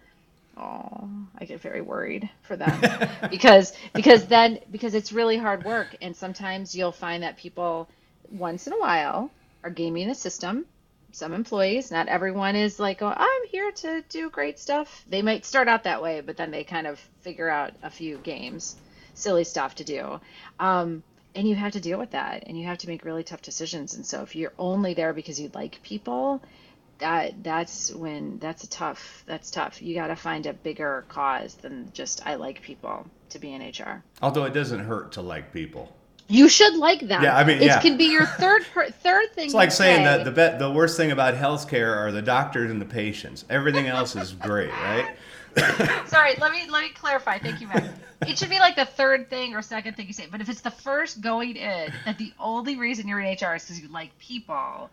oh, 0.60 1.10
I 1.38 1.46
get 1.46 1.60
very 1.62 1.82
worried 1.82 2.30
for 2.44 2.56
them 2.56 2.80
because 3.30 3.74
because 3.94 4.26
then 4.28 4.60
because 4.72 4.94
it's 4.94 5.12
really 5.12 5.38
hard 5.38 5.64
work, 5.64 5.96
and 6.02 6.16
sometimes 6.16 6.76
you'll 6.76 6.92
find 6.92 7.24
that 7.24 7.38
people 7.38 7.90
once 8.32 8.68
in 8.68 8.74
a 8.74 8.80
while 8.80 9.32
are 9.64 9.70
gaming 9.70 10.08
the 10.08 10.16
system. 10.16 10.66
Some 11.12 11.34
employees, 11.34 11.90
not 11.90 12.08
everyone 12.08 12.56
is 12.56 12.80
like, 12.80 13.02
oh, 13.02 13.14
I'm 13.16 13.48
here 13.48 13.72
to 13.72 14.04
do 14.10 14.30
great 14.30 14.60
stuff. 14.60 15.04
They 15.10 15.24
might 15.24 15.44
start 15.44 15.68
out 15.68 15.84
that 15.84 16.04
way, 16.04 16.22
but 16.22 16.38
then 16.38 16.52
they 16.52 16.64
kind 16.64 16.86
of 16.86 17.00
figure 17.22 17.50
out 17.50 17.74
a 17.82 17.90
few 17.90 18.18
games, 18.18 18.76
silly 19.16 19.44
stuff 19.44 19.76
to 19.76 19.84
do. 19.84 20.22
Um, 20.60 21.02
and 21.34 21.48
you 21.48 21.56
have 21.56 21.74
to 21.74 21.80
deal 21.80 21.98
with 21.98 22.12
that 22.12 22.44
and 22.46 22.60
you 22.60 22.66
have 22.68 22.78
to 22.80 22.88
make 22.88 23.06
really 23.06 23.24
tough 23.24 23.42
decisions. 23.42 23.96
And 23.96 24.06
so 24.06 24.22
if 24.22 24.36
you're 24.36 24.54
only 24.60 24.94
there 24.94 25.14
because 25.14 25.40
you 25.40 25.50
like 25.54 25.82
people, 25.82 26.42
that 27.00 27.44
that's 27.44 27.94
when 27.94 28.38
that's 28.40 28.64
a 28.64 28.70
tough 28.70 29.24
that's 29.26 29.50
tough 29.52 29.82
you 29.82 29.96
got 29.96 30.08
to 30.08 30.16
find 30.16 30.46
a 30.46 30.54
bigger 30.54 31.06
cause 31.08 31.56
than 31.56 31.90
just 31.94 32.26
i 32.28 32.36
like 32.36 32.62
people 32.62 33.06
to 33.30 33.40
be 33.40 33.54
in 33.54 33.62
hr 33.62 34.04
although 34.22 34.44
it 34.44 34.54
doesn't 34.54 34.80
hurt 34.80 35.14
to 35.14 35.22
like 35.22 35.54
people 35.54 35.96
you 36.30 36.48
should 36.48 36.76
like 36.76 37.02
them. 37.02 37.24
Yeah, 37.24 37.36
I 37.36 37.44
mean, 37.44 37.58
it 37.58 37.64
yeah. 37.64 37.82
can 37.82 37.98
be 37.98 38.06
your 38.06 38.26
third 38.40 38.64
third 38.64 39.34
thing. 39.34 39.46
It's 39.46 39.54
like 39.54 39.72
saying 39.72 40.00
say. 40.00 40.04
that 40.04 40.24
the 40.24 40.32
be- 40.32 40.58
the 40.58 40.72
worst 40.72 40.96
thing 40.96 41.12
about 41.12 41.34
healthcare 41.34 41.98
are 41.98 42.12
the 42.12 42.22
doctors 42.22 42.72
and 42.72 42.80
the 42.80 42.86
patients. 42.86 43.46
Everything 43.50 43.88
else 43.88 44.16
is 44.16 44.34
great, 44.34 44.72
right? 44.72 45.16
Sorry, 46.06 46.36
let 46.40 46.52
me 46.52 46.70
let 46.70 46.84
me 46.84 46.90
clarify. 46.90 47.40
Thank 47.40 47.60
you, 47.60 47.68
Mac. 47.68 47.84
It 48.28 48.38
should 48.38 48.50
be 48.50 48.60
like 48.60 48.76
the 48.76 48.86
third 48.86 49.30
thing 49.30 49.56
or 49.56 49.62
second 49.62 49.96
thing 49.96 50.08
you 50.08 50.14
say. 50.14 50.28
But 50.30 50.42
if 50.42 50.50
it's 50.50 50.62
the 50.62 50.72
first 50.72 51.22
going 51.22 51.56
in, 51.56 51.92
that 52.06 52.18
the 52.18 52.32
only 52.40 52.78
reason 52.78 53.08
you're 53.08 53.20
in 53.20 53.34
HR 53.34 53.56
is 53.56 53.64
because 53.64 53.80
you 53.82 53.88
like 53.88 54.18
people, 54.20 54.90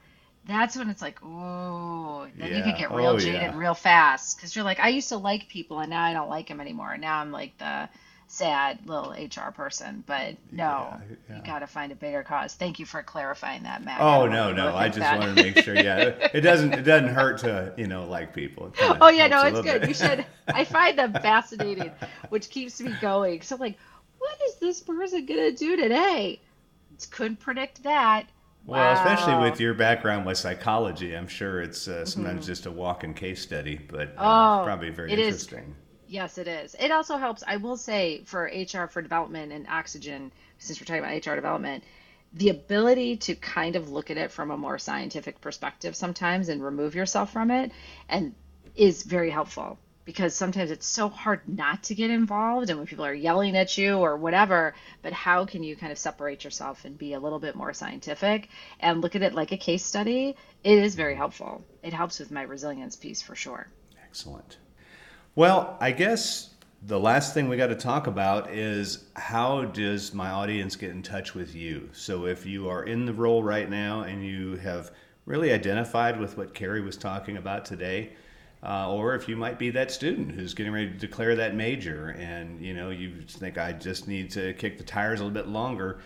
that's 0.47 0.77
when 0.77 0.89
it's 0.89 1.03
like, 1.03 1.23
ooh, 1.23 2.27
then 2.37 2.51
yeah. 2.51 2.57
you 2.57 2.63
can 2.63 2.79
get 2.79 2.91
oh, 2.91 2.97
real 2.97 3.09
oh, 3.09 3.19
jaded 3.19 3.43
yeah. 3.43 3.59
real 3.59 3.75
fast 3.75 4.37
because 4.37 4.55
you're 4.55 4.65
like, 4.65 4.81
I 4.81 4.89
used 4.89 5.09
to 5.11 5.17
like 5.17 5.49
people 5.49 5.81
and 5.81 5.91
now 5.91 6.03
I 6.03 6.13
don't 6.13 6.31
like 6.31 6.49
them 6.49 6.61
anymore. 6.61 6.97
Now 6.97 7.21
I'm 7.21 7.33
like 7.33 7.59
the 7.59 7.89
sad 8.29 8.79
little 8.87 9.13
HR 9.13 9.51
person, 9.53 10.03
but 10.07 10.37
no, 10.51 10.59
yeah, 10.59 10.99
yeah. 11.29 11.37
you 11.37 11.43
got 11.43 11.61
to 11.61 11.67
find 11.67 11.93
a 11.93 11.95
bigger 11.95 12.23
cause. 12.23 12.55
Thank 12.55 12.79
you 12.79 12.87
for 12.87 13.03
clarifying 13.03 13.63
that, 13.63 13.85
Mac. 13.85 14.01
Oh 14.01 14.27
no, 14.27 14.53
no, 14.53 14.75
I 14.75 14.89
just 14.89 15.01
that. 15.01 15.19
wanted 15.19 15.37
to 15.37 15.43
make 15.43 15.59
sure. 15.65 15.75
Yeah, 15.75 15.99
it 16.35 16.41
doesn't 16.41 16.75
it 16.75 16.83
doesn't 16.83 17.09
hurt 17.09 17.39
to 17.39 17.73
you 17.77 17.87
know 17.87 18.07
like 18.07 18.35
people. 18.35 18.73
Oh 19.01 19.09
yeah, 19.09 19.29
no, 19.29 19.43
it's 19.43 19.61
good. 19.61 19.81
Bit. 19.83 19.89
You 19.89 19.95
should. 19.95 20.27
I 20.49 20.65
find 20.77 20.99
them 20.99 21.13
fascinating, 21.13 21.93
which 22.29 22.51
keeps 22.51 22.81
me 22.81 22.95
going. 23.01 23.43
So 23.43 23.57
I'm 23.57 23.61
like, 23.61 23.79
what 24.19 24.37
is 24.49 24.57
this 24.57 24.81
person 24.81 25.27
gonna 25.27 25.53
do 25.53 25.77
today? 25.77 26.41
Couldn't 27.11 27.41
predict 27.41 27.83
that. 27.83 28.27
Well, 28.65 28.81
wow. 28.81 28.95
especially 28.95 29.49
with 29.49 29.61
your 29.61 29.75
background 29.75 30.27
with 30.27 30.39
psychology, 30.39 31.17
I'm 31.17 31.29
sure 31.29 31.63
it's 31.63 31.87
uh, 31.87 32.05
sometimes 32.05 32.41
mm-hmm. 32.41 32.47
just 32.47 32.67
a 32.67 32.71
walk-in 32.71 33.15
case 33.15 33.41
study, 33.41 33.77
but 33.77 34.09
uh, 34.19 34.61
oh, 34.61 34.65
probably 34.65 34.91
very 34.91 35.13
interesting. 35.13 35.59
Is 35.59 35.86
Yes, 36.09 36.39
it 36.39 36.47
is. 36.47 36.77
It 36.79 36.91
also 36.91 37.17
helps, 37.17 37.43
I 37.47 37.57
will 37.57 37.77
say, 37.77 38.23
for 38.25 38.45
HR 38.45 38.87
for 38.87 39.03
development 39.03 39.53
and 39.53 39.67
oxygen, 39.69 40.33
since 40.59 40.81
we're 40.81 40.85
talking 40.85 41.03
about 41.03 41.27
HR 41.27 41.35
development, 41.35 41.85
the 42.33 42.51
ability 42.51 43.17
to 43.17 43.35
kind 43.35 43.77
of 43.77 43.91
look 43.91 44.11
at 44.11 44.17
it 44.17 44.31
from 44.31 44.51
a 44.51 44.57
more 44.57 44.79
scientific 44.79 45.41
perspective 45.41 45.97
sometimes 45.97 46.49
and 46.49 46.63
remove 46.63 46.95
yourself 46.95 47.33
from 47.33 47.51
it 47.51 47.73
and 48.09 48.35
is 48.75 49.03
very 49.03 49.31
helpful. 49.31 49.79
Because 50.05 50.37
sometimes 50.37 50.71
it's 50.71 50.87
so 50.87 51.09
hard 51.09 51.41
not 51.49 51.83
to 51.85 51.95
get 51.97 52.11
involved 52.11 52.71
and 52.71 52.79
when 52.79 52.87
people 52.87 53.05
are 53.05 53.15
yelling 53.15 53.57
at 53.57 53.77
you 53.77 53.97
or 53.97 54.17
whatever 54.17 54.75
but 55.03 55.13
how 55.13 55.47
can 55.47 55.65
you 55.65 55.75
kind 55.75 55.91
of 55.91 55.99
separate 55.99 56.45
yourself 56.45 56.85
and 56.85 56.97
be 56.97 57.15
a 57.15 57.19
little 57.19 57.41
bit 57.41 57.57
more 57.57 57.73
scientific? 57.73 58.49
And 58.79 59.01
look 59.01 59.17
at 59.17 59.23
it 59.23 59.35
like 59.35 59.51
a 59.51 59.57
case 59.57 59.85
study 59.85 60.37
it 60.63 60.79
is 60.79 60.95
very 60.95 61.17
helpful. 61.17 61.65
It 61.83 61.93
helps 61.93 62.21
with 62.21 62.31
my 62.31 62.43
resilience 62.43 62.95
piece 62.95 63.23
for 63.23 63.35
sure. 63.35 63.67
Excellent 64.05 64.59
well, 65.37 65.77
I 65.81 65.91
guess 65.91 66.55
the 66.83 66.99
last 66.99 67.35
thing 67.35 67.49
we 67.49 67.59
got 67.59 67.67
to 67.67 67.75
talk 67.75 68.07
about 68.07 68.51
is 68.51 69.05
how 69.17 69.67
does 69.67 70.15
my 70.15 70.31
audience 70.31 70.77
get 70.77 70.93
in 70.93 71.03
touch 71.03 71.35
with 71.35 71.55
you? 71.55 71.91
So 71.93 72.25
if 72.25 72.47
you 72.47 72.71
are 72.71 72.85
in 72.85 73.05
the 73.05 73.13
role 73.13 73.43
right 73.43 73.69
now 73.69 74.01
and 74.01 74.25
you 74.25 74.57
have 74.57 74.93
really 75.27 75.53
identified 75.53 76.19
with 76.19 76.39
what 76.39 76.55
Carrie 76.55 76.81
was 76.81 76.97
talking 76.97 77.37
about 77.37 77.67
today, 77.67 78.15
uh, 78.63 78.91
or 78.91 79.15
if 79.15 79.29
you 79.29 79.37
might 79.37 79.59
be 79.59 79.69
that 79.71 79.91
student 79.91 80.33
who's 80.33 80.55
getting 80.55 80.73
ready 80.73 80.89
to 80.89 80.97
declare 80.97 81.37
that 81.37 81.55
major 81.55 82.17
and 82.19 82.59
you 82.65 82.73
know 82.73 82.89
you 82.89 83.21
think 83.29 83.59
I 83.59 83.73
just 83.73 84.09
need 84.09 84.31
to 84.31 84.55
kick 84.55 84.79
the 84.79 84.85
tires 84.85 85.21
a 85.21 85.25
little 85.25 85.35
bit 85.35 85.49
longer. 85.49 86.01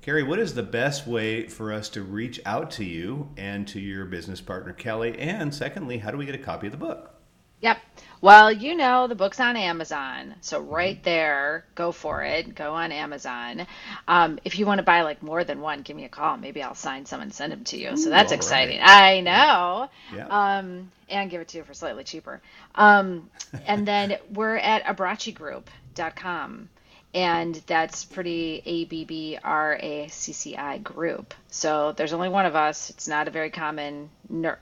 Carrie, 0.00 0.24
what 0.24 0.40
is 0.40 0.54
the 0.54 0.62
best 0.64 1.06
way 1.06 1.46
for 1.46 1.72
us 1.72 1.88
to 1.90 2.02
reach 2.02 2.40
out 2.44 2.72
to 2.72 2.84
you 2.84 3.30
and 3.36 3.68
to 3.68 3.78
your 3.78 4.06
business 4.06 4.40
partner 4.40 4.72
Kelly? 4.72 5.16
And 5.20 5.54
secondly, 5.54 5.98
how 5.98 6.10
do 6.10 6.16
we 6.16 6.26
get 6.26 6.34
a 6.34 6.38
copy 6.38 6.66
of 6.66 6.72
the 6.72 6.78
book? 6.78 7.21
Yep. 7.62 7.78
Well, 8.20 8.52
you 8.52 8.76
know, 8.76 9.08
the 9.08 9.16
book's 9.16 9.40
on 9.40 9.56
Amazon. 9.56 10.36
So 10.42 10.60
right 10.60 10.94
mm-hmm. 10.94 11.04
there, 11.04 11.64
go 11.74 11.90
for 11.90 12.22
it. 12.22 12.54
Go 12.54 12.74
on 12.74 12.92
Amazon. 12.92 13.66
Um, 14.06 14.38
if 14.44 14.58
you 14.58 14.66
want 14.66 14.78
to 14.78 14.84
buy 14.84 15.02
like 15.02 15.22
more 15.22 15.42
than 15.42 15.60
one, 15.60 15.82
give 15.82 15.96
me 15.96 16.04
a 16.04 16.08
call. 16.08 16.36
Maybe 16.36 16.62
I'll 16.62 16.76
sign 16.76 17.04
some 17.04 17.20
and 17.20 17.34
send 17.34 17.52
them 17.52 17.64
to 17.64 17.76
you. 17.76 17.96
So 17.96 18.10
that's 18.10 18.30
exciting. 18.30 18.78
Right. 18.80 19.16
I 19.16 19.20
know. 19.20 19.88
Yeah. 20.14 20.26
Um, 20.28 20.92
and 21.08 21.30
give 21.30 21.40
it 21.40 21.48
to 21.48 21.58
you 21.58 21.64
for 21.64 21.74
slightly 21.74 22.04
cheaper. 22.04 22.40
Um, 22.74 23.28
and 23.66 23.86
then 23.88 24.18
we're 24.32 24.56
at 24.56 24.84
abbracci.group.com 24.84 26.68
and 27.14 27.54
that's 27.66 28.04
pretty 28.04 28.62
A 28.64 28.84
B 28.86 29.04
B 29.04 29.38
R 29.42 29.78
A 29.80 30.08
C 30.08 30.32
C 30.32 30.56
I 30.56 30.78
group. 30.78 31.34
So 31.54 31.92
there's 31.92 32.14
only 32.14 32.30
one 32.30 32.46
of 32.46 32.56
us. 32.56 32.88
It's 32.88 33.06
not 33.06 33.28
a 33.28 33.30
very 33.30 33.50
common 33.50 34.08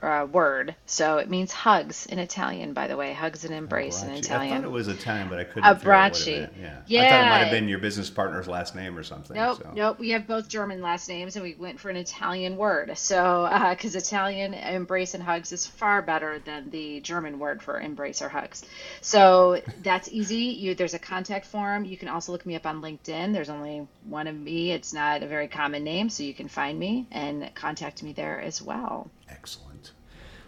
uh, 0.01 0.27
word. 0.29 0.75
So 0.85 1.19
it 1.19 1.29
means 1.29 1.53
hugs 1.53 2.05
in 2.05 2.19
Italian, 2.19 2.73
by 2.73 2.87
the 2.87 2.97
way. 2.97 3.13
Hugs 3.13 3.45
and 3.45 3.53
embrace 3.53 4.03
in 4.03 4.09
Italian. 4.09 4.53
I 4.53 4.57
thought 4.57 4.65
it 4.65 4.71
was 4.71 4.89
Italian, 4.89 5.29
but 5.29 5.39
I 5.39 5.45
couldn't. 5.45 5.63
Abbracci. 5.63 6.49
Yeah. 6.59 6.81
yeah. 6.87 7.05
I 7.05 7.09
thought 7.09 7.25
it 7.25 7.29
might 7.29 7.43
have 7.43 7.51
been 7.51 7.69
your 7.69 7.79
business 7.79 8.09
partner's 8.09 8.49
last 8.49 8.75
name 8.75 8.97
or 8.97 9.03
something. 9.03 9.37
Nope. 9.37 9.59
So. 9.63 9.71
Nope. 9.73 9.99
We 9.99 10.09
have 10.09 10.27
both 10.27 10.49
German 10.49 10.81
last 10.81 11.07
names, 11.07 11.37
and 11.37 11.43
we 11.43 11.55
went 11.55 11.79
for 11.79 11.89
an 11.89 11.95
Italian 11.95 12.57
word. 12.57 12.97
So 12.97 13.47
because 13.69 13.95
uh, 13.95 13.99
Italian 13.99 14.53
embrace 14.53 15.13
and 15.13 15.23
hugs 15.23 15.53
is 15.53 15.65
far 15.65 16.01
better 16.01 16.39
than 16.39 16.69
the 16.71 16.99
German 16.99 17.39
word 17.39 17.63
for 17.63 17.79
embrace 17.79 18.21
or 18.21 18.27
hugs. 18.27 18.65
So 18.99 19.61
that's 19.81 20.09
easy. 20.11 20.35
You 20.35 20.75
there's 20.75 20.93
a 20.93 20.99
contact 20.99 21.45
form. 21.45 21.85
You 21.85 21.95
can 21.95 22.09
also 22.09 22.33
look 22.33 22.45
me 22.45 22.55
up 22.55 22.65
on 22.65 22.81
LinkedIn. 22.81 23.31
There's 23.31 23.49
only 23.49 23.87
one 24.03 24.27
of 24.27 24.35
me. 24.35 24.73
It's 24.73 24.91
not 24.91 25.23
a 25.23 25.27
very 25.27 25.47
common 25.47 25.85
name, 25.85 26.09
so 26.09 26.23
you 26.23 26.33
can 26.33 26.49
find 26.49 26.80
me 26.81 27.07
and 27.11 27.49
contact 27.55 28.03
me 28.03 28.11
there 28.11 28.41
as 28.41 28.61
well. 28.61 29.09
Excellent. 29.29 29.93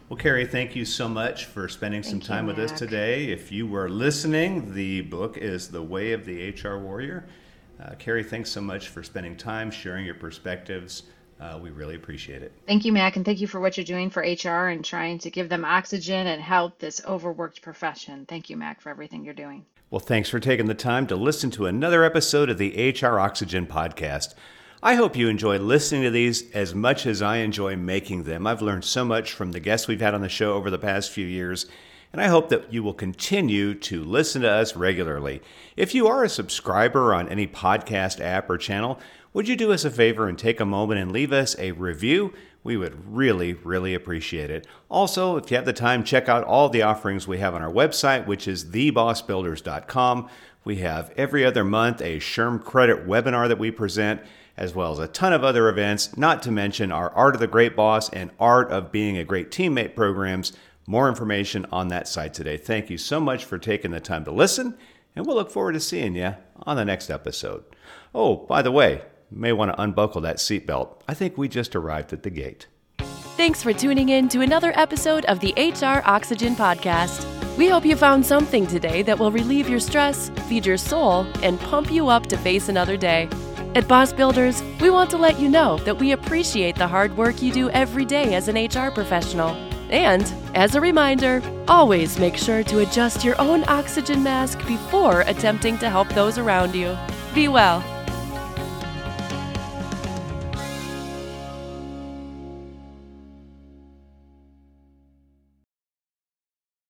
Well, 0.10 0.18
Carrie, 0.18 0.46
thank 0.46 0.76
you 0.76 0.84
so 0.84 1.08
much 1.08 1.46
for 1.46 1.70
spending 1.70 2.04
thank 2.04 2.12
some 2.12 2.20
time 2.20 2.46
you, 2.46 2.54
with 2.54 2.60
us 2.60 2.78
today. 2.78 3.32
If 3.32 3.52
you 3.52 3.66
were 3.66 3.88
listening, 3.88 4.74
the 4.74 5.02
book 5.02 5.38
is 5.38 5.70
The 5.70 5.82
Way 5.82 6.12
of 6.12 6.26
the 6.26 6.50
HR 6.50 6.78
Warrior. 6.78 7.26
Uh, 7.82 7.96
Carrie, 7.98 8.24
thanks 8.24 8.52
so 8.52 8.62
much 8.62 8.90
for 8.90 9.02
spending 9.02 9.38
time 9.38 9.72
sharing 9.72 10.06
your 10.06 10.16
perspectives. 10.16 11.04
Uh, 11.40 11.58
we 11.62 11.70
really 11.72 11.96
appreciate 11.96 12.42
it. 12.42 12.52
Thank 12.68 12.86
you, 12.86 12.92
Mac, 12.92 13.16
and 13.16 13.26
thank 13.26 13.42
you 13.42 13.48
for 13.48 13.60
what 13.60 13.78
you're 13.78 13.86
doing 13.86 14.10
for 14.10 14.22
HR 14.22 14.68
and 14.68 14.84
trying 14.84 15.20
to 15.20 15.30
give 15.30 15.50
them 15.50 15.66
oxygen 15.66 16.28
and 16.28 16.42
help 16.42 16.80
this 16.80 17.02
overworked 17.06 17.62
profession. 17.62 18.26
Thank 18.28 18.50
you, 18.50 18.58
Mac, 18.58 18.82
for 18.82 18.90
everything 18.90 19.24
you're 19.24 19.34
doing. 19.34 19.66
Well, 19.90 20.00
thanks 20.00 20.30
for 20.30 20.40
taking 20.40 20.66
the 20.66 20.74
time 20.74 21.06
to 21.08 21.16
listen 21.16 21.52
to 21.52 21.66
another 21.66 22.04
episode 22.04 22.50
of 22.50 22.58
the 22.58 22.92
HR 22.92 23.20
Oxygen 23.20 23.68
podcast. 23.68 24.34
I 24.86 24.96
hope 24.96 25.16
you 25.16 25.30
enjoy 25.30 25.60
listening 25.60 26.04
to 26.04 26.10
these 26.10 26.52
as 26.52 26.76
much 26.76 27.06
as 27.06 27.22
I 27.22 27.38
enjoy 27.38 27.78
making 27.78 28.24
them. 28.24 28.46
I've 28.46 28.62
learned 28.62 28.84
so 28.84 29.06
much 29.06 29.32
from 29.32 29.54
the 29.54 29.62
guests 29.62 29.88
we've 29.88 30.02
had 30.02 30.14
on 30.14 30.20
the 30.20 30.28
show 30.28 30.56
over 30.56 30.70
the 30.70 30.78
past 30.78 31.10
few 31.10 31.26
years, 31.26 31.68
and 32.12 32.22
I 32.22 32.28
hope 32.28 32.50
that 32.50 32.74
you 32.74 32.84
will 32.84 32.94
continue 32.94 33.76
to 33.76 34.04
listen 34.04 34.42
to 34.42 34.52
us 34.52 34.76
regularly. 34.76 35.42
If 35.78 35.96
you 35.96 36.08
are 36.08 36.26
a 36.26 36.30
subscriber 36.30 37.14
on 37.14 37.30
any 37.30 37.48
podcast 37.48 38.20
app 38.20 38.50
or 38.50 38.58
channel, 38.58 39.00
would 39.32 39.48
you 39.48 39.56
do 39.56 39.72
us 39.72 39.86
a 39.86 39.90
favor 39.90 40.28
and 40.28 40.38
take 40.38 40.60
a 40.60 40.66
moment 40.66 41.00
and 41.00 41.14
leave 41.14 41.32
us 41.32 41.58
a 41.58 41.72
review? 41.72 42.34
We 42.62 42.76
would 42.76 43.16
really, 43.16 43.54
really 43.54 43.94
appreciate 43.94 44.50
it. 44.50 44.68
Also, 44.92 45.38
if 45.38 45.50
you 45.50 45.56
have 45.56 45.66
the 45.66 45.72
time, 45.72 46.04
check 46.04 46.28
out 46.28 46.44
all 46.44 46.68
the 46.68 46.82
offerings 46.82 47.26
we 47.26 47.38
have 47.38 47.56
on 47.56 47.62
our 47.62 47.72
website, 47.72 48.28
which 48.28 48.50
is 48.50 48.66
thebossbuilders.com. 48.66 50.30
We 50.66 50.78
have 50.78 51.14
every 51.16 51.46
other 51.46 51.64
month 51.64 52.02
a 52.02 52.18
SHRM 52.18 52.66
credit 52.66 53.08
webinar 53.08 53.48
that 53.48 53.60
we 53.60 53.72
present, 53.72 54.20
as 54.58 54.76
well 54.76 54.92
as 54.92 55.00
a 55.00 55.08
ton 55.08 55.34
of 55.34 55.44
other 55.44 55.68
events, 55.70 56.16
not 56.16 56.44
to 56.44 56.52
mention 56.52 56.92
our 56.92 57.10
Art 57.12 57.36
of 57.36 57.42
the 57.42 57.48
Great 57.48 57.76
Boss 57.76 58.10
and 58.10 58.32
Art 58.40 58.72
of 58.72 58.92
Being 58.92 59.18
a 59.18 59.24
Great 59.24 59.52
Teammate 59.52 59.96
programs. 59.96 60.54
More 60.86 61.10
information 61.10 61.66
on 61.72 61.88
that 61.88 62.08
site 62.08 62.34
today. 62.34 62.58
Thank 62.58 62.90
you 62.90 62.98
so 62.98 63.20
much 63.20 63.46
for 63.46 63.58
taking 63.58 63.92
the 63.92 64.00
time 64.00 64.26
to 64.26 64.32
listen, 64.32 64.78
and 65.16 65.26
we'll 65.26 65.36
look 65.36 65.52
forward 65.52 65.74
to 65.74 65.80
seeing 65.80 66.16
you 66.16 66.36
on 66.64 66.78
the 66.78 66.86
next 66.86 67.10
episode. 67.10 67.64
Oh, 68.14 68.36
by 68.36 68.62
the 68.62 68.72
way, 68.72 69.02
you 69.32 69.38
may 69.38 69.54
want 69.54 69.72
to 69.72 69.82
unbuckle 69.82 70.22
that 70.22 70.38
seatbelt. 70.38 70.98
I 71.08 71.14
think 71.14 71.38
we 71.38 71.48
just 71.48 71.76
arrived 71.76 72.14
at 72.14 72.24
the 72.24 72.30
gate. 72.30 72.68
Thanks 73.36 73.64
for 73.64 73.74
tuning 73.74 74.10
in 74.10 74.30
to 74.30 74.42
another 74.42 74.72
episode 74.76 75.26
of 75.26 75.40
the 75.40 75.54
HR 75.58 76.08
Oxygen 76.08 76.56
Podcast. 76.56 77.28
We 77.58 77.68
hope 77.68 77.86
you 77.86 77.96
found 77.96 78.26
something 78.26 78.68
today 78.68 79.02
that 79.04 79.18
will 79.18 79.32
relieve 79.32 79.70
your 79.70 79.80
stress, 79.80 80.30
feed 80.48 80.66
your 80.66 80.78
soul, 80.78 81.26
and 81.42 81.60
pump 81.60 81.92
you 81.92 82.10
up 82.10 82.28
to 82.28 82.38
face 82.38 82.70
another 82.70 82.98
day. 82.98 83.28
At 83.76 83.88
Boss 83.88 84.14
Builders, 84.14 84.62
we 84.80 84.92
want 84.92 85.10
to 85.10 85.18
let 85.18 85.40
you 85.40 85.50
know 85.50 85.78
that 85.80 85.98
we 85.98 86.12
appreciate 86.12 86.76
the 86.76 86.88
hard 86.88 87.18
work 87.18 87.42
you 87.42 87.52
do 87.52 87.72
every 87.72 88.06
day 88.06 88.36
as 88.36 88.48
an 88.48 88.56
HR 88.56 88.92
professional. 88.92 89.50
And, 89.90 90.32
as 90.54 90.76
a 90.76 90.82
reminder, 90.82 91.42
always 91.68 92.20
make 92.20 92.38
sure 92.38 92.64
to 92.66 92.80
adjust 92.80 93.24
your 93.24 93.40
own 93.42 93.64
oxygen 93.68 94.22
mask 94.22 94.60
before 94.68 95.22
attempting 95.22 95.80
to 95.80 95.90
help 95.90 96.08
those 96.10 96.38
around 96.38 96.76
you. 96.76 96.96
Be 97.34 97.48
well. 97.48 97.84